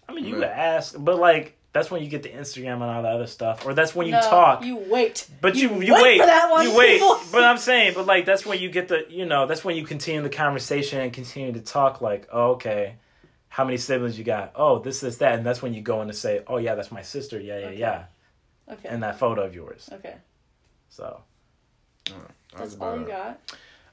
[0.10, 0.48] I mean, you Yeah.
[0.48, 3.66] could ask, but like, that's when you get the Instagram and all that other stuff,
[3.66, 4.66] or that's when you no, talk.
[4.66, 5.28] You wait.
[5.42, 7.00] But you you, wait wait, for that one, you wait.
[7.32, 9.86] But I'm saying, but like that's when you get the you know that's when you
[9.86, 12.02] continue the conversation and continue to talk.
[12.02, 12.96] Like, oh, okay,
[13.48, 14.54] how many siblings you got?
[14.56, 16.92] Oh, this is that, and that's when you go in to say, oh yeah, that's
[16.92, 17.40] my sister.
[17.40, 17.78] Yeah, yeah, Okay.
[17.78, 18.06] yeah,
[18.72, 18.90] Okay.
[18.90, 19.88] and that photo of yours.
[19.94, 20.16] okay.
[20.90, 21.22] So
[22.58, 23.40] That's about all you got.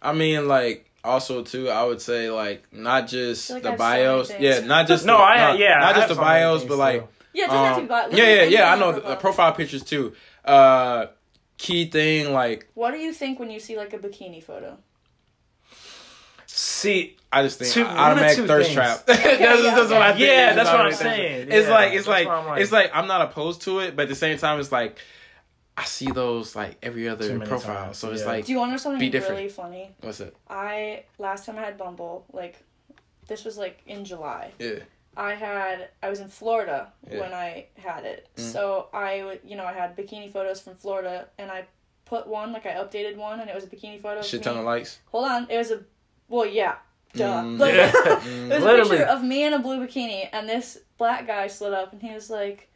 [0.00, 4.32] I mean, like also too, I would say like not just like the have bios,
[4.38, 6.68] yeah, not just no, the, I not, yeah, not I just have the bios, things,
[6.70, 7.08] but like too.
[7.34, 8.72] Yeah, it doesn't have to um, be bi- yeah, yeah, yeah.
[8.72, 9.16] I know the, the profile.
[9.20, 10.14] profile pictures too.
[10.44, 11.06] Uh,
[11.58, 14.78] key thing like What do you think when you see like a bikini photo?
[16.46, 18.74] see, I just think Two- automatic thirst things.
[18.74, 19.02] trap.
[19.06, 20.18] that's, yeah, that's what I okay.
[20.18, 20.20] think.
[20.20, 21.46] Yeah, It's that's what I'm saying.
[21.48, 21.58] trap.
[21.58, 22.60] It's like it's like, like.
[22.62, 24.98] it's like I'm not opposed to it, but at the same time, it's like
[25.76, 27.86] I see those like every other profile.
[27.86, 28.28] times, So it's yeah.
[28.28, 29.36] like Do you want to know something Be different.
[29.38, 29.90] really funny?
[30.00, 30.36] what's it?
[30.48, 32.62] I last time I had Bumble, like
[33.26, 34.52] this was like in July.
[34.58, 34.80] Yeah.
[35.16, 37.20] I had I was in Florida Yeah.
[37.20, 38.28] when I had it.
[38.36, 38.52] Mm.
[38.52, 41.66] So I you know I had bikini photos from Florida and I
[42.04, 44.20] put one like I updated one and it was a bikini photo.
[44.20, 45.00] Of Shit ton of likes.
[45.12, 45.80] Hold on, it was a
[46.28, 46.76] well yeah.
[47.14, 47.42] Duh.
[47.42, 47.58] Mm.
[47.64, 47.88] Like, Yeah.
[48.26, 48.90] it was a Literally.
[48.98, 52.12] picture of me in a blue bikini and this black guy slid up and he
[52.12, 52.68] was like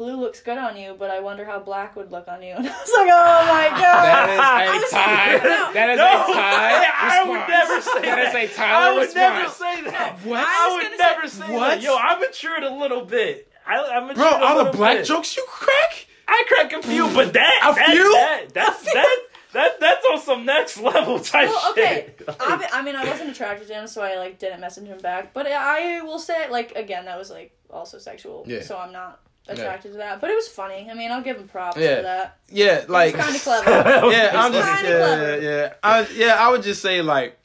[0.00, 2.54] Blue looks good on you, but I wonder how black would look on you.
[2.56, 5.32] And I was like, "Oh my god!" That is a tie.
[5.44, 5.72] No.
[5.74, 6.90] That is No, a tie.
[7.02, 8.44] I would never say That is that.
[8.44, 9.14] a Tyler I would response.
[9.14, 10.18] never say that.
[10.24, 10.40] What?
[10.40, 11.68] I I would never say- say What?
[11.68, 11.82] that.
[11.82, 13.52] Yo, I matured a little bit.
[13.66, 15.06] I, I matured Bro, a all the black bit.
[15.06, 16.06] jokes you crack?
[16.26, 18.12] I crack a few, but that A that, few?
[18.14, 19.18] that that that,
[19.52, 22.14] that that's on some next level type Well, okay.
[22.16, 22.26] shit.
[22.26, 24.98] Like, I, I mean, I wasn't attracted to him, so I like didn't message him
[24.98, 25.34] back.
[25.34, 28.44] But I will say, like, again, that was like also sexual.
[28.46, 28.62] Yeah.
[28.62, 29.20] So I'm not
[29.58, 30.20] attracted to that.
[30.20, 30.88] But it was funny.
[30.90, 31.96] I mean, I'll give him props Yeah.
[31.96, 32.38] for that.
[32.48, 33.70] Yeah, like kind of clever.
[33.70, 35.40] Yeah, I'm just yeah, clever.
[35.40, 35.72] yeah.
[35.82, 37.38] I, yeah, I would just say like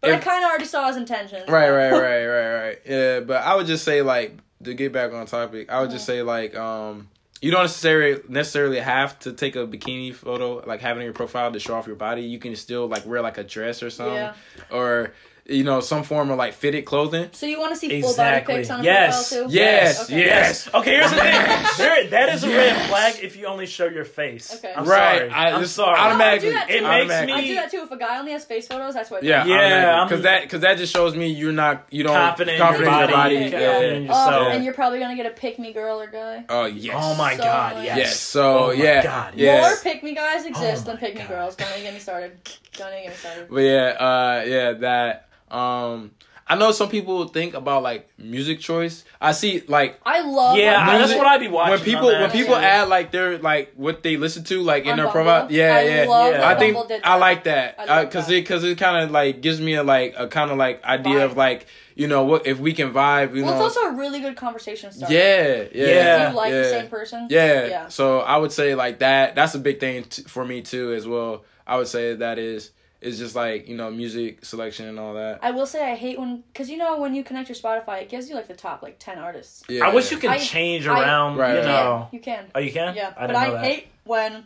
[0.00, 1.48] But I kind of already saw his intentions.
[1.48, 2.78] right, right, right, right, right.
[2.86, 6.06] Yeah, but I would just say like to get back on topic, I would just
[6.06, 7.08] say like um
[7.42, 11.58] you don't necessarily necessarily have to take a bikini photo, like having your profile to
[11.60, 12.22] show off your body.
[12.22, 14.34] You can still like wear like a dress or something, Yeah.
[14.70, 15.12] or
[15.46, 17.28] you know some form of like fitted clothing.
[17.32, 18.54] So you want to see full Exactly.
[18.54, 19.28] body pics on a Yes.
[19.28, 19.54] profile too?
[19.54, 20.18] Yes, Okay.
[20.18, 20.68] yes.
[20.74, 21.66] Okay, here's the thing.
[21.76, 24.54] There, that is a red flag if you only show your face.
[24.56, 24.72] Okay.
[24.74, 25.30] I'm right, sorry.
[25.30, 25.98] I, I'm sorry.
[25.98, 26.74] Automatically, I do that too.
[26.74, 27.32] It makes automatically.
[27.32, 27.80] I me- do that too.
[27.82, 29.18] If a guy only has face photos, that's what.
[29.18, 29.26] I do.
[29.26, 29.58] Yeah, Yeah,
[29.98, 32.90] yeah, because that because that just shows me you're not you don't Confident in confident
[32.90, 33.50] your in your body, body.
[33.50, 33.58] Yeah.
[33.60, 33.70] Yeah.
[33.72, 34.48] confident in Oh, yourself.
[34.54, 36.44] and you're probably gonna get a pick me girl or guy.
[36.48, 36.94] Oh yes.
[36.98, 37.86] Oh my So god, annoying.
[37.86, 37.96] yes.
[37.98, 38.20] Yes.
[38.20, 39.02] So Oh my yeah.
[39.02, 39.62] God, yes.
[39.84, 41.54] More pick me guys exist Oh than pick me girls.
[41.56, 42.32] Don't even get me started.
[42.78, 43.46] Don't even get me started.
[43.50, 45.28] But yeah, uh, yeah, that.
[45.50, 46.12] Um,
[46.46, 49.04] I know some people think about like music choice.
[49.18, 50.58] I see like I love.
[50.58, 51.70] Yeah, like, that's what I be watching.
[51.70, 52.60] when people when people too.
[52.60, 55.12] add like their like what they listen to like in their Bumble?
[55.22, 55.46] profile.
[55.52, 56.04] Yeah, I yeah.
[56.06, 56.38] love Yeah.
[56.40, 58.34] that I think Bumble did I like that because that.
[58.34, 61.20] it because it kind of like gives me a like a kind of like idea
[61.20, 61.24] Vibe.
[61.24, 63.34] of like you know what if we can vibe.
[63.34, 63.64] You Well, know.
[63.66, 65.14] it's also a really good conversation starter.
[65.14, 66.26] yeah, yeah, Yeah.
[66.26, 66.58] If you like yeah.
[66.58, 67.26] the same person.
[67.30, 67.66] Yeah.
[67.68, 67.88] Yeah.
[67.88, 69.34] So I would say like that.
[69.34, 71.44] That's a big thing t- for me too as well.
[71.66, 72.72] I would say that is
[73.04, 75.38] is just like you know music selection and all that.
[75.42, 78.08] I will say I hate when because you know when you connect your Spotify, it
[78.08, 79.62] gives you like the top like ten artists.
[79.68, 79.86] Yeah.
[79.86, 81.64] I wish you could I- change I- around, Right, you right.
[81.66, 82.08] know.
[82.12, 82.46] You can.
[82.54, 82.94] Oh, you can?
[82.96, 83.64] Yeah, I but didn't I that.
[83.64, 84.44] hate when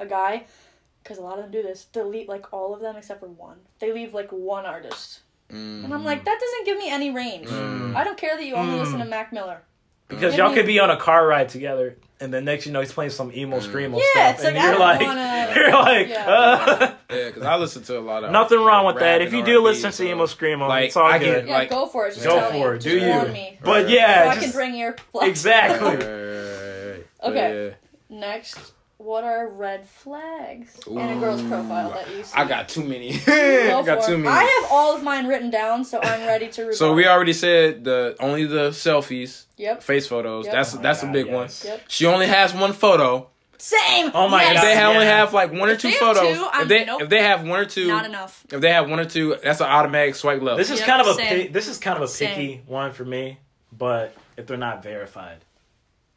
[0.00, 0.44] a guy,
[1.02, 3.56] because a lot of them do this, delete like all of them except for one.
[3.80, 5.84] They leave like one artist, Mm.
[5.84, 7.48] and I'm like, that doesn't give me any range.
[7.48, 7.94] Mm.
[7.96, 8.80] I don't care that you only Mm.
[8.80, 9.62] listen to Mac Miller.
[10.08, 12.92] Because y'all could be on a car ride together, and then next you know he's
[12.92, 16.08] playing some emo screamo Yeah, stuff, it's and like, you're don't like, wanna- you're like,
[16.08, 16.26] Yeah.
[16.30, 19.20] uh, Yeah, because I listen to a lot of nothing wrong with that.
[19.20, 21.40] If you R&B, do listen so- to emo screamo, like, it's all I good.
[21.40, 22.14] can- Yeah, Like- go for it.
[22.14, 22.78] Just Go tell for it.
[22.78, 23.10] Just Do you?
[23.12, 23.58] warn me.
[23.62, 25.28] But So yeah, I just can bring ear plugs.
[25.28, 25.88] exactly.
[25.88, 27.06] Right, right, right, right.
[27.20, 27.74] But Okay.
[28.08, 32.36] Next, what are red flags in a girl's profile that you see?
[32.36, 33.16] I got too many.
[33.26, 33.32] Go
[33.80, 34.18] I got too it.
[34.18, 34.28] many.
[34.28, 36.72] I have all of mine written down, so I'm ready to.
[36.74, 39.82] so we already said the only the selfies, Yep.
[39.82, 40.46] face photos.
[40.46, 40.54] Yep.
[40.54, 41.34] That's Oh that's God, a big yes.
[41.64, 41.72] one.
[41.72, 41.82] Yep.
[41.88, 43.30] She only has one photo.
[43.60, 44.10] Same.
[44.14, 44.50] Oh my Yes.
[44.50, 46.68] If God, they ha- only have like one or If two they photos, two, if
[46.68, 47.02] they nope.
[47.02, 48.44] if they have one or two, Not enough.
[48.52, 50.58] if they have one or two, that's an automatic swipe left.
[50.58, 51.46] This is Yep, kind of a same.
[51.46, 52.28] pi- this is kind of a Same.
[52.34, 53.38] picky one for me,
[53.76, 55.38] but if they're not verified,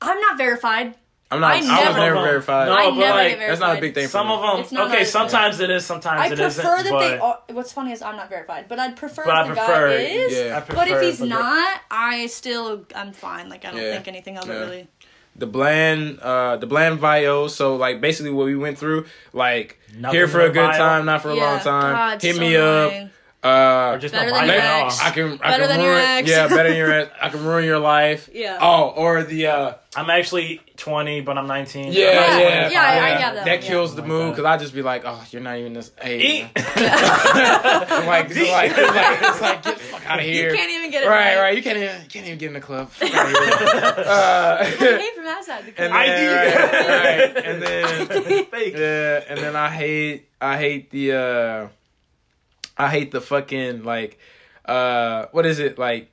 [0.01, 0.95] I'm not verified.
[1.32, 1.51] I'm not.
[1.51, 2.67] I I, was never- never verified.
[2.67, 3.49] No, I but never like, get verified.
[3.49, 4.05] that's not a big thing.
[4.05, 4.34] For some me.
[4.34, 4.59] of them.
[4.59, 5.11] It's not okay, nice.
[5.11, 6.65] sometimes it is, sometimes I it isn't.
[6.65, 7.17] I prefer that but, they.
[7.19, 9.89] Are, what's funny is I'm not verified, but I'd prefer But I if the prefer-
[9.89, 10.34] guy is.
[10.34, 10.63] Yeah.
[10.69, 13.47] I But if he's but not, I still I'm fine.
[13.49, 13.93] Like I don't Yeah.
[13.93, 14.59] think anything of it Yeah.
[14.59, 14.88] really.
[15.34, 17.47] the bland uh the bland bio.
[17.47, 20.77] So like basically what we went through, like Nothing here for a good bio?
[20.77, 21.93] time, not for a Yeah, long time.
[21.95, 23.03] God, Hit so me annoying.
[23.05, 23.09] up.
[23.43, 25.01] Uh Or just Better no than your ex.
[25.01, 26.29] I can I Better can than your ruin ex.
[26.29, 27.11] yeah better than your ex.
[27.21, 28.29] I can ruin your life.
[28.33, 28.59] Yeah.
[28.61, 31.91] Oh, or the uh I'm actually 20, but I'm 19.
[31.91, 33.95] yeah Yeah, yeah yeah, yeah, I- I get that one, kills yeah.
[33.95, 36.47] the Like mood because I just be like oh you're not even this hey Eat.
[36.55, 40.49] I'm like, it's like, it's like, it's like, get the fuck out of here.
[40.51, 41.41] You can't even get it right, right.
[41.41, 41.57] right.
[41.57, 42.89] You can't even, you can't even get in the club.
[42.89, 45.91] Fuck outta uh, I hate from outside the club.
[45.91, 46.55] and then, ID.
[46.55, 48.73] right, right, and then, Fake.
[48.77, 51.67] yeah, and then I hate, I hate the, uh,
[52.82, 54.17] I hate the fucking like,
[54.65, 56.07] uh, what is it like?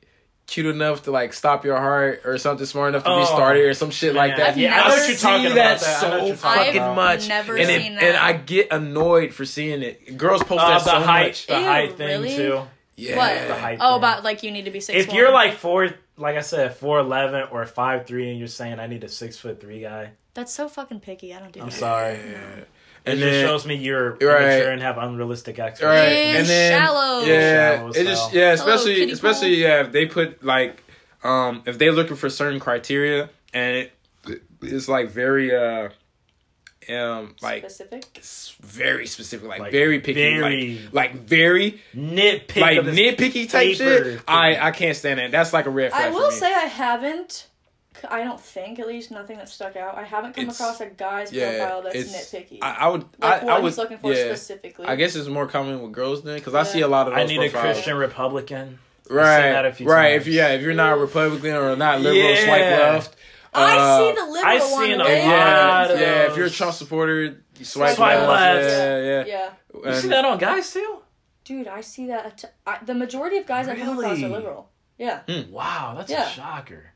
[0.47, 3.65] Cute enough to like stop your heart or something smart enough to Oh, be started
[3.67, 4.51] or some shit like that.
[4.51, 5.55] I've yeah, I never know what you're talking see about.
[5.55, 6.05] that that.
[6.05, 6.97] I know what so fucking about.
[6.97, 8.03] much, never and seen it, that.
[8.03, 10.17] and I get annoyed for seeing it.
[10.17, 11.47] Girls post Uh, that the so height, much.
[11.49, 12.35] the Ew, height thing really?
[12.37, 12.63] too.
[12.97, 13.47] Yeah, What?
[13.49, 13.99] The height Oh, thing.
[13.99, 14.99] about like you need to be six.
[14.99, 18.81] If you're like four, like I said, four eleven or five three, and you're saying
[18.81, 21.35] I need a six foot three guy, that's so fucking picky.
[21.35, 21.65] I don't do that.
[21.65, 21.77] I'm that.
[21.79, 22.15] sorry.
[22.15, 22.65] Yeah.
[23.09, 24.21] It And just then, shows me you're Right.
[24.21, 26.19] immature and have unrealistic expectations.
[26.19, 27.25] It's and then shallow.
[27.25, 29.59] yeah, Shallow as it just yeah, especially kiddie especially pool.
[29.59, 30.83] yeah, if they put like
[31.25, 33.93] um if they're looking for certain criteria and it,
[34.63, 35.89] it's like very uh
[36.91, 38.05] um like specific.
[38.63, 43.51] very specific, like, Like, very picky, very- like like very Nitpick, like of this nitpicky
[43.51, 44.05] type paper.
[44.13, 44.21] shit.
[44.29, 45.31] I I can't stand that.
[45.31, 46.05] That's like a red flag.
[46.05, 46.37] I for will me.
[46.37, 47.48] say I haven't.
[48.09, 49.97] I don't think, at least, nothing that stuck out.
[49.97, 52.59] I haven't come It's- across a guy's yeah, profile that's nitpicky.
[52.63, 54.25] I, I would like I, what I would he's looking for yeah.
[54.27, 54.87] specifically.
[54.87, 57.23] I guess it's more common with girls then, because I see a lot of those
[57.23, 57.51] I need a.
[57.51, 58.79] Christian Republican.
[59.11, 60.11] Right, that a few right.
[60.13, 60.23] times.
[60.23, 62.45] If you, yeah, if you're not a Republican or not liberal, Yeah.
[62.45, 63.17] swipe left.
[63.55, 64.83] I Uh, see the liberal I one.
[64.85, 66.31] seen a yeah, lot of yeah.
[66.31, 66.51] If you're a.
[66.51, 68.29] Trump supporter, you swipe, Swipe left.
[68.29, 68.69] left.
[68.69, 69.25] Yeah, yeah.
[69.27, 69.51] Yeah.
[69.75, 70.99] You And- see that on guys too?
[71.45, 72.27] Dude, I see that.
[72.27, 74.69] a t- I, the majority of guys I come across are liberal.
[74.99, 75.21] Yeah.
[75.49, 76.27] Wow, that's Yeah.
[76.27, 76.93] a shocker.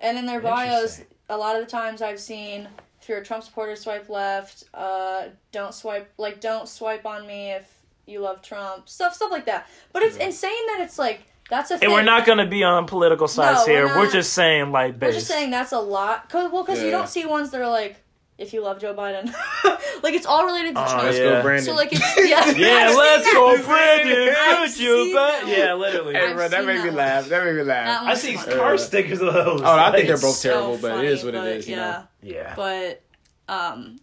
[0.00, 2.68] And in their bios, a lot of the times I've seen
[3.00, 4.64] if you're a Trump supporter, swipe left.
[4.74, 7.72] Uh, don't swipe like don't swipe on me if
[8.06, 8.88] you love Trump.
[8.88, 9.66] Stuff stuff like that.
[9.92, 11.86] But it's insane that it's like that's a thing.
[11.86, 13.96] And we're not gonna be on political sides we're here.
[13.96, 16.28] We're just saying like We're just saying that's a lot.
[16.28, 17.96] Cause, well, because you don't see ones that are like
[18.40, 19.26] if you love Joe Biden,
[20.02, 21.04] like it's all related to Oh, Trump.
[21.04, 21.24] Let's Yeah.
[21.24, 21.64] go, Brandon.
[21.66, 22.50] So like it's yeah.
[22.56, 23.64] yeah, I've let's go, that.
[23.66, 24.34] Brandon.
[24.36, 25.46] I've Good, you seen bet.
[25.48, 26.14] Yeah, literally.
[26.14, 26.96] Hey, bro, that seen made me one.
[26.96, 27.28] laugh.
[27.28, 28.02] That made me laugh.
[28.02, 28.56] I see funny.
[28.56, 29.60] car Uh, stickers of those.
[29.62, 31.64] Oh, I think they're both So terrible, but it is what it is.
[31.66, 31.90] but You yeah.
[31.90, 32.04] know?
[32.22, 32.54] Yeah.
[32.56, 33.02] but
[33.48, 33.98] um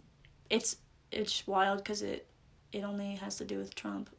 [0.50, 0.76] it's
[1.10, 2.26] it's wild because it
[2.72, 4.10] it only has to do with trump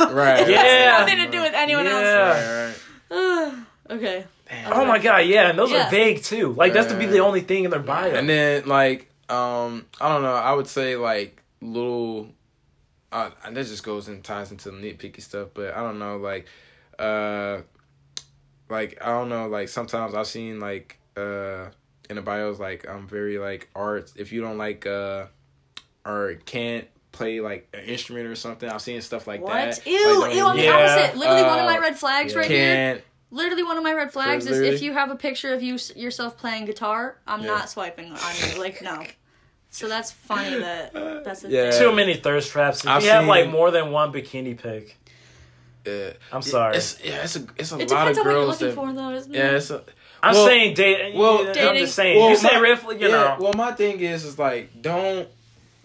[0.00, 0.40] Right.
[0.40, 0.62] it Yeah.
[0.98, 1.92] has nothing to do with anyone Yeah.
[1.92, 3.20] else Right,
[3.50, 3.54] right.
[3.90, 4.24] okay
[4.74, 5.86] Oh my god, yeah, and those Yeah.
[5.86, 6.52] are vague too.
[6.52, 8.12] Like that's to be the only thing in their bio.
[8.14, 12.28] And then like um I don't know, I would say like little
[13.10, 16.18] uh and that just goes and ties into the nitpicky stuff, but I don't know,
[16.18, 16.46] like
[16.98, 17.62] uh
[18.68, 21.66] like I don't know, like sometimes I've seen like uh
[22.10, 25.26] in the bios like I'm very like arts if you don't like uh
[26.04, 29.86] or can't play like an instrument or something, I've seen stuff like what that.
[29.86, 32.38] ew Like, ew i'm the opposite literally one of my Uh, red flags yeah.
[32.40, 35.62] right here literally one of my red flags is if you have a picture of
[35.62, 37.48] you yourself playing guitar i'm Yeah.
[37.48, 39.04] not swiping on you like no
[39.72, 40.92] so that's funny that
[41.24, 41.70] that's a Yeah.
[41.72, 41.80] thing.
[41.80, 42.84] Too many thirst traps.
[42.84, 44.96] If I've you have seen- like more than one bikini pic,
[45.86, 46.76] uh, I'm sorry.
[46.76, 48.66] It's yeah, it's a it's a it lot depends of on what you're girls looking
[48.68, 49.82] that for though isn't yeah, it it's a,
[50.22, 51.14] I'm well- saying date.
[51.16, 52.18] well, Well, I'm dating- just saying.
[52.18, 53.36] Well, you say my- riff, you yeah, know.
[53.40, 55.28] Well, my thing is, is like don't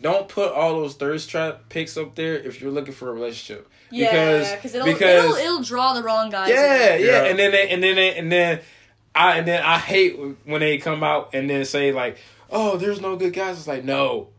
[0.02, 3.68] don't put all those thirst trap pics up there if you're looking for a relationship.
[3.90, 7.02] yeah because because it'll, because it'll it'll draw the wrong guys yeah, in.
[7.02, 7.24] yeah, Yeah.
[7.30, 8.60] and then they, and then they, and then
[9.16, 12.18] I and then I hate when they come out and then say like,
[12.50, 13.58] oh, there's no good guys.
[13.58, 14.30] It's like no.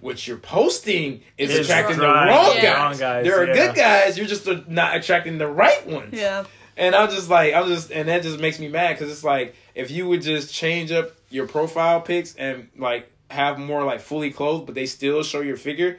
[0.00, 2.26] What you're posting is It's attracting the wrong,
[2.56, 2.62] Yeah.
[2.62, 2.74] guys.
[2.76, 3.52] Wrong guys, There are yeah.
[3.54, 4.18] good guys.
[4.18, 6.12] You're just uh, not attracting the right ones.
[6.12, 6.44] yeah
[6.76, 9.54] And I'm just like, I'm just, and that just makes me mad because it's like,
[9.74, 14.30] if you would just change up your profile pics and like have more like fully
[14.30, 15.98] clothed, but they still show your figure,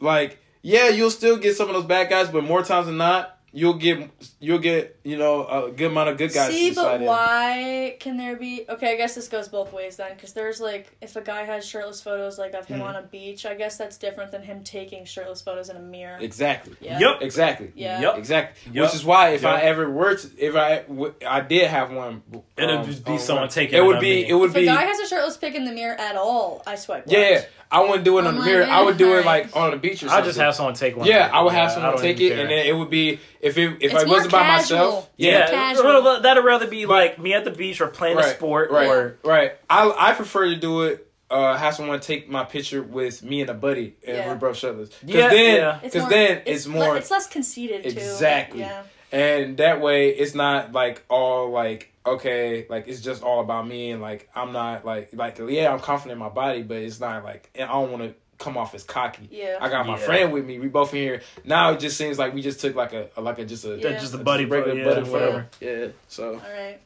[0.00, 3.37] like, yeah, you'll still get some of those bad guys, but more times than not,
[3.52, 6.50] you'll get, you'll get, you know, a good amount of good guys.
[6.52, 7.06] See, to slide but in.
[7.06, 8.64] why can there be?
[8.68, 11.64] Okay, I guess this goes both ways then, because there's like, if a guy has
[11.66, 12.84] shirtless photos like of him Mhm.
[12.84, 16.18] on a beach, I guess that's different than him taking shirtless photos in a mirror.
[16.20, 16.74] Exactly.
[16.80, 16.98] Yeah.
[16.98, 17.22] Yup.
[17.22, 17.72] Exactly.
[17.74, 18.00] Yeah.
[18.00, 18.18] Yup.
[18.18, 18.72] Exactly.
[18.72, 18.86] Yup.
[18.86, 22.22] Which is why if I ever were to, if I w- I did have one,
[22.56, 24.28] It'd um, just be on someone one, taking It it would be.
[24.28, 26.74] It would If a guy has a shirtless pic in the mirror at all, I
[26.76, 27.44] swipe Yeah, yeah.
[27.70, 27.72] Left.
[27.72, 28.64] I wouldn't do it on I'm the mirror.
[28.64, 31.06] I would do it like on the beach or I'll just have someone take one.
[31.06, 32.40] Yeah, I would have someone take it, care.
[32.40, 35.04] and then it would be if it if It's I wasn't by myself.
[35.18, 35.84] It's Yeah, more casual.
[36.02, 39.18] well, that'd rather be like me at the beach or playing a sport right, or
[39.24, 39.52] right.
[39.68, 41.04] I I prefer to do it.
[41.30, 44.28] Uh, have someone take my picture with me and a buddy, and Yeah.
[44.28, 44.88] we're both shirtless.
[45.04, 45.74] Because Yeah, then, yeah.
[45.82, 47.88] It's because more- then it's, le- more it's less conceited too.
[47.90, 48.60] Exactly.
[48.60, 48.82] Yeah.
[49.12, 53.90] and that way it's not like all like okay, like it's just all about me
[53.90, 57.24] and like I'm not like like yeah, I'm confident in my body, but it's not
[57.24, 59.28] like and I don't want to come off as cocky.
[59.32, 59.58] Yeah.
[59.60, 60.04] I got my Yeah.
[60.06, 60.58] friend with me.
[60.60, 61.22] We both in here.
[61.44, 63.76] Now it just seems like we just took like a, a like a just a
[63.78, 63.98] Yeah.
[63.98, 65.46] Just a buddy, regular yeah, buddy, whatever.
[65.60, 65.82] whatever.
[65.82, 65.88] Yeah.
[66.08, 66.78] So All right.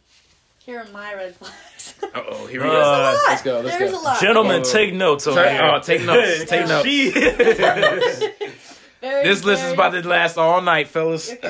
[0.64, 1.94] Here are my red flags.
[2.14, 2.80] uh oh, here we go.
[2.80, 3.60] Uh, Let's go.
[3.60, 4.00] Let's There's go.
[4.00, 4.20] a lot.
[4.20, 4.70] Gentlemen, Okay.
[4.72, 5.62] take notes over Take- here.
[5.74, 8.24] oh, take notes, take notes.
[9.02, 11.28] She- Very, This list is about to last all night, fellas.
[11.30, 11.42] Shut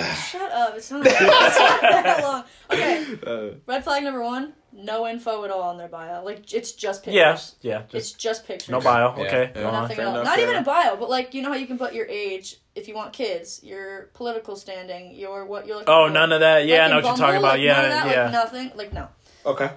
[0.53, 0.74] up.
[0.77, 2.45] It's not, it's not that long.
[2.70, 3.07] Okay.
[3.27, 6.24] Uh, Red flag number one: no info at all on their bio.
[6.24, 7.55] Like it's just pictures.
[7.61, 7.83] yeah, yeah.
[7.93, 8.70] It's Just just pictures.
[8.70, 9.15] no bio.
[9.19, 9.62] Yeah, Okay, yeah.
[9.62, 9.70] go.
[9.70, 10.15] Nothing fair else.
[10.15, 12.07] enough, Not fair even a bio, but like you know how you can put your
[12.07, 16.12] age if you want kids, your political standing, your what you're looking Oh, for.
[16.12, 16.65] none of that.
[16.66, 17.53] Yeah, Like I know what you're talking about.
[17.59, 18.23] like, Yeah, none of that, yeah.
[18.24, 18.73] Like nothing.
[18.77, 19.09] Like no.
[19.45, 19.70] okay,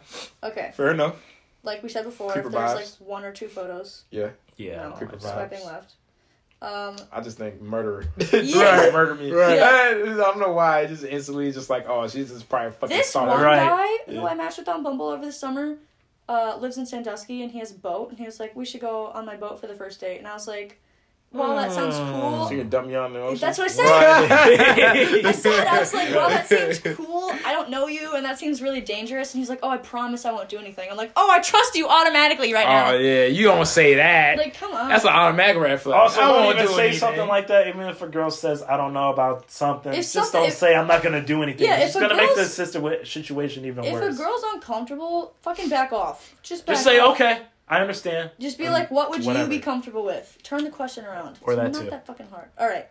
[0.43, 0.71] Okay.
[0.75, 1.15] fair enough.
[1.63, 2.75] Like we said before, Creeper if there's vibes.
[3.01, 4.83] like one or two photos, Yeah, yeah.
[4.83, 5.95] no, creeper swiping left.
[6.65, 8.05] Um, I just think murderer.
[8.33, 8.81] Yeah.
[8.81, 9.31] right, murder me.
[9.31, 9.59] Right.
[9.61, 10.79] I don't know why.
[10.79, 13.29] I just instantly just like, oh, she's just probably fucking this solid.
[13.31, 13.57] one Right.
[14.07, 15.75] guy who I matched with on Bumble over the summer
[16.27, 18.81] uh, lives in Sandusky and he has a boat and he was like, we should
[18.81, 20.17] go on my boat for the first date.
[20.17, 20.81] And I was like,
[21.35, 22.11] well, that sounds Hmm.
[22.11, 22.45] cool.
[22.45, 23.39] So you can dump me on the ocean.
[23.39, 23.83] That's what I said.
[23.85, 25.25] Right.
[25.25, 27.31] I said, I was like, well, that seems cool.
[27.45, 29.33] I don't know you, and that seems really dangerous.
[29.33, 30.89] And he's like, oh, I promise I won't do anything.
[30.89, 32.91] I'm like, oh, I trust you automatically right now.
[32.91, 34.37] Oh yeah, you don't say that.
[34.37, 34.89] Like, come on.
[34.89, 35.99] That's an automatic red flag.
[35.99, 36.99] Also, I don't won't even do say anything.
[36.99, 37.67] something like that.
[37.67, 40.55] Even if a girl says, "I don't know about something," If just something- don't if-
[40.55, 42.53] say, "I'm not gonna do anything." Yeah, it's if a gonna make the girl's-
[43.03, 44.15] situation even if worse.
[44.15, 46.33] a girl's uncomfortable, fucking back off.
[46.43, 47.15] Just back just say, off.
[47.15, 49.43] "Okay, I understand." Just be Um, like, what would whatever.
[49.45, 50.37] you be comfortable with?
[50.43, 51.39] Turn the question around.
[51.41, 51.89] Or it's that not too.
[51.89, 52.49] that fucking hard.
[52.59, 52.87] All right.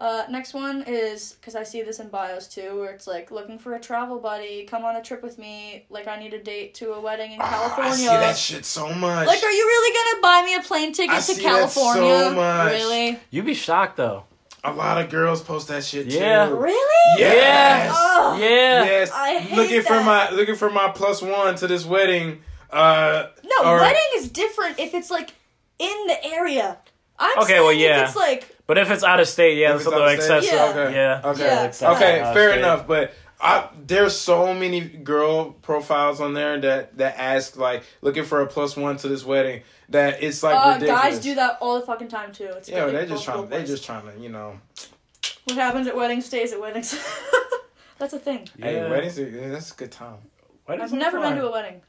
[0.00, 3.58] Uh, next one is because I see this in bios too, where it's like looking
[3.58, 5.86] for a travel buddy, come on a trip with me.
[5.90, 7.92] Like I need a date to a wedding in Ah, California.
[7.92, 9.26] I see that shit so much.
[9.26, 12.18] Like, are you really gonna buy me a plane ticket I to see that California?
[12.20, 12.72] so much.
[12.74, 13.18] Really?
[13.30, 14.22] You'd be shocked though.
[14.64, 16.46] a lot of girls post that shit Yeah.
[16.46, 16.56] too.
[16.56, 17.20] Really?
[17.20, 17.92] Yes.
[17.96, 18.84] Oh, Yeah.
[18.84, 19.10] Yes.
[19.12, 22.42] I hate looking for my looking for my plus one to this wedding.
[22.70, 25.30] Uh, No, or- wedding is different if it's like
[25.78, 26.78] in the area.
[27.18, 28.02] I'm Okay, well, yeah.
[28.02, 30.04] if it's like But if it's out of state, yeah, If it's it's a little
[30.06, 30.54] out of state, excessive.
[30.54, 30.82] Yeah.
[30.84, 30.94] Okay.
[30.94, 31.22] Yeah.
[31.30, 31.44] Okay.
[31.44, 31.64] Yeah.
[31.64, 32.58] excessive Okay, fair state.
[32.60, 32.86] enough.
[32.86, 38.40] But I, there's so many girl profiles on there that that ask like looking for
[38.42, 41.02] a plus one to this wedding that it's like uh, ridiculous.
[41.02, 42.50] guys do that all the fucking time too.
[42.56, 43.48] It's Yeah, they're just trying.
[43.48, 44.60] They're just trying to, you know.
[45.44, 46.94] What happens at weddings stays at weddings.
[47.98, 48.48] That's a thing.
[48.60, 49.16] Hey, weddings.
[49.16, 50.18] That's a good time.
[50.68, 51.32] Weddings I've never fun.
[51.34, 51.80] been to a wedding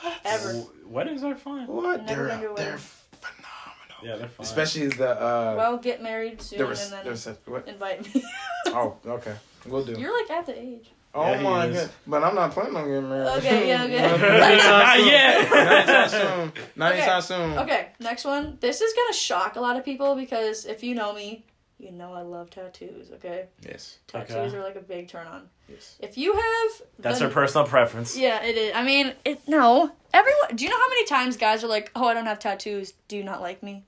[0.00, 0.18] What?
[0.24, 0.52] ever.
[0.52, 1.66] W- Weddings are fun.
[1.66, 2.04] What?
[2.04, 4.02] Never They're been they're phenomenal.
[4.02, 4.44] Yeah, they're fun.
[4.44, 5.54] Especially the uh.
[5.56, 7.66] Well, get married soon there was and then there was a, what?
[7.68, 8.22] invite me.
[8.68, 9.34] Oh, okay.
[9.66, 9.98] We'll do.
[9.98, 10.90] You're like at the age.
[11.14, 11.90] oh Yeah, my god!
[12.06, 13.38] But I'm not planning on getting married.
[13.38, 14.02] Okay, yeah, okay.
[14.36, 15.50] Not anytime Not yet.
[15.50, 16.52] Not anytime soon.
[16.76, 17.00] Not Okay.
[17.00, 17.58] anytime soon.
[17.58, 18.58] Okay, next one.
[18.60, 21.44] This is gonna shock a lot of people because if you know me,
[21.78, 23.10] you know I love tattoos.
[23.12, 23.98] Okay, Yes.
[24.06, 24.56] tattoos Okay.
[24.56, 25.48] are like a big turn on.
[25.68, 25.96] Yes.
[26.00, 28.16] If you have That's the- her personal preference.
[28.16, 28.72] Yeah, it is.
[28.74, 29.90] I mean, it no.
[30.12, 30.56] Everyone.
[30.56, 32.92] Do you know how many times guys are like, "Oh, I don't have tattoos.
[33.08, 33.84] Do you not like me?"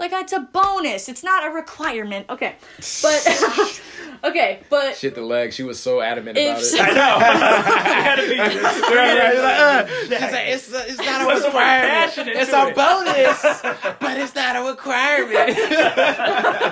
[0.00, 1.08] Like it's a bonus.
[1.10, 2.24] It's not a requirement.
[2.30, 2.54] Okay,
[3.02, 3.82] but
[4.24, 5.52] okay, but Shit the leg.
[5.52, 6.80] She was so adamant If about so- it.
[6.82, 7.16] I know.
[7.20, 7.22] I
[8.02, 8.38] had to be.
[8.38, 9.38] Right, right.
[9.38, 11.90] Like, uh, she's like, it's, it's not a Put requirement.
[11.92, 12.74] passion It's a it.
[12.74, 13.42] bonus,
[14.00, 15.50] but it's not a requirement.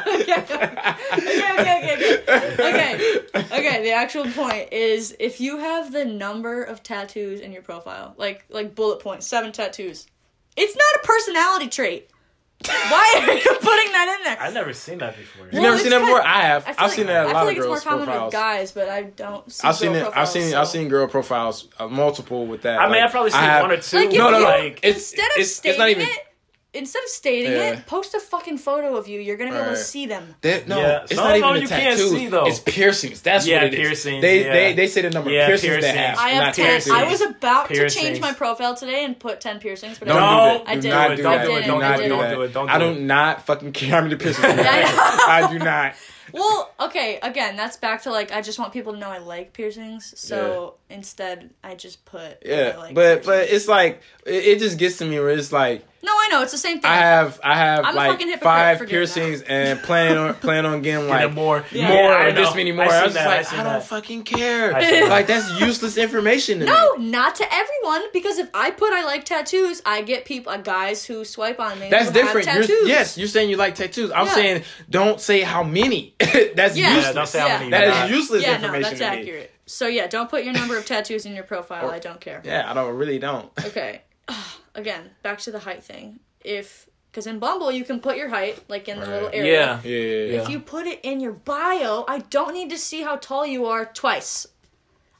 [0.09, 0.73] okay, okay,
[1.13, 3.83] okay, okay, okay, okay.
[3.83, 8.45] The actual point is, if you have the number of tattoos in your profile, like
[8.49, 10.07] like bullet points, seven tattoos,
[10.57, 12.11] it's not a personality trait.
[12.67, 14.37] Why are you putting that in there?
[14.41, 15.47] I've never seen that before.
[15.47, 16.27] You Well, never seen that kinda- before?
[16.27, 16.67] I have.
[16.67, 18.07] I I've like, seen that a I lot feel like of girls' it's more common
[18.09, 18.33] with profiles.
[18.33, 19.53] guys, but I don't.
[19.53, 20.05] See I've seen girl it.
[20.07, 20.51] I've profiles, seen.
[20.51, 22.81] so- I've seen girl profiles, uh, multiple with that.
[22.81, 23.97] I mean, I've probably seen have- one or two.
[23.99, 24.45] Like, No, no, no.
[24.45, 26.27] Like, It's- instead of it's- it's not even- it,
[26.75, 27.71] instead of stating Yeah.
[27.71, 29.21] it, post a fucking photo of you.
[29.21, 29.79] You're gonna be able to Right.
[29.79, 30.35] see them.
[30.43, 32.11] They, no, Yeah, it's some not of even them the you can't tattoos.
[32.11, 32.47] see, though.
[32.47, 33.23] It's piercings.
[33.23, 33.81] That's Yeah, what it is.
[33.81, 34.53] piercings, They yeah.
[34.53, 36.19] they they say the number Yeah, of piercings, they have.
[36.19, 36.67] I have not ten.
[36.81, 36.93] tattoos.
[36.93, 40.21] I was about to change my profile today and put ten piercings, but Don't I
[40.21, 40.69] No, do that.
[40.71, 40.89] I did.
[40.91, 41.61] not do Don't do it.
[41.63, 42.05] Do Don't not do it.
[42.05, 42.53] do Don't do it.
[42.53, 44.75] Don't I do do not fucking care how many piercings I Yeah, I
[45.43, 45.51] have.
[45.51, 45.95] I do not.
[46.33, 47.19] Well, okay.
[47.23, 50.13] Again, that's back to like I just want people to know I like piercings.
[50.17, 54.99] So instead, I just put Yeah, like but but it's like it, it just gets
[54.99, 56.89] to me where it's like no, I know it's the same thing.
[56.91, 60.81] I have I have I'm like five for doing piercings and plan on plan on
[60.81, 61.89] getting Like like more, Yeah.
[61.89, 62.85] more I or this many more.
[62.85, 63.85] I I, was just that, I like, seen I, don't that.
[63.85, 64.71] fucking care.
[64.73, 65.09] That.
[65.09, 67.11] like that's useless information to no, me.
[67.11, 71.05] not to everyone because if I put I like tattoos, I get people uh, guys
[71.05, 71.91] who swipe on me.
[71.91, 72.47] That's different.
[72.47, 74.13] Have You're, yes, you're saying you like tattoos.
[74.13, 74.35] I'm Yeah.
[74.35, 76.15] saying don't say how many.
[76.55, 76.95] that's Yeah.
[76.95, 77.07] useless.
[77.07, 77.71] Yeah, don't say how many.
[77.73, 79.51] That you useless yeah, no, information that's accurate.
[79.69, 81.91] So yeah, don't put your number of tattoos in your profile.
[81.91, 82.41] I don't care.
[82.45, 83.51] Yeah, I don't really don't.
[83.67, 84.03] Okay.
[84.75, 86.21] Again, back to the height thing.
[86.45, 89.13] If because in Bumble you can put your height like in the Right.
[89.13, 89.53] little area.
[89.53, 89.81] Yeah.
[89.85, 90.43] Yeah, yeah, yeah.
[90.43, 93.67] If you put it in your bio, I don't need to see how tall you
[93.67, 94.47] are twice.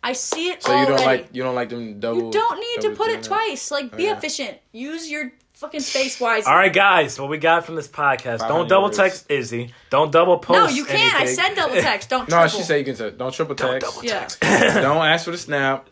[0.03, 2.17] I see it So you don't like you don't like them double.
[2.27, 3.71] You don't need to put it twice.
[3.71, 4.17] Like, be Okay.
[4.17, 4.59] efficient.
[4.73, 6.47] Use your fucking space wise.
[6.47, 7.19] All right, guys.
[7.21, 8.39] What we got from this podcast?
[8.47, 8.97] Don't double words.
[8.97, 9.73] text Izzy.
[9.91, 10.59] Don't double post.
[10.59, 11.15] no, you can't.
[11.15, 11.35] I anything.
[11.37, 12.09] said double text.
[12.11, 12.59] Don't No, triple.
[12.59, 14.03] she said you can say don't triple text.
[14.05, 14.27] yeah.
[14.81, 15.89] don't ask for the snap.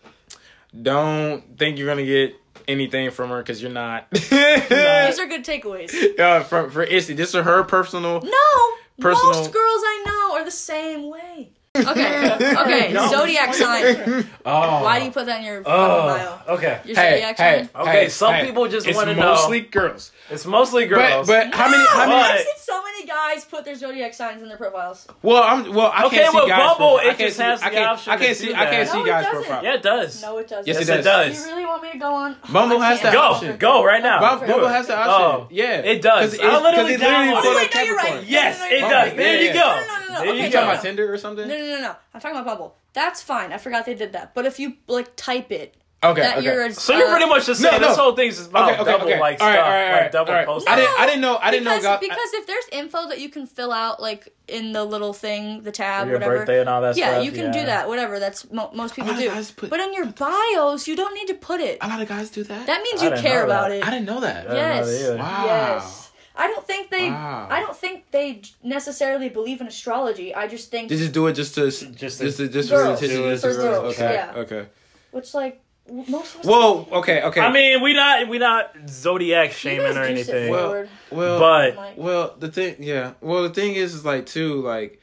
[0.81, 2.35] Don't think you're gonna get
[2.69, 4.09] anything from her because you're not.
[4.11, 5.93] These are good takeaways.
[6.19, 8.21] Yeah, for for Izzy, this is her personal.
[8.21, 11.51] No, Personal- most girls I know are the same way.
[11.85, 12.93] Okay, okay.
[12.93, 13.09] No.
[13.09, 14.27] Zodiac sign.
[14.45, 14.83] Oh.
[14.83, 16.07] Why do you put that in your Oh.
[16.47, 16.55] bio?
[16.55, 16.81] Okay.
[16.85, 17.83] Your Hey, zodiac hey, sign.
[17.83, 18.47] Okay, hey, some hey.
[18.47, 20.13] people just wanna know- mostly girls.
[20.31, 21.27] It's mostly girls.
[21.27, 22.15] But but how many how many?
[22.21, 25.07] I've seen so many guys put their zodiac signs in their profiles.
[25.23, 25.93] Well, I'm well.
[25.95, 26.59] I Okay, can't see well, guys.
[26.59, 26.99] Bumble, profile.
[26.99, 28.47] I it can't just see- has I the can't- option I can't to see.
[28.49, 28.89] do I can't that.
[28.93, 29.45] see it guys' doesn't.
[29.45, 29.65] profile.
[29.65, 30.23] yeah, it does.
[30.23, 30.67] No, it doesn't.
[30.67, 31.05] Yes, Yes, it it does.
[31.05, 31.47] does.
[31.47, 32.37] You really want me to go on?
[32.53, 33.13] Bumble I has can't.
[33.13, 33.57] that Go, option.
[33.59, 34.21] go right now.
[34.21, 34.73] Bumble, Do Bumble it.
[34.73, 35.13] has the option.
[35.15, 36.31] Oh, yeah, it does.
[36.31, 38.23] 'Cause I it's- literally 'cause it literally downloaded put Oh, a wait, no, you're right.
[38.25, 39.11] Yes, No, no, it no, does.
[39.13, 39.53] no, There you yeah.
[39.53, 39.59] go.
[39.61, 40.59] No, no, no, no, There okay, you You go.
[40.61, 41.47] talking about Tinder or something?
[41.49, 41.97] No, no, no, no.
[42.15, 42.77] I'm talking about Bumble.
[42.95, 43.53] That's fine.
[43.53, 44.35] I forgot they did that.
[44.35, 45.75] But if you like type it,
[46.05, 46.45] Okay, that okay.
[46.45, 47.89] you're a, So you're uh, pretty much just No, saying no.
[47.89, 49.19] this whole thing is about Okay, okay, double okay.
[49.19, 50.47] like All right, stuff, all right, all like right, double all right.
[50.47, 50.69] post.
[50.69, 53.29] I didn't- I didn't know- I didn't know because, I- if there's info that you
[53.31, 56.39] can fill out like in the little thing, the tab, Your whatever.
[56.39, 57.53] birthday and all that yeah, stuff, you can yeah.
[57.61, 57.89] do that.
[57.89, 58.21] Whatever.
[58.21, 59.31] That's mo- most people do.
[59.57, 61.79] put- But in your bios, you don't need to put it.
[61.81, 62.67] A lot of guys do that.
[62.67, 63.77] That means I you care about that.
[63.79, 63.87] it.
[63.87, 64.49] I didn't know that.
[64.51, 65.03] I know Yes.
[65.09, 65.19] that.
[65.19, 65.45] Wow.
[65.47, 66.11] Yes.
[66.37, 67.09] I don't think they.
[67.11, 67.49] Wow.
[67.51, 70.35] I don't think they necessarily believe in astrology.
[70.35, 72.69] I just think They just do it just to Just just to- just to, just
[72.71, 73.01] Girls.
[73.01, 73.51] for the Do it attention.
[73.51, 74.33] for girls, Okay, yeah.
[74.43, 74.67] okay.
[75.13, 76.45] which like w- most of us.
[76.45, 76.89] Whoa.
[76.93, 77.23] Okay.
[77.23, 77.41] Okay.
[77.41, 80.51] I mean, we not we not zodiac You shaming or anything.
[80.51, 83.13] Well- well, but Well, the thing, yeah.
[83.21, 85.01] Well, the thing is, is like too, like,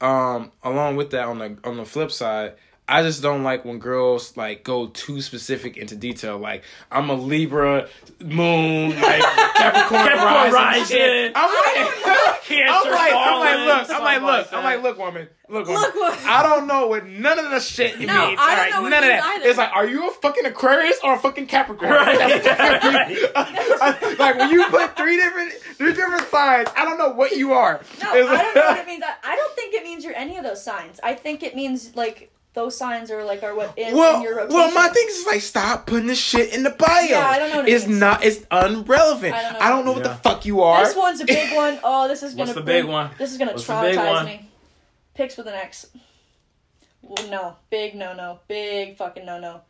[0.00, 2.54] um, along with that, on the on the flip side,
[2.88, 6.38] I just don't like when girls like go too specific into detail.
[6.38, 7.88] Like, I'm a Libra,
[8.20, 9.22] Moon, like
[9.54, 10.98] Capricorn, Capricorn rising.
[10.98, 11.32] rising.
[11.34, 12.06] I'm like,
[12.50, 14.52] I'm like, I'm like, look, I'm like, look.
[14.54, 15.82] I'm like, look, woman, look, woman.
[15.82, 16.18] Look, woman.
[16.26, 18.10] I don't know what none of the shit No, mean.
[18.10, 18.70] I don't alright?
[18.72, 19.34] know what none it of that.
[19.36, 19.48] either.
[19.50, 21.90] It's like, are you a fucking Aquarius or a fucking Capricorn?
[21.90, 22.18] Right.
[24.18, 27.80] like when you put three different three different signs, I don't know what you are.
[28.02, 29.04] No, It's I don't know what it means.
[29.04, 30.98] I, I don't think it means you're any of those signs.
[31.02, 34.36] I think it means like those signs are like are what is Well, in your
[34.36, 34.54] rotation.
[34.56, 37.02] well, my thing is like, stop putting this shit in the bio.
[37.02, 38.00] Yeah, I don't know what it it's means.
[38.00, 38.24] not.
[38.24, 39.34] It's unrelevant.
[39.34, 40.84] I don't know I don't what know it what the fuck you are.
[40.84, 41.78] This one's a big one.
[41.84, 42.44] Oh, this is gonna.
[42.46, 43.10] What's the bring- big one?
[43.18, 44.48] This is gonna What's traumatize me.
[45.14, 45.86] Pics with an X.
[47.02, 49.60] Well, No, big no no, big fucking no no.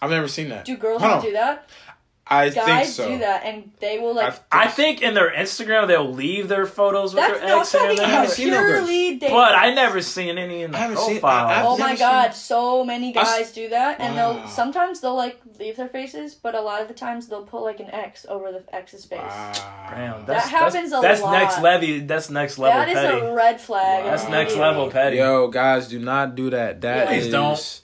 [0.00, 0.64] I've never seen that.
[0.66, 1.24] Do girls Hold not on.
[1.24, 1.68] do that?
[2.28, 3.08] I think Guys so.
[3.08, 4.26] do that, and they will like.
[4.26, 7.60] I've- I think in their Instagram they'll leave their photos with That's their no, I'm
[7.60, 8.06] ex in talking I there.
[8.08, 9.36] haven't about seen no purely dating.
[9.36, 11.46] But I never seen any in the I haven't seen- profile.
[11.46, 14.32] I- I've Oh my god, seen- so many I s- guys do that, and Wow.
[14.40, 17.62] they'll sometimes they'll like leave their faces, but a lot of the times they'll put
[17.62, 19.20] like an X over the X's face.
[19.20, 19.52] Wow.
[19.90, 21.30] Damn, That that's, happens that's, a that's lot.
[21.30, 22.00] That's next level.
[22.08, 23.20] That's next level That is petty.
[23.20, 24.04] a red flag.
[24.04, 24.10] Wow.
[24.10, 25.18] that's next level petty.
[25.18, 26.80] Yo, guys, do not do that.
[26.80, 27.16] That Yeah.
[27.18, 27.80] is don't.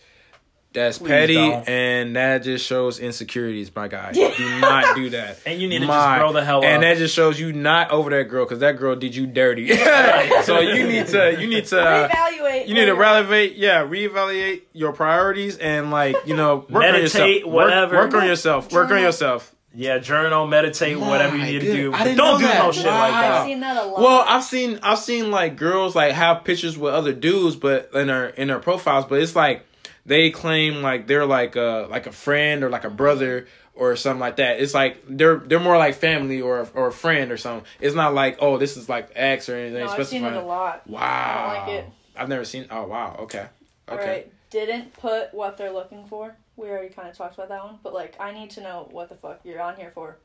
[0.72, 1.68] That's Please petty, don't.
[1.68, 4.12] and that just shows insecurities, my guy.
[4.12, 5.38] Do not do that.
[5.46, 6.72] And you need to My- just grow the hell And up.
[6.72, 9.68] And that just shows you not over that girl, because that girl did you dirty.
[10.44, 12.68] so you need to, you need to, uh, Reevaluate.
[12.68, 16.84] you need to where you're- reevaluate, yeah, reevaluate your priorities and like, you know, work
[16.84, 17.22] on yourself.
[17.26, 17.96] Meditate, Work- whatever.
[17.96, 18.72] Work, on yourself.
[18.72, 19.54] Work on yourself.
[19.74, 21.92] yeah, journal, meditate, whatever you My need to do.
[21.92, 22.62] I But didn't don't know do that.
[22.64, 23.18] no shit like Wow.
[23.18, 23.44] I've that.
[23.46, 24.00] seen that a lot.
[24.00, 28.08] Well, I've seen I've seen like girls like have pictures with other dudes, but in
[28.08, 29.66] her in her profiles, but it's like
[30.06, 34.20] they claim like they're like a like a friend or like a brother or something
[34.20, 34.60] like that.
[34.60, 37.66] It's like they're they're more like family or or a friend or something.
[37.80, 39.84] It's not like oh this is like X or anything.
[39.84, 40.86] no, I've seen it a lot.
[40.86, 41.90] Wow, I don't like it.
[42.16, 42.66] I've never seen.
[42.70, 43.46] Oh wow, okay,
[43.88, 44.06] All okay.
[44.08, 46.34] right, didn't put what they're looking for.
[46.56, 49.08] We already kind of talked about that one, but like, I need to know what
[49.08, 50.18] the fuck you're on here for.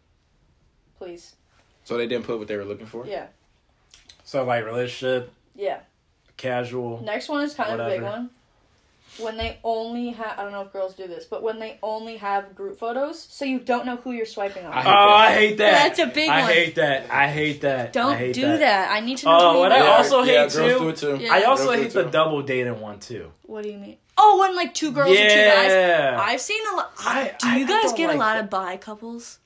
[0.97, 1.35] Please.
[1.85, 3.05] So they didn't put what they were looking for.
[3.07, 3.27] Yeah.
[4.25, 5.79] So like relationship, Yeah.
[6.35, 7.01] casual.
[7.01, 8.29] Next one is kind of a big one.
[9.19, 12.17] When they only have, I don't know if girls do this, but when they only
[12.17, 14.71] have group photos, so you don't know who you're swiping on.
[14.73, 14.93] I Oh, that.
[14.93, 15.71] I hate that.
[15.71, 16.51] That's a big I one.
[16.51, 17.11] hate that.
[17.11, 17.93] I hate that.
[17.93, 18.91] Don't hate do that.
[18.91, 19.37] I need to know.
[19.39, 19.97] Oh, who what you I are.
[19.97, 21.23] also hate yeah, too- girls do it too.
[21.23, 21.33] Yeah.
[21.33, 23.31] I also Girls do hate the double dating one too.
[23.43, 23.97] What do you mean?
[24.17, 25.71] Oh, when like two girls and two guys.
[25.71, 26.17] Yeah.
[26.21, 26.91] I've seen a lot.
[26.99, 28.43] I- do you I guys don't get like a lot that.
[28.45, 29.39] of bi couples?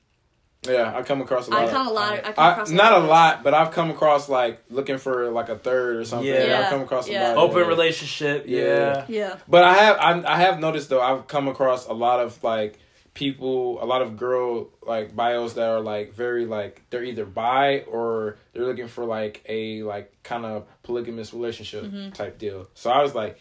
[0.68, 1.60] Yeah, I come across a lot.
[1.60, 2.12] I of- a lot.
[2.12, 5.30] I come I, across not a of lot, but I've come across like looking for
[5.30, 6.28] like a third or something.
[6.28, 6.62] Yeah.
[6.64, 7.32] I've come across Yeah.
[7.32, 7.44] a lot.
[7.44, 7.66] Open yeah.
[7.66, 8.44] relationship.
[8.46, 8.60] Yeah.
[8.60, 9.04] Yeah.
[9.08, 9.36] Yeah.
[9.48, 12.78] But I have I, I have noticed though I've come across a lot of like
[13.14, 17.80] people a lot of girl like bios that are like very like they're either bi
[17.80, 22.10] or they're looking for like a like kind of polygamous relationship Mm-hmm.
[22.12, 22.68] type deal.
[22.74, 23.38] So I was like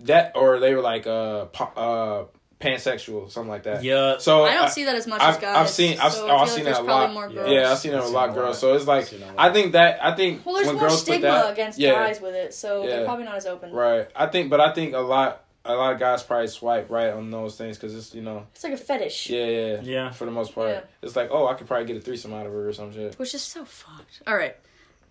[0.00, 2.24] that or they were like uh po- uh
[2.62, 3.82] pansexual, something like that.
[3.84, 4.18] Yeah.
[4.18, 5.56] So I don't see that as much I've, as guys.
[5.56, 7.12] I've seen I've, so oh, I I've feel seen like that a lot.
[7.12, 7.34] more Yeah.
[7.34, 7.50] girls.
[7.50, 8.58] Yeah, I've seen it a I've lot, seen a girls.
[8.58, 9.34] So it's like I've seen a lot.
[9.38, 11.92] I think that I think Well, there's when more girls stigma put that, against yeah,
[11.92, 12.88] guys with it, so Yeah.
[12.96, 13.72] they're probably not as open.
[13.72, 14.08] right.
[14.16, 17.30] I think, but I think a lot a lot of guys probably swipe right on
[17.30, 20.10] those things because it's you know It's like a fetish, yeah yeah Yeah.
[20.10, 20.80] for the most part Yeah.
[21.02, 23.16] it's like oh I could probably get a threesome out of her or some shit.
[23.18, 24.22] which is so fucked.
[24.26, 24.56] All right,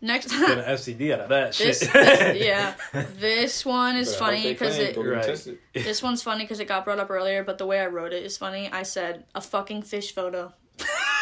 [0.02, 0.30] next.
[0.32, 1.94] Get an STD out of that this, shit.
[1.94, 2.74] this- yeah,
[3.20, 4.98] this one is But funny because it.
[4.98, 5.48] Right.
[5.74, 8.24] This one's funny because it got brought up earlier, but the way I wrote it
[8.24, 8.70] is funny.
[8.72, 10.54] I said a fucking fish photo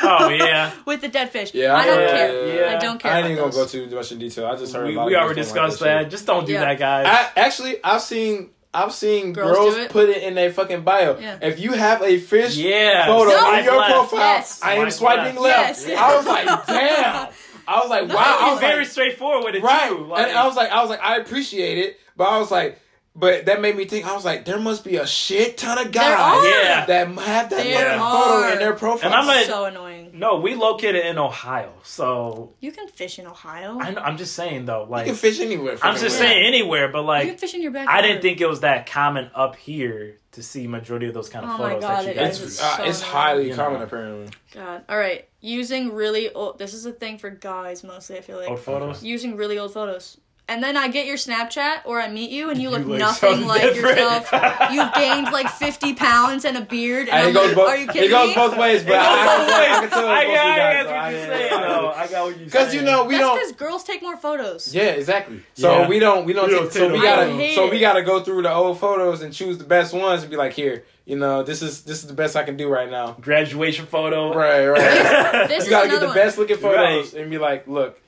[0.01, 0.71] oh yeah.
[0.85, 1.53] with the dead fish.
[1.53, 2.69] Yeah, I don't yeah, care.
[2.71, 2.75] yeah.
[2.77, 3.11] I don't care.
[3.11, 3.71] I ain't about even gonna those.
[3.73, 4.45] go too much in detail.
[4.47, 6.03] I just heard We, a we already girls don't like discussed that.
[6.03, 6.11] that.
[6.11, 6.61] Just don't do Yeah.
[6.61, 7.05] that, guys.
[7.07, 9.89] I actually I've seen I've seen Girls girls, it?
[9.89, 11.17] put it in their fucking bio.
[11.19, 11.39] Yeah.
[11.41, 13.07] If you have a fish yeah.
[13.07, 13.37] photo No.
[13.47, 13.91] on your left.
[13.91, 14.61] profile, Yes.
[14.61, 15.79] I am Swipe swiping left.
[15.79, 15.87] left.
[15.87, 15.99] Yes.
[15.99, 17.27] I was like, damn.
[17.69, 18.37] I was like, No, wow.
[18.39, 19.89] I was very like, straightforward with it right.
[19.89, 20.05] too.
[20.05, 22.79] Like, and I was like, I was like, I appreciate it, but I was like,
[23.15, 24.05] but that made me think.
[24.05, 26.43] I was like, there must be a shit ton of guys.
[26.45, 26.85] Yeah.
[26.85, 29.11] that have that There fucking photo in their profile.
[29.11, 29.88] And I'm like- so annoying.
[30.19, 33.79] No, we located in Ohio, so You can fish in Ohio.
[33.79, 34.81] I know, I'm just saying though.
[34.83, 35.77] like you Like, can fish anywhere.
[35.81, 37.97] I'm just fucking saying anywhere, but like you can fish in your backyard.
[37.97, 41.43] I didn't think it was that common up here to see majority of those kind
[41.45, 42.39] of Oh my photos God, that you guys.
[42.41, 42.43] is.
[42.47, 43.55] It's so uh, it's highly You know.
[43.55, 44.29] common apparently.
[44.53, 44.83] God.
[44.89, 45.27] All right.
[45.41, 46.59] Using really old.
[46.59, 48.17] This is a thing for guys mostly.
[48.17, 49.03] I feel like Old photos.
[49.03, 50.19] using really old photos.
[50.49, 52.97] And then I get your Snapchat or I meet you and you, You look look
[52.99, 53.97] nothing so like different.
[53.99, 54.31] yourself.
[54.71, 57.07] You've gained like 50 pounds and a beard.
[57.07, 57.69] And And it goes both.
[57.69, 58.35] are you It kidding goes me?
[58.35, 59.79] both ways, but It goes I, I, both can- I ways.
[59.79, 61.49] can tell I, it's both yeah, I guys, what I you're saying.
[61.61, 61.89] though.
[61.91, 62.45] I got what you're saying.
[62.45, 63.37] Because you know we That's don't.
[63.39, 64.73] because girls take more photos.
[64.73, 65.41] Yeah, exactly.
[65.53, 65.87] So Yeah.
[65.87, 67.71] we don't we don't, We take, don't so we gotta I hate so it.
[67.71, 70.53] we gotta go through the old photos and choose the best ones and be like,
[70.53, 73.15] here, you know, this is this is the best I can do right now.
[73.21, 74.33] graduation photo.
[74.33, 75.47] Right, right.
[75.47, 76.15] This you gotta get the one.
[76.15, 77.21] best looking photos Right.
[77.21, 77.99] and be like, look,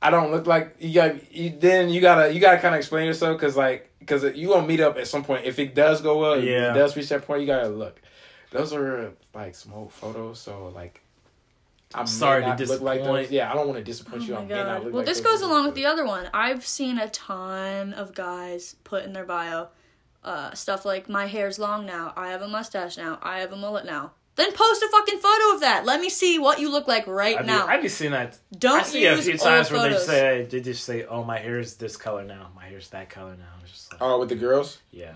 [0.00, 1.32] I don't look like you got.
[1.34, 4.66] You, then you gotta you gotta kind of explain yourself because like because you gonna
[4.66, 5.44] meet up at some point.
[5.44, 6.70] If it does go well, Yeah.
[6.70, 8.00] if it does reach that point, you gotta look.
[8.50, 11.02] Those are like smoke photos, so like.
[11.94, 13.22] I'm Sorry to look like disappoint.
[13.28, 13.30] those.
[13.32, 14.34] Yeah, I don't want to disappoint Oh you.
[14.36, 14.74] I my may not god.
[14.84, 16.28] look Well, like this goes along with the other one.
[16.34, 19.68] I've seen a ton of guys put in their bio
[20.22, 23.56] uh, stuff like, my hair's long now, I have a mustache now, I have a
[23.56, 24.10] mullet now.
[24.38, 25.84] Then post a fucking photo of that.
[25.84, 27.66] Let me see what you look like right I be, now.
[27.66, 28.38] I be seeing that.
[28.56, 31.04] Don't you I see a use few old times where they say they just say,
[31.06, 32.50] "Oh, my hair is this color now.
[32.54, 34.78] My hair's that color now." It's just like, Oh, with the girls.
[34.92, 35.14] yeah.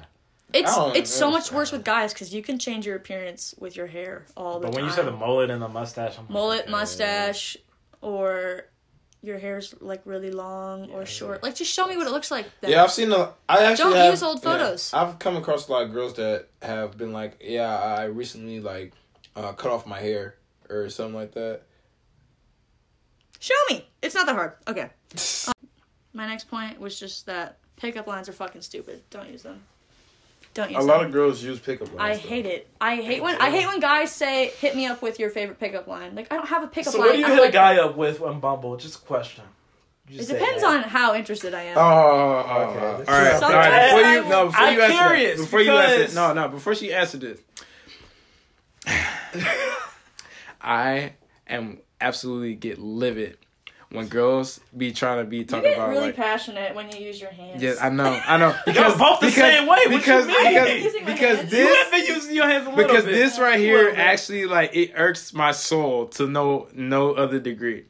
[0.53, 1.57] It's oh, it's so much understand.
[1.57, 4.73] worse with guys because you can change your appearance with your hair all the time.
[4.73, 4.75] But time.
[4.75, 6.71] when you said the mullet and the mustache, I'm like, mullet, okay.
[6.73, 7.57] mustache,
[8.01, 8.63] or
[9.23, 12.47] your hair's like really long or short, like just show me what it looks like.
[12.61, 12.73] Then.
[12.73, 13.35] Yeah, I've seen a.
[13.49, 14.93] I actually Don't have, use old yeah, photos.
[14.93, 18.95] I've come across a lot of girls that have been like, "Yeah, I recently like
[19.37, 20.37] uh, cut off my hair
[20.69, 21.63] or something like that."
[23.41, 23.87] Show me.
[24.03, 24.53] It's not that hard.
[24.69, 24.89] Okay.
[25.49, 25.53] Um,
[26.13, 29.03] my next point was just that pickup lines are fucking stupid.
[29.11, 29.63] Don't use them.
[30.55, 30.89] Don't use A them.
[30.89, 32.23] lot of girls use pickup I lines.
[32.23, 32.29] though.
[32.29, 32.69] hate it.
[32.81, 35.87] I hate when I hate when guys say, "Hit me up with your favorite pickup
[35.89, 37.09] line." Like I don't have a pickup So line.
[37.09, 38.77] what do you I'm hit a guy up with on Bumble?
[38.77, 39.45] Just a question.
[40.09, 40.69] You It depends that.
[40.69, 41.79] on how interested I am.
[41.79, 42.99] Oh, oh, oh, Okay, oh.
[42.99, 43.87] this all right, all right.
[43.95, 46.75] Before you, no, before I'm you answer curious, that, before you answer, no, no, before
[46.75, 47.41] she answered this,
[50.61, 51.13] I
[51.47, 53.39] am absolutely get livid
[53.91, 55.69] when girls be trying to be talking about.
[55.69, 56.17] you talking get about really like.
[56.17, 57.63] passionate when you use your hands.
[57.63, 58.55] Yeah, I know, I know.
[58.67, 59.69] Because both the because, same way.
[59.69, 60.37] What you Because mean?
[60.45, 61.53] because because hands.
[61.53, 63.13] You this have been using your hands a little because bit.
[63.13, 67.85] this right here actually like it irks my soul to no no other degree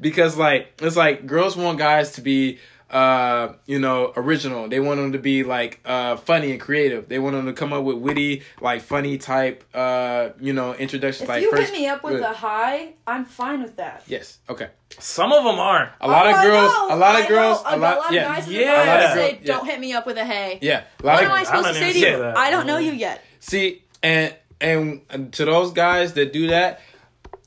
[0.00, 2.58] because like it's like girls want guys to be
[2.90, 7.18] uh you know original they want them to be like uh funny and creative they
[7.18, 11.28] want them to come up with witty like funny type uh you know introduction If
[11.28, 14.04] like you first hit me up with a hi, I'm fine with that.
[14.06, 15.90] yes okay Some of them aren't.
[16.00, 17.74] a lot Oh, of girls a lot of girls know.
[17.74, 18.84] a lot, of yeah guys in Yeah.
[18.84, 19.46] A lot of say, girl- yeah.
[19.54, 21.64] "Don't hit me up with a hey." yeah a lot What of am I supposed
[21.66, 22.18] don't to say to you?
[22.20, 22.38] that.
[22.38, 23.22] I don't know you yet.
[23.40, 25.02] See, and and
[25.34, 26.80] to those guys that do that,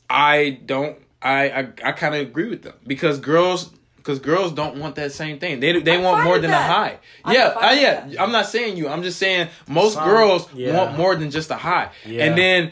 [0.09, 0.97] I don't.
[1.21, 3.71] I I, I kind of agree with them because girls.
[4.01, 5.59] Because girls don't want that same thing.
[5.59, 6.69] They they I'm want more than that.
[6.69, 6.97] a high.
[7.23, 8.07] I'm yeah, fine uh, yeah.
[8.07, 8.21] that.
[8.21, 8.87] I'm not saying you.
[8.89, 10.75] I'm just saying most Some- girls yeah.
[10.75, 11.91] want more than just a high.
[12.05, 12.25] Yeah.
[12.25, 12.71] And then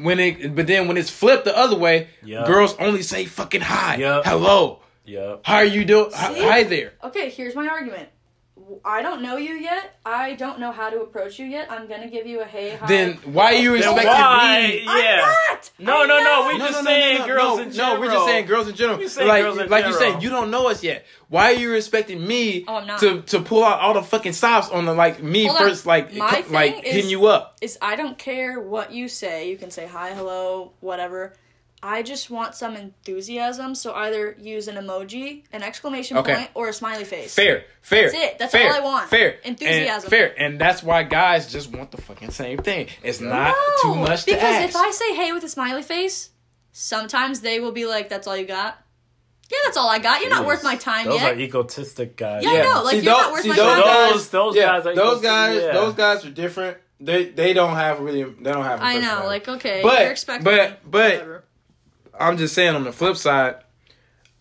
[0.00, 2.44] when it, but then when it's flipped the other way, Yeah.
[2.46, 4.22] girls only say fucking hi, Yeah.
[4.24, 5.40] hello, Yep.
[5.42, 6.10] how are you doing?
[6.14, 6.92] Hi, hi there.
[7.02, 8.08] Okay, here's my argument.
[8.84, 9.98] I don't know you yet.
[10.06, 11.70] I don't know how to approach you yet.
[11.70, 12.86] I'm gonna give you a hey, hi.
[12.86, 14.66] Then why are you Then expecting why?
[14.68, 14.84] me?
[14.88, 15.18] I'm
[15.50, 15.70] not.
[15.78, 16.52] No, I'm no, no, not.
[16.52, 17.94] we just saying girls in general.
[17.94, 19.00] No, we're just saying girls in general.
[19.00, 20.12] You saying like, girls in like you general.
[20.14, 21.04] said, you don't know us yet.
[21.28, 24.84] Why are you expecting me Oh, to to pull out all the fucking stops on
[24.86, 25.68] the like me Hold on.
[25.68, 27.56] first, like My co- thing like is- hitting you up?
[27.60, 29.50] Is I don't care what you say.
[29.50, 31.34] You can say hi, hello, whatever.
[31.86, 33.74] I just want some enthusiasm.
[33.74, 36.34] So either use an emoji, an exclamation Okay.
[36.34, 37.34] point, or a smiley face.
[37.34, 38.10] Fair, fair.
[38.10, 38.38] That's it.
[38.38, 39.10] That's fair, all I want.
[39.10, 40.04] Fair, Enthusiasm.
[40.04, 42.88] and fair, and that's why guys just want the fucking same thing.
[43.02, 44.26] It's not too much to ask.
[44.26, 44.68] because ask.
[44.70, 46.30] if I say hey with a smiley face,
[46.72, 48.78] sometimes they will be like, "That's all you got."
[49.50, 50.22] Yeah, that's all I got.
[50.22, 50.46] You're not Jeez.
[50.46, 51.34] worth my time Those yet.
[51.34, 52.42] are egotistic guys.
[52.44, 52.82] Yeah, I know.
[52.82, 53.82] Like, See, you're not those- worth see, my those time.
[53.84, 55.72] guys- Those- those yeah, guys are those guys, yeah.
[55.72, 56.76] those guys are different.
[57.00, 58.80] They they don't have really they don't have.
[58.80, 59.00] a I know.
[59.00, 59.26] personality.
[59.28, 60.44] Like, okay, But- you're expecting.
[60.44, 61.44] but- but- whatever.
[62.18, 63.56] I'm just saying on the flip side,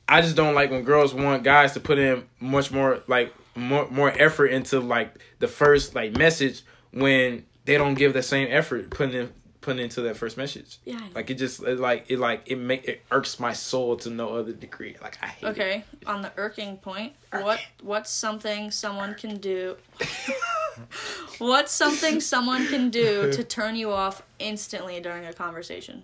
[0.07, 3.87] I just don't like when girls want guys to put in much more like more
[3.89, 8.89] more effort into like the first like message when they don't give the same effort
[8.89, 10.77] putting in putting into that first message.
[10.85, 10.99] Yeah.
[11.15, 14.35] Like it just it like it like it make it irks my soul to no
[14.35, 14.95] other degree.
[15.01, 15.49] Like I hate it.
[15.51, 19.77] Okay, on the irking point, what what's something someone can do?
[21.39, 26.03] what's something someone can do to turn you off instantly during a conversation?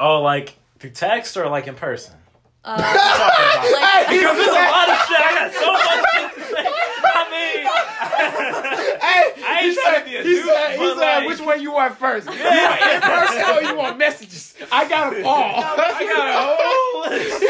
[0.00, 2.14] Oh, like through text or like in person?
[2.64, 5.20] Uh, Like, like, because there's a lot of shit.
[5.20, 6.66] I got so much shit to say.
[7.14, 7.66] I mean,
[8.98, 11.28] Hey, I ain't he trying said, to be a he dude, said, he said like-
[11.28, 12.26] which one you want first?
[12.26, 14.54] You want in person or you want messages?
[14.72, 15.54] I got them all.
[15.64, 17.44] I got a whole list.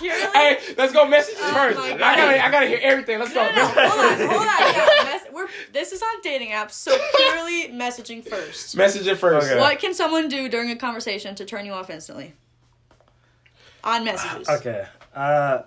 [0.38, 1.78] Hey, let's go messages Oh first.
[1.78, 3.18] I gotta, I gotta hear everything.
[3.18, 3.44] Let's go.
[3.44, 4.46] no, no, no, hold on, hold on.
[4.46, 8.76] Yeah, mess, we're, this is on dating apps, so purely messaging first.
[8.76, 9.48] Messaging first.
[9.50, 9.58] Okay.
[9.60, 12.34] What can someone do during a conversation to turn you off instantly?
[13.84, 14.48] On messages.
[14.48, 14.84] Okay.
[15.14, 15.62] Uh,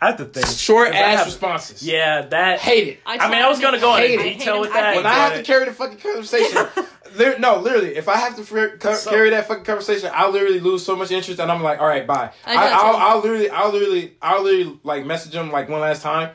[0.00, 0.46] I have to think.
[0.46, 1.82] Short ass have- responses.
[1.82, 2.58] Yeah, that.
[2.60, 3.00] Hate it.
[3.06, 4.38] I mean, I was gonna go Hate into it.
[4.38, 4.94] detail with that.
[4.94, 4.96] him.
[5.02, 6.66] When I have to carry the fucking conversation,
[7.16, 10.28] li- no, literally, if I have to fr- co- So- carry that fucking conversation, I
[10.28, 12.30] literally lose so much interest, and I'm like, all right, bye.
[12.46, 12.96] I I, I'll.
[12.96, 16.30] I'll literally, I'll literally, I'll literally like message them like one last time,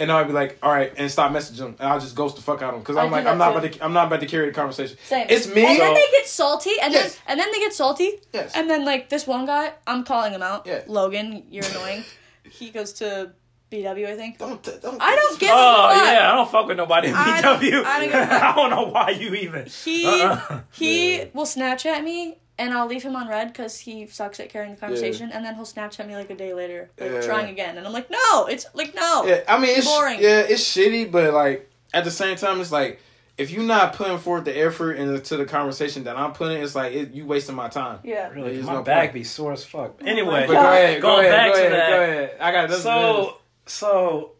[0.00, 2.42] and I'll be like, all right, and stop messaging them, and I'll just ghost the
[2.42, 3.58] fuck out of them because I I'm do like, I'm not too.
[3.58, 4.96] about to, I'm not about to carry the conversation.
[5.04, 5.26] Same.
[5.30, 5.64] It's me.
[5.64, 7.14] And then they get salty, and Yes.
[7.14, 8.52] then and then they get salty, Yes.
[8.56, 10.66] and then like this one guy, I'm calling him out.
[10.66, 10.82] Yeah.
[10.88, 12.04] Logan, you're annoying.
[12.50, 13.32] he goes to
[13.70, 14.38] BW, I think.
[14.38, 15.00] don't, t- don't.
[15.00, 15.54] I don't give Oh
[15.90, 16.04] a fuck.
[16.12, 17.70] yeah, I don't fuck with nobody in I BW.
[17.70, 18.42] don't- I don't give a fuck.
[18.42, 19.66] I don't know why you even.
[19.66, 20.60] He Uh-uh.
[20.72, 24.74] he will Snapchat me, and I'll leave him on read because he sucks at carrying
[24.74, 27.20] the conversation, and then he'll Snapchat me like a day later, like Yeah.
[27.22, 29.24] trying again, and I'm like, no, it's like no.
[29.26, 30.20] Yeah, I mean, it's Boring.
[30.20, 33.00] Yeah, it's shitty, but like at the same time, it's like
[33.38, 36.92] if you're not putting forth the effort into the conversation that I'm putting, it's like
[36.92, 37.98] it, you wasting my time.
[38.04, 38.28] Yeah.
[38.28, 39.14] Really, There's my no back point.
[39.14, 39.98] be sore as fuck.
[40.02, 41.88] Oh anyway, But go ahead, go Going ahead, back go to ahead, that.
[41.90, 42.36] go ahead.
[42.40, 42.82] I got this.
[42.82, 44.32] so so,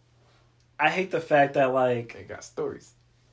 [0.78, 2.92] I hate the fact that like they got stories.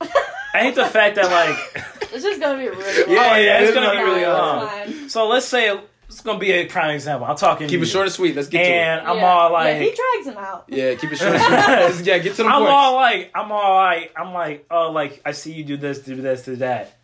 [0.58, 3.14] I hate the fact that like This is gonna be really long.
[3.14, 5.08] yeah, yeah, it's it's gonna be fine, really it's long.
[5.08, 5.78] So let's say
[6.08, 7.26] it's gonna be a prime example.
[7.26, 7.68] I'm talking.
[7.68, 8.34] Keep it short and sweet.
[8.34, 8.98] Let's get And to it.
[9.00, 9.26] And I'm Yeah.
[9.26, 10.64] all yeah, like, he drags him out.
[10.68, 12.06] Yeah, keep it short and sweet.
[12.06, 12.70] Yeah, get to the I'm point.
[12.72, 16.16] all like, I'm all like, I'm like, oh, like I see you do this, do
[16.16, 16.96] this, do that.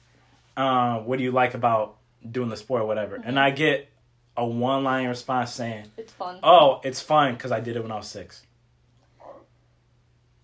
[0.57, 1.97] Um, what do you like about
[2.29, 3.17] doing the sport, or whatever?
[3.17, 3.89] And I get
[4.37, 6.39] a one line response saying, It's fun.
[6.43, 8.43] "Oh, it's fun because I did it when I was six.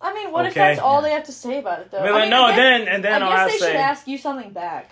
[0.02, 0.60] I mean, what if Okay.
[0.60, 1.98] that's all they have to say about it, though?
[1.98, 3.58] I mean, I like, mean, no, I guess, then and then I I'll guess they
[3.66, 4.90] say should ask you something back.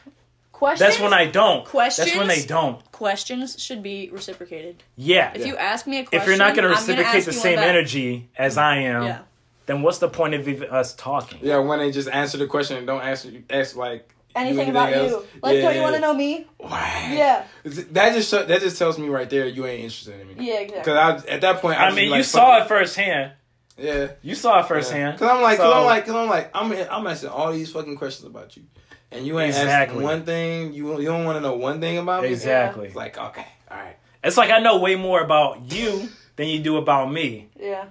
[0.52, 0.80] Questions.
[0.80, 1.64] that's when I don't.
[1.64, 2.28] That's when Questions?
[2.28, 2.92] they don't.
[2.92, 4.82] questions should be reciprocated.
[4.96, 5.30] Yeah.
[5.34, 7.26] If you ask me a question, if you're not going to I'm gonna reciprocate ask
[7.26, 7.66] the you one same back.
[7.68, 9.18] energy as I am, Yeah.
[9.66, 11.38] then what's the point of even us talking?
[11.42, 14.92] Yeah, when they just answer the question and don't answer, ask like Anything you about
[14.92, 15.10] else.
[15.12, 15.26] you?
[15.42, 16.46] Like, yeah, don't you want to know me?
[16.58, 17.14] Why?
[17.16, 17.44] Yeah.
[17.92, 20.34] That just show, that just tells me right there you ain't interested in me.
[20.48, 20.80] Yeah, exactly.
[20.92, 23.32] Because at that point I, I mean, you like, saw it firsthand.
[23.78, 24.08] Yeah.
[24.22, 25.18] You saw it firsthand.
[25.18, 27.96] Cause I'm like, cause I'm like, cause I'm like, I'm I'm asking all these fucking
[27.96, 28.64] questions about you,
[29.12, 29.94] and you ain't Exactly.
[29.96, 30.72] asking one thing.
[30.74, 32.30] You you don't want to know one thing about me.
[32.30, 32.88] Exactly.
[32.88, 33.96] It's like okay, all right.
[34.24, 37.48] It's like I know way more about you than you do about me.
[37.58, 37.86] yeah.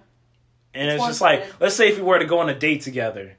[0.73, 2.81] And It's it's, just like, let's say if we were to go on a date
[2.81, 3.35] together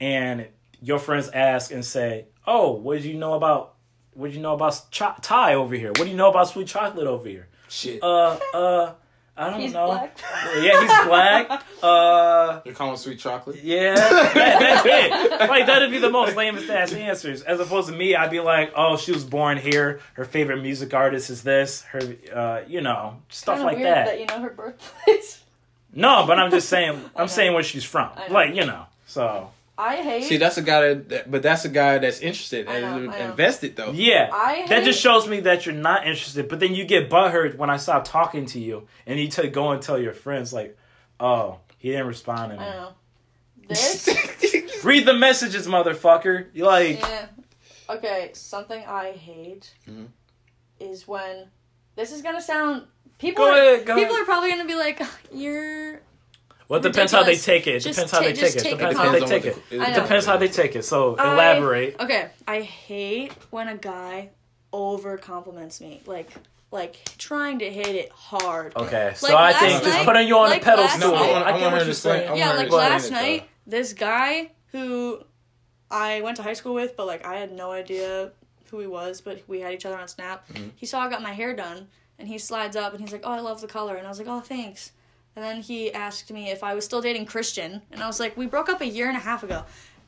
[0.00, 0.46] and
[0.80, 3.74] your friends ask and say, Oh, what did you know about
[4.14, 5.88] what did you know about cho- Ty over here?
[5.88, 7.48] What do you know about sweet chocolate over here?
[7.68, 8.02] Shit.
[8.02, 8.92] Uh uh
[9.38, 9.86] I don't He's know.
[9.86, 10.18] black.
[10.60, 11.62] Yeah, he's black.
[11.82, 13.62] Uh You're calling sweet chocolate.
[13.62, 15.40] yeah, that, that's it.
[15.50, 17.42] Like that'd be the most lamest ass answers.
[17.42, 20.00] As opposed to me, I'd be like, "Oh, she was born here.
[20.14, 21.82] Her favorite music artist is this.
[21.82, 22.00] Her,
[22.34, 24.20] uh, you know, stuff Kinda like weird that." that.
[24.20, 25.42] you know her birthplace.
[25.92, 26.98] No, but I'm just saying.
[27.16, 28.10] I I'm saying where she's from.
[28.30, 28.86] Like you know.
[29.06, 30.24] So I hate.
[30.24, 33.18] See, that's a guy that, but that's a guy that's interested I know, and I
[33.18, 33.30] know.
[33.32, 33.92] invested though.
[33.92, 34.68] yeah, I hate.
[34.70, 36.48] that just shows me that you're not interested.
[36.48, 39.70] But then you get butthurt when I stop talking to you, and you t- go
[39.72, 40.76] and tell your friends like,
[41.20, 42.88] "Oh, he didn't respond to I me." know.
[43.68, 44.84] This.
[44.84, 46.46] Read the messages, motherfucker.
[46.54, 47.26] You like, yeah.
[47.90, 48.30] Okay.
[48.32, 50.06] Something I hate Mhm.
[50.78, 51.48] is when
[51.96, 52.84] this is gonna sound.
[53.18, 54.22] People Go are, ahead, go people ahead.
[54.22, 55.00] are probably gonna be like,
[55.32, 56.00] "You're
[56.68, 57.84] well, it depends how they take it.
[57.86, 58.66] It depends how they take it.
[58.66, 59.56] It depends how they take it.
[59.70, 60.84] It depends how they take it.
[60.84, 61.98] So I- elaborate.
[62.00, 64.30] Okay, I hate when a guy
[64.72, 66.02] over compliments me.
[66.06, 66.30] Like
[66.72, 68.74] like trying to hit it hard.
[68.76, 70.86] Okay, so I last think just putting you on like a pedestal.
[70.86, 72.36] last No, I wanna- I I wanna get hear what the you're same- saying.
[72.36, 73.76] Yeah, like last night, though.
[73.78, 75.20] this guy who
[75.90, 78.32] I went to high school with, but like I had no idea
[78.70, 80.46] who he was, but we had each other on Snap.
[80.48, 80.70] Mm-hmm.
[80.74, 81.86] He saw I got my hair done,
[82.18, 84.18] and he slides up and he's like, "Oh, I love the color," and I was
[84.18, 84.90] like, "Oh, thanks."
[85.36, 88.36] And then he asked me if I was still dating Christian, and I was like,
[88.38, 89.64] "We broke up a year and a half ago,"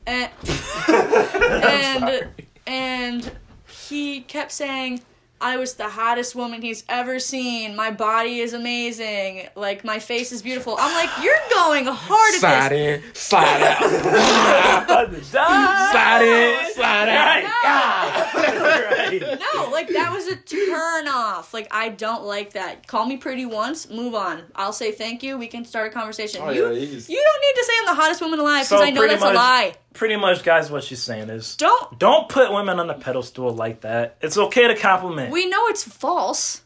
[0.07, 0.31] and
[0.87, 2.27] and
[2.65, 3.31] and
[3.67, 5.01] he kept saying.
[5.41, 7.75] I was the hottest woman he's ever seen.
[7.75, 9.47] My body is amazing.
[9.55, 10.75] Like my face is beautiful.
[10.77, 13.03] I'm like, you're going hard at Slide this.
[13.05, 15.23] in, slide out.
[15.23, 18.33] Slide in, slide out.
[18.35, 19.21] Right.
[19.21, 21.53] No, like that was a turn off.
[21.53, 22.85] Like I don't like that.
[22.87, 24.43] Call me pretty once, move on.
[24.55, 25.37] I'll say thank you.
[25.37, 26.41] We can start a conversation.
[26.43, 28.83] Oh, you, yeah, you don't need to say I'm the hottest woman alive because So
[28.83, 29.73] I know that's much- a lie.
[29.99, 31.99] Pretty much, guys, what she's saying is Don't.
[31.99, 34.15] don't put women on a pedestal like that.
[34.21, 35.29] It's okay to compliment.
[35.29, 36.61] We know it's false.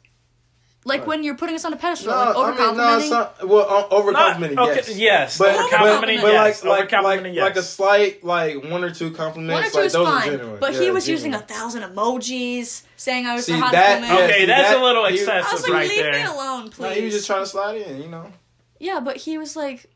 [0.85, 3.10] Like when you're putting us on a pedestal, No, like over I mean, no, it's
[3.10, 4.97] not, well, uh, over Not- complimenting, okay, yes.
[4.97, 5.38] yes.
[5.39, 6.64] But, Over but, complimenting, but yes.
[6.64, 9.69] like, like, Over complimenting, like, like a slight, like one or two compliments, One or
[9.72, 10.60] two like is those are fine, genuine.
[10.60, 13.95] but Yeah, he was using a thousand emojis, saying I was See, the hottest that-
[14.01, 14.10] woman.
[14.15, 16.14] yeah, okay, see, that's that- a little he- excessive I was like, right leave there.
[16.14, 16.81] me alone, please.
[16.84, 18.31] No, he was just trying to slide in, you know.
[18.80, 19.89] Yeah, but he was like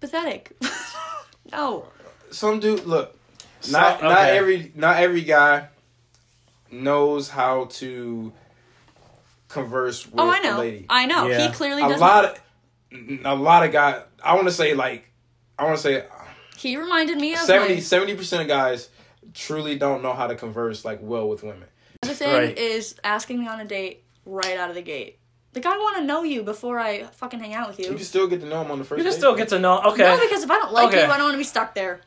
[0.00, 0.54] pathetic.
[1.50, 1.86] no.
[2.36, 3.18] Some dude, look,
[3.60, 5.68] So- not not every not every guy
[6.70, 8.30] knows how to
[9.48, 10.58] converse oh, with Oh, I a know.
[10.58, 10.86] lady.
[10.90, 11.26] I know.
[11.28, 11.46] Yeah.
[11.46, 12.00] He clearly a does.
[12.00, 12.38] lot of
[13.24, 14.02] a lot of guys.
[14.22, 15.08] I want to say like
[15.58, 16.04] I want to say
[16.58, 17.74] he reminded me of 70
[18.12, 18.90] my percent of guys
[19.32, 21.64] truly don't know how to converse like well with women.
[22.02, 22.58] other thing Right.
[22.58, 25.18] is asking me on a date right out of the gate.
[25.54, 27.86] Like I want to know you before I fucking hang out with you.
[27.86, 28.98] You can still get to know him on the first.
[28.98, 29.38] You can date, still though.
[29.38, 29.80] get to know.
[29.92, 30.02] Okay.
[30.02, 30.98] No, because if I don't like Okay.
[31.06, 32.02] you, I don't want to be stuck there.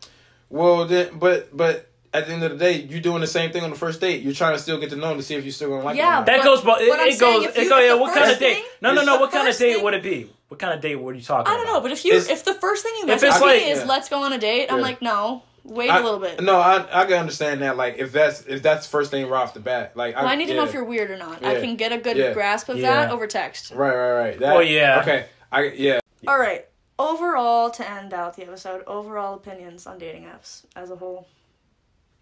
[0.49, 3.63] Well, then, but but at the end of the day, you're doing the same thing
[3.63, 4.23] on the first date.
[4.23, 5.95] You're trying to still get to know them to see if you're still gonna like
[5.97, 6.23] Yeah, them.
[6.23, 6.37] or That.
[6.37, 7.45] But- goes, but it, it goes.
[7.45, 7.83] It goes.
[7.83, 8.53] Yeah, what kind of first date?
[8.55, 9.17] thing- No, no, no.
[9.19, 10.31] What kind of first date thing- would it be?
[10.47, 11.73] What kind of date were you talking I don't about?
[11.73, 13.79] know, but if you It's- if the first thing you If message me like- is
[13.79, 13.85] Yeah.
[13.85, 16.41] let's go on a date, I'm like no, wait I- a little bit.
[16.41, 17.77] No, I I can understand that.
[17.77, 20.47] Like if that's if that's first thing right off the bat, like Well, I need
[20.47, 21.45] to know if you're weird or not.
[21.45, 22.33] I can get a good Yeah.
[22.33, 23.05] grasp of Yeah.
[23.05, 23.71] that over text.
[23.75, 24.39] right, right, right.
[24.39, 25.01] That, Oh, yeah.
[25.01, 25.99] Okay, I yeah.
[26.27, 26.65] All right.
[26.99, 31.27] Overall, to end out the episode, overall opinions on dating apps as a whole.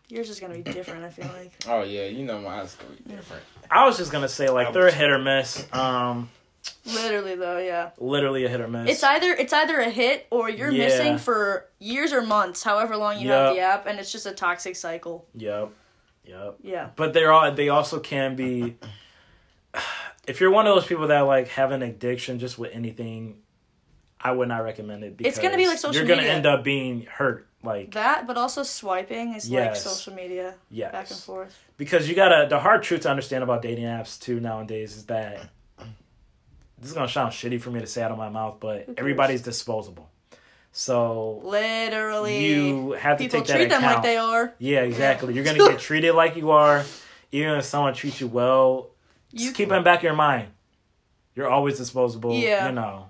[0.07, 1.03] Yours is gonna be different.
[1.03, 1.51] I feel like.
[1.67, 3.43] Oh yeah, you know my eyes gonna be different.
[3.71, 5.65] I was just gonna say like they're a hit or miss.
[5.73, 6.29] Um,
[6.85, 7.89] Literally though, yeah.
[7.97, 8.89] literally a hit or miss.
[8.89, 10.85] It's either it's either a hit or you're Yeah.
[10.85, 13.37] missing for years or months, however long you Yep.
[13.45, 15.25] have the app, and it's just a toxic cycle.
[15.33, 15.69] Yep.
[16.25, 16.55] Yep.
[16.61, 16.89] Yeah.
[16.95, 17.51] But they're all.
[17.51, 18.75] They also can be.
[20.27, 23.37] If you're one of those people that like have an addiction just with anything,
[24.19, 25.15] I would not recommend it.
[25.17, 26.35] Because It's gonna be like social You're gonna media.
[26.35, 27.47] end up being hurt.
[27.63, 29.85] Like That, but also swiping is Yes.
[29.85, 30.91] like social media yes.
[30.91, 31.57] back and forth.
[31.77, 35.49] because you gotta the hard truth to understand about dating apps too nowadays is that
[36.77, 39.41] this is gonna sound shitty for me to say out of my mouth, but everybody's
[39.41, 40.09] disposable.
[40.71, 42.45] So Literally.
[42.45, 44.53] you have to People take that treat into them like they are.
[44.59, 45.33] Yeah, exactly.
[45.33, 46.85] You're gonna get treated like you are,
[47.31, 48.91] even if someone treats you well.
[49.31, 50.49] You Just keep in back of your mind.
[51.35, 52.33] You're always disposable.
[52.33, 52.67] Yeah.
[52.67, 53.07] You know.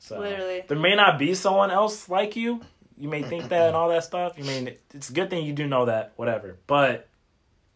[0.00, 0.64] So Literally.
[0.66, 2.60] there may not be someone else like you.
[2.96, 4.36] You may think that and all that stuff.
[4.36, 6.58] You mean it's a good thing you do know that, whatever.
[6.66, 7.06] But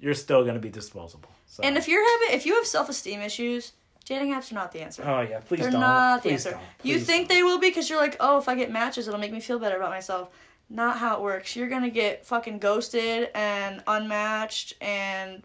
[0.00, 1.30] you're still gonna be disposable.
[1.46, 1.62] So.
[1.62, 3.72] And if you're having if you have self esteem issues,
[4.06, 5.02] dating apps are not the answer.
[5.06, 5.80] oh yeah, please They're don't.
[5.80, 6.58] not the please answer.
[6.58, 6.62] don't.
[6.82, 7.36] You think don't.
[7.36, 9.58] they will be because you're like, oh, if I get matches, it'll make me feel
[9.58, 10.30] better about myself.
[10.70, 11.54] Not how it works.
[11.56, 15.42] You're gonna get fucking ghosted and unmatched and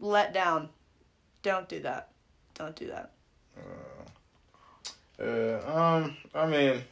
[0.00, 0.68] let down.
[1.42, 2.10] Don't do that.
[2.54, 3.12] Don't do that.
[3.56, 3.60] Uh,
[5.20, 6.82] um, I mean,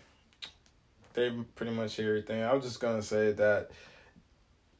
[1.15, 2.43] they pretty much hear everything.
[2.43, 3.70] I was just gonna say that.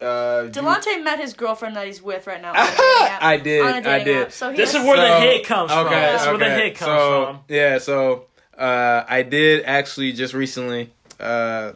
[0.01, 2.51] Uh, you- Delontaye met his girlfriend that he's with right now.
[2.51, 2.77] On a dating
[3.09, 3.23] app.
[3.23, 4.23] I did, On a dating I did.
[4.27, 4.33] App.
[4.33, 5.87] So This is where the So- hit comes from.
[5.87, 7.39] Okay, This is where the hit comes so, from.
[7.49, 8.27] Yeah, so
[8.59, 11.73] uh, I did actually just recently uh,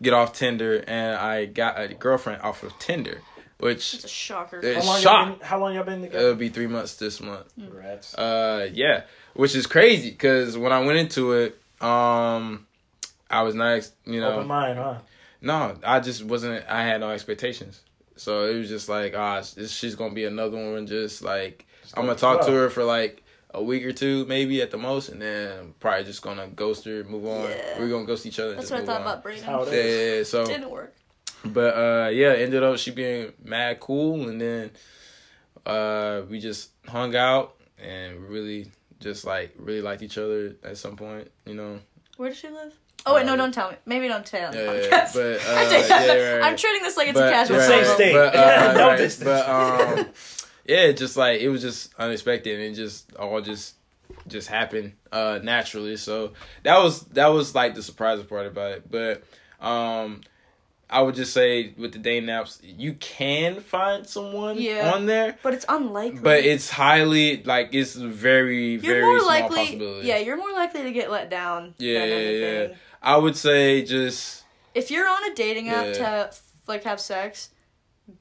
[0.00, 3.20] get off Tinder, and I got a girlfriend off of Tinder,
[3.58, 4.60] which It's a shocker.
[4.64, 5.04] Uh, How long, Shock.
[5.26, 6.24] y'all been, how long y'all been together?
[6.26, 7.52] it'll be three months this month.
[7.54, 8.14] Congrats.
[8.14, 9.02] Uh, yeah,
[9.34, 12.66] which is crazy because when I went into it, um,
[13.30, 14.98] I was not, ex- you know, Open mind, huh?
[15.40, 16.64] no, I just wasn't.
[16.68, 17.80] I had no expectations,
[18.16, 20.86] so it was just like, ah, this, she's gonna be another one.
[20.86, 23.22] Just like I'm gonna talk to her for like
[23.54, 27.04] a week or two, maybe at the most, and then probably just gonna ghost her,
[27.04, 27.50] move on.
[27.50, 27.78] Yeah.
[27.78, 28.54] We're gonna ghost each other.
[28.54, 29.02] That's just what I move thought on.
[29.02, 29.42] about Brayden.
[29.42, 30.94] How it Yeah, yeah, yeah, so Didn't work.
[31.44, 34.70] but uh yeah, ended up she being mad cool and then
[35.66, 38.70] uh we just hung out and really
[39.02, 41.80] just like really liked each other at some point, you know.
[42.16, 42.72] Where does she live?
[43.04, 43.76] Oh wait, no, Uh, don't tell me.
[43.84, 44.58] Maybe don't tell me.
[44.58, 47.56] Yeah, yeah, but, uh, I'm, yeah, right, I'm treating this like it's But- a casual
[47.58, 47.94] It's right, safe convo.
[47.96, 48.12] state.
[48.12, 49.24] But, uh, No right, distance.
[49.24, 50.06] But um
[50.64, 53.74] yeah, just like it was just unexpected and it just all just
[54.28, 55.96] just happened uh naturally.
[55.96, 58.90] So that was that was like the surprising part about it.
[58.90, 59.24] But
[59.60, 60.20] um
[60.92, 64.92] I would just say with the dating apps, you can find someone Yeah.
[64.94, 66.20] on there, But it's unlikely.
[66.20, 69.56] but it's highly like it's very you're very more small likely.
[69.66, 70.08] possibility.
[70.08, 71.74] Yeah, you're more likely to get let down.
[71.78, 72.68] Yeah, yeah, yeah.
[73.02, 74.44] I would say just
[74.74, 75.92] If you're on a dating app Yeah.
[75.94, 76.30] to
[76.66, 77.50] like have sex,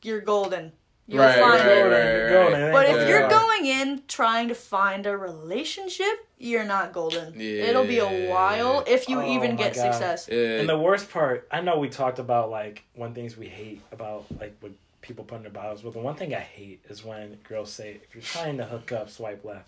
[0.01, 0.71] you're golden.
[1.11, 1.81] You'll Right, find right, it.
[1.83, 2.29] right.
[2.29, 2.95] Go on, But eh?
[2.95, 7.33] if you're going in trying to find a relationship, you're not golden.
[7.39, 7.63] Yeah.
[7.65, 9.91] It'll be a while if you Oh even get God.
[9.91, 10.29] success.
[10.31, 13.81] yeah, And the worst part, I know we talked about like one things we hate
[13.91, 14.71] about like what
[15.01, 17.99] people put in their bios, but the one thing I hate is when girls say
[18.03, 19.67] if you're trying to hook up, swipe left.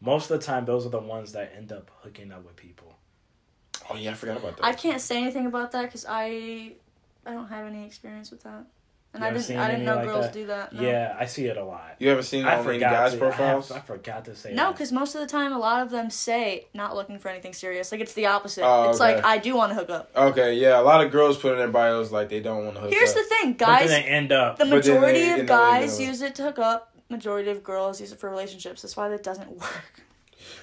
[0.00, 2.94] Most of the time, those are the ones that end up hooking up with people.
[3.90, 4.64] oh yeah, I forgot about that.
[4.64, 6.72] I can't say anything about that because I,
[7.26, 8.64] I don't have any experience with that,
[9.14, 9.44] and You I didn't.
[9.44, 10.32] seen I didn't know like girls that?
[10.34, 10.72] do that.
[10.74, 10.82] No.
[10.82, 11.96] Yeah, I see it a lot.
[11.98, 13.70] You haven't seen I all many forgot guys' to, profiles?
[13.70, 15.90] I, have, I forgot to say No, because most of the time, a lot of
[15.90, 17.90] them say not looking for anything serious.
[17.90, 18.64] Like it's the opposite.
[18.64, 19.14] Oh, it's okay.
[19.16, 20.10] like I do want to hook up.
[20.14, 22.82] Okay, yeah, a lot of girls put in their bios like they don't want to
[22.82, 23.16] hook Here's up.
[23.16, 23.88] Here's the thing, But guys.
[23.88, 24.58] then they end up.
[24.58, 26.92] The majority they of end up, you guys know- use it to hook up.
[27.10, 28.82] Majority of girls use it for relationships.
[28.82, 30.02] That's why that doesn't work.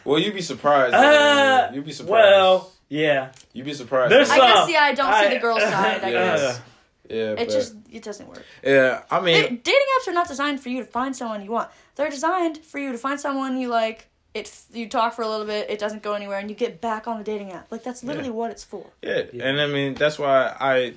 [0.06, 0.94] well, you'd be surprised.
[0.94, 2.12] Uh, you'd be surprised.
[2.12, 3.32] well, yeah.
[3.54, 4.12] you'd be surprised.
[4.12, 6.04] There's I some- guess yeah, I don't see the girl side.
[6.04, 6.36] I Yeah.
[6.36, 6.62] guess
[7.10, 8.44] yeah, it but, just it doesn't work.
[8.64, 9.04] yeah.
[9.12, 11.70] I mean, It- dating apps are not designed for you to find someone you want.
[11.96, 14.08] They're designed for you to find someone you like.
[14.34, 17.08] It you talk for a little bit, it doesn't go anywhere, and you get back
[17.08, 17.72] on the dating app.
[17.72, 18.34] Like that's literally Yeah.
[18.36, 18.86] what it's for.
[19.02, 19.24] Yeah.
[19.32, 19.46] Yeah.
[19.48, 20.96] and I mean that's why I,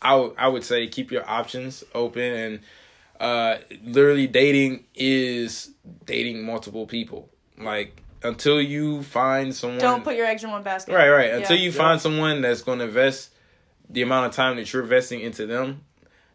[0.00, 2.60] I, would- I would say keep your options open and,
[3.20, 5.70] uh, literally dating is
[6.06, 7.28] dating multiple people.
[7.58, 10.94] Like until you find someone, Don't put your eggs in one basket.
[10.94, 11.30] right, right.
[11.32, 11.64] Until Yeah.
[11.64, 11.76] you Yeah.
[11.76, 13.30] find someone that's going to invest
[13.90, 15.82] the amount of time that you're investing into them,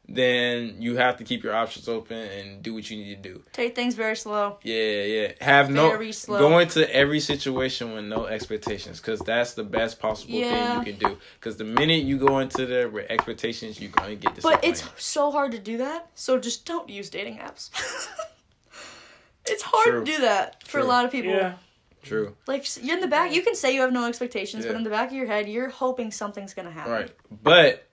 [0.08, 3.44] then you have to keep your options open and do what you need to do.
[3.54, 4.58] Take things very slow.
[4.62, 5.32] Yeah, yeah.
[5.40, 6.40] Have Very no slow.
[6.40, 10.80] go into every situation with no expectations because that's the best possible Yeah.
[10.84, 11.18] thing you can do.
[11.40, 14.62] Because the minute you go into there with expectations, you're gonna get disappointed.
[14.62, 17.70] But it's so hard to do that, so just don't use dating apps.
[19.46, 20.06] it's hard True.
[20.06, 21.32] to do that for a lot of people.
[21.32, 21.54] Yeah.
[22.02, 24.84] true, Like you're in the back, you can say you have no expectations, but in
[24.84, 26.92] the back of your head, you're hoping something's gonna happen.
[26.92, 27.12] right?
[27.42, 27.88] But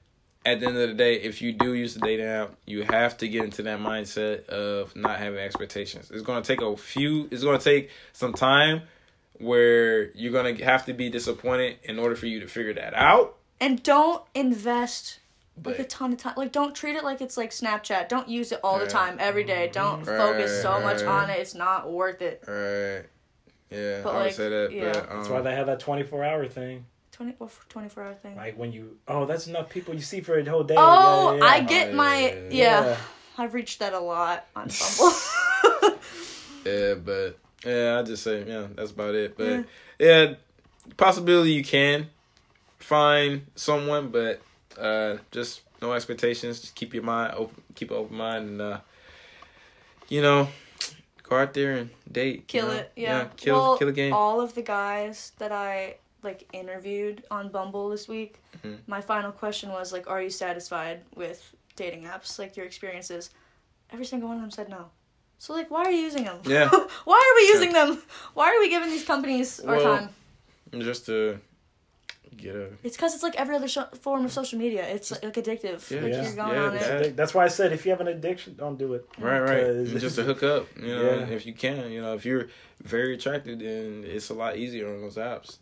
[0.47, 3.19] at the end of the day, if you do use the dating app, you have
[3.19, 6.11] to get into that mindset of not having expectations.
[6.11, 7.29] It's gonna take a few.
[7.31, 8.83] It's gonna take some time
[9.39, 13.37] where you're gonna have to be disappointed in order for you to figure that out.
[13.61, 15.19] And don't invest
[15.62, 16.35] like a ton of time.
[16.37, 18.09] Like don't treat it like it's like Snapchat.
[18.09, 19.69] Don't use it all the time, every day.
[19.73, 21.39] Don't Right, focus so much on it.
[21.39, 22.43] It's not worth it.
[22.49, 23.03] right,
[23.71, 24.73] yeah, But, I would like, say that.
[24.73, 24.93] yeah.
[24.93, 26.87] but, um, That's why they have that 24 hour thing.
[27.21, 28.35] 20, well, 24 hour thing.
[28.35, 30.75] Like when you, oh, that's enough people you see for a whole day.
[30.79, 32.97] Oh, Yeah, yeah, I get Oh, my yeah, yeah, yeah.
[33.37, 34.69] I've reached that a lot on
[35.79, 35.99] Bumble.
[36.65, 39.37] Yeah, but yeah, I just say yeah, that's about it.
[39.37, 39.67] But
[39.99, 40.35] yeah,
[40.97, 42.09] possibility you can
[42.79, 44.41] find someone, but
[44.79, 46.61] uh, just no expectations.
[46.61, 48.81] Just keep your mind open, keep an open mind, and uh,
[50.09, 50.49] you know,
[51.23, 52.37] go out there and date.
[52.37, 52.75] you kill know?
[52.75, 52.93] it.
[52.97, 53.29] Yeah.
[53.37, 54.13] kill well, kill a game.
[54.13, 58.79] All of the guys that I like interviewed on Bumble this week, Mhm.
[58.87, 61.41] my final question was like, "Are you satisfied with
[61.77, 62.39] dating apps?
[62.39, 63.31] Like your experiences?"
[63.93, 64.91] Every single one of them said no.
[65.39, 66.39] So like, why are you using them?
[66.45, 66.69] Yeah.
[67.05, 68.03] why are we using them?
[68.35, 70.09] Why are we giving these companies our Well, time?
[70.81, 71.41] just to
[72.37, 74.87] get a It's because it's like every other sho form of social media.
[74.89, 75.91] It's like, addictive.
[75.91, 76.23] Yeah, like yeah.
[76.23, 76.91] you're going Yeah, on That's, it.
[76.93, 77.03] yeah.
[77.09, 79.05] the- that's why I said if you have an addiction, don't do it.
[79.19, 80.67] right, right, Because- just to hook up.
[80.77, 81.27] You know, Yeah.
[81.37, 82.47] if you can, you know, if you're
[82.83, 85.59] very attracted, then it's a lot easier on those apps.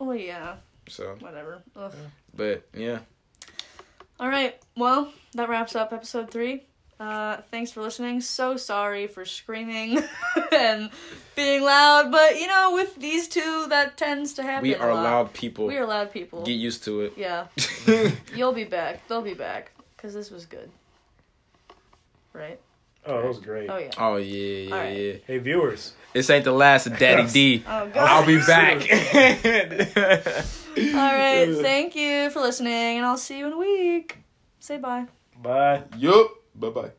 [0.00, 0.56] Oh yeah,
[0.88, 1.62] So, whatever.
[1.76, 1.92] Ugh.
[2.34, 3.00] but yeah.
[4.20, 4.56] All right.
[4.76, 6.64] Well, that wraps up episode three.
[7.00, 8.20] Uh, thanks for listening.
[8.20, 10.02] So sorry for screaming
[10.52, 10.90] and
[11.36, 14.68] being loud, but you know, with these two, that tends to happen.
[14.68, 15.66] We are loud people.
[15.66, 16.42] We are loud people.
[16.44, 17.12] Get used to it.
[17.16, 17.46] Yeah,
[18.34, 19.06] you'll be back.
[19.06, 20.70] They'll be back because this was good.
[22.32, 22.60] Right?
[23.06, 23.70] Oh, that was great.
[23.70, 23.90] Oh yeah.
[23.98, 24.96] oh yeah, yeah, All right.
[24.96, 25.12] yeah.
[25.26, 25.94] Hey, viewers.
[26.12, 27.32] This ain't the last of Daddy Yes.
[27.32, 27.64] D.
[27.66, 27.96] Oh god.
[27.96, 28.80] I'll be back.
[30.78, 31.54] All right.
[31.60, 34.18] Thank you for listening, and I'll see you in a week.
[34.58, 35.06] Say bye.
[35.40, 35.84] Bye.
[35.96, 36.30] yup.
[36.54, 36.90] Bye bye.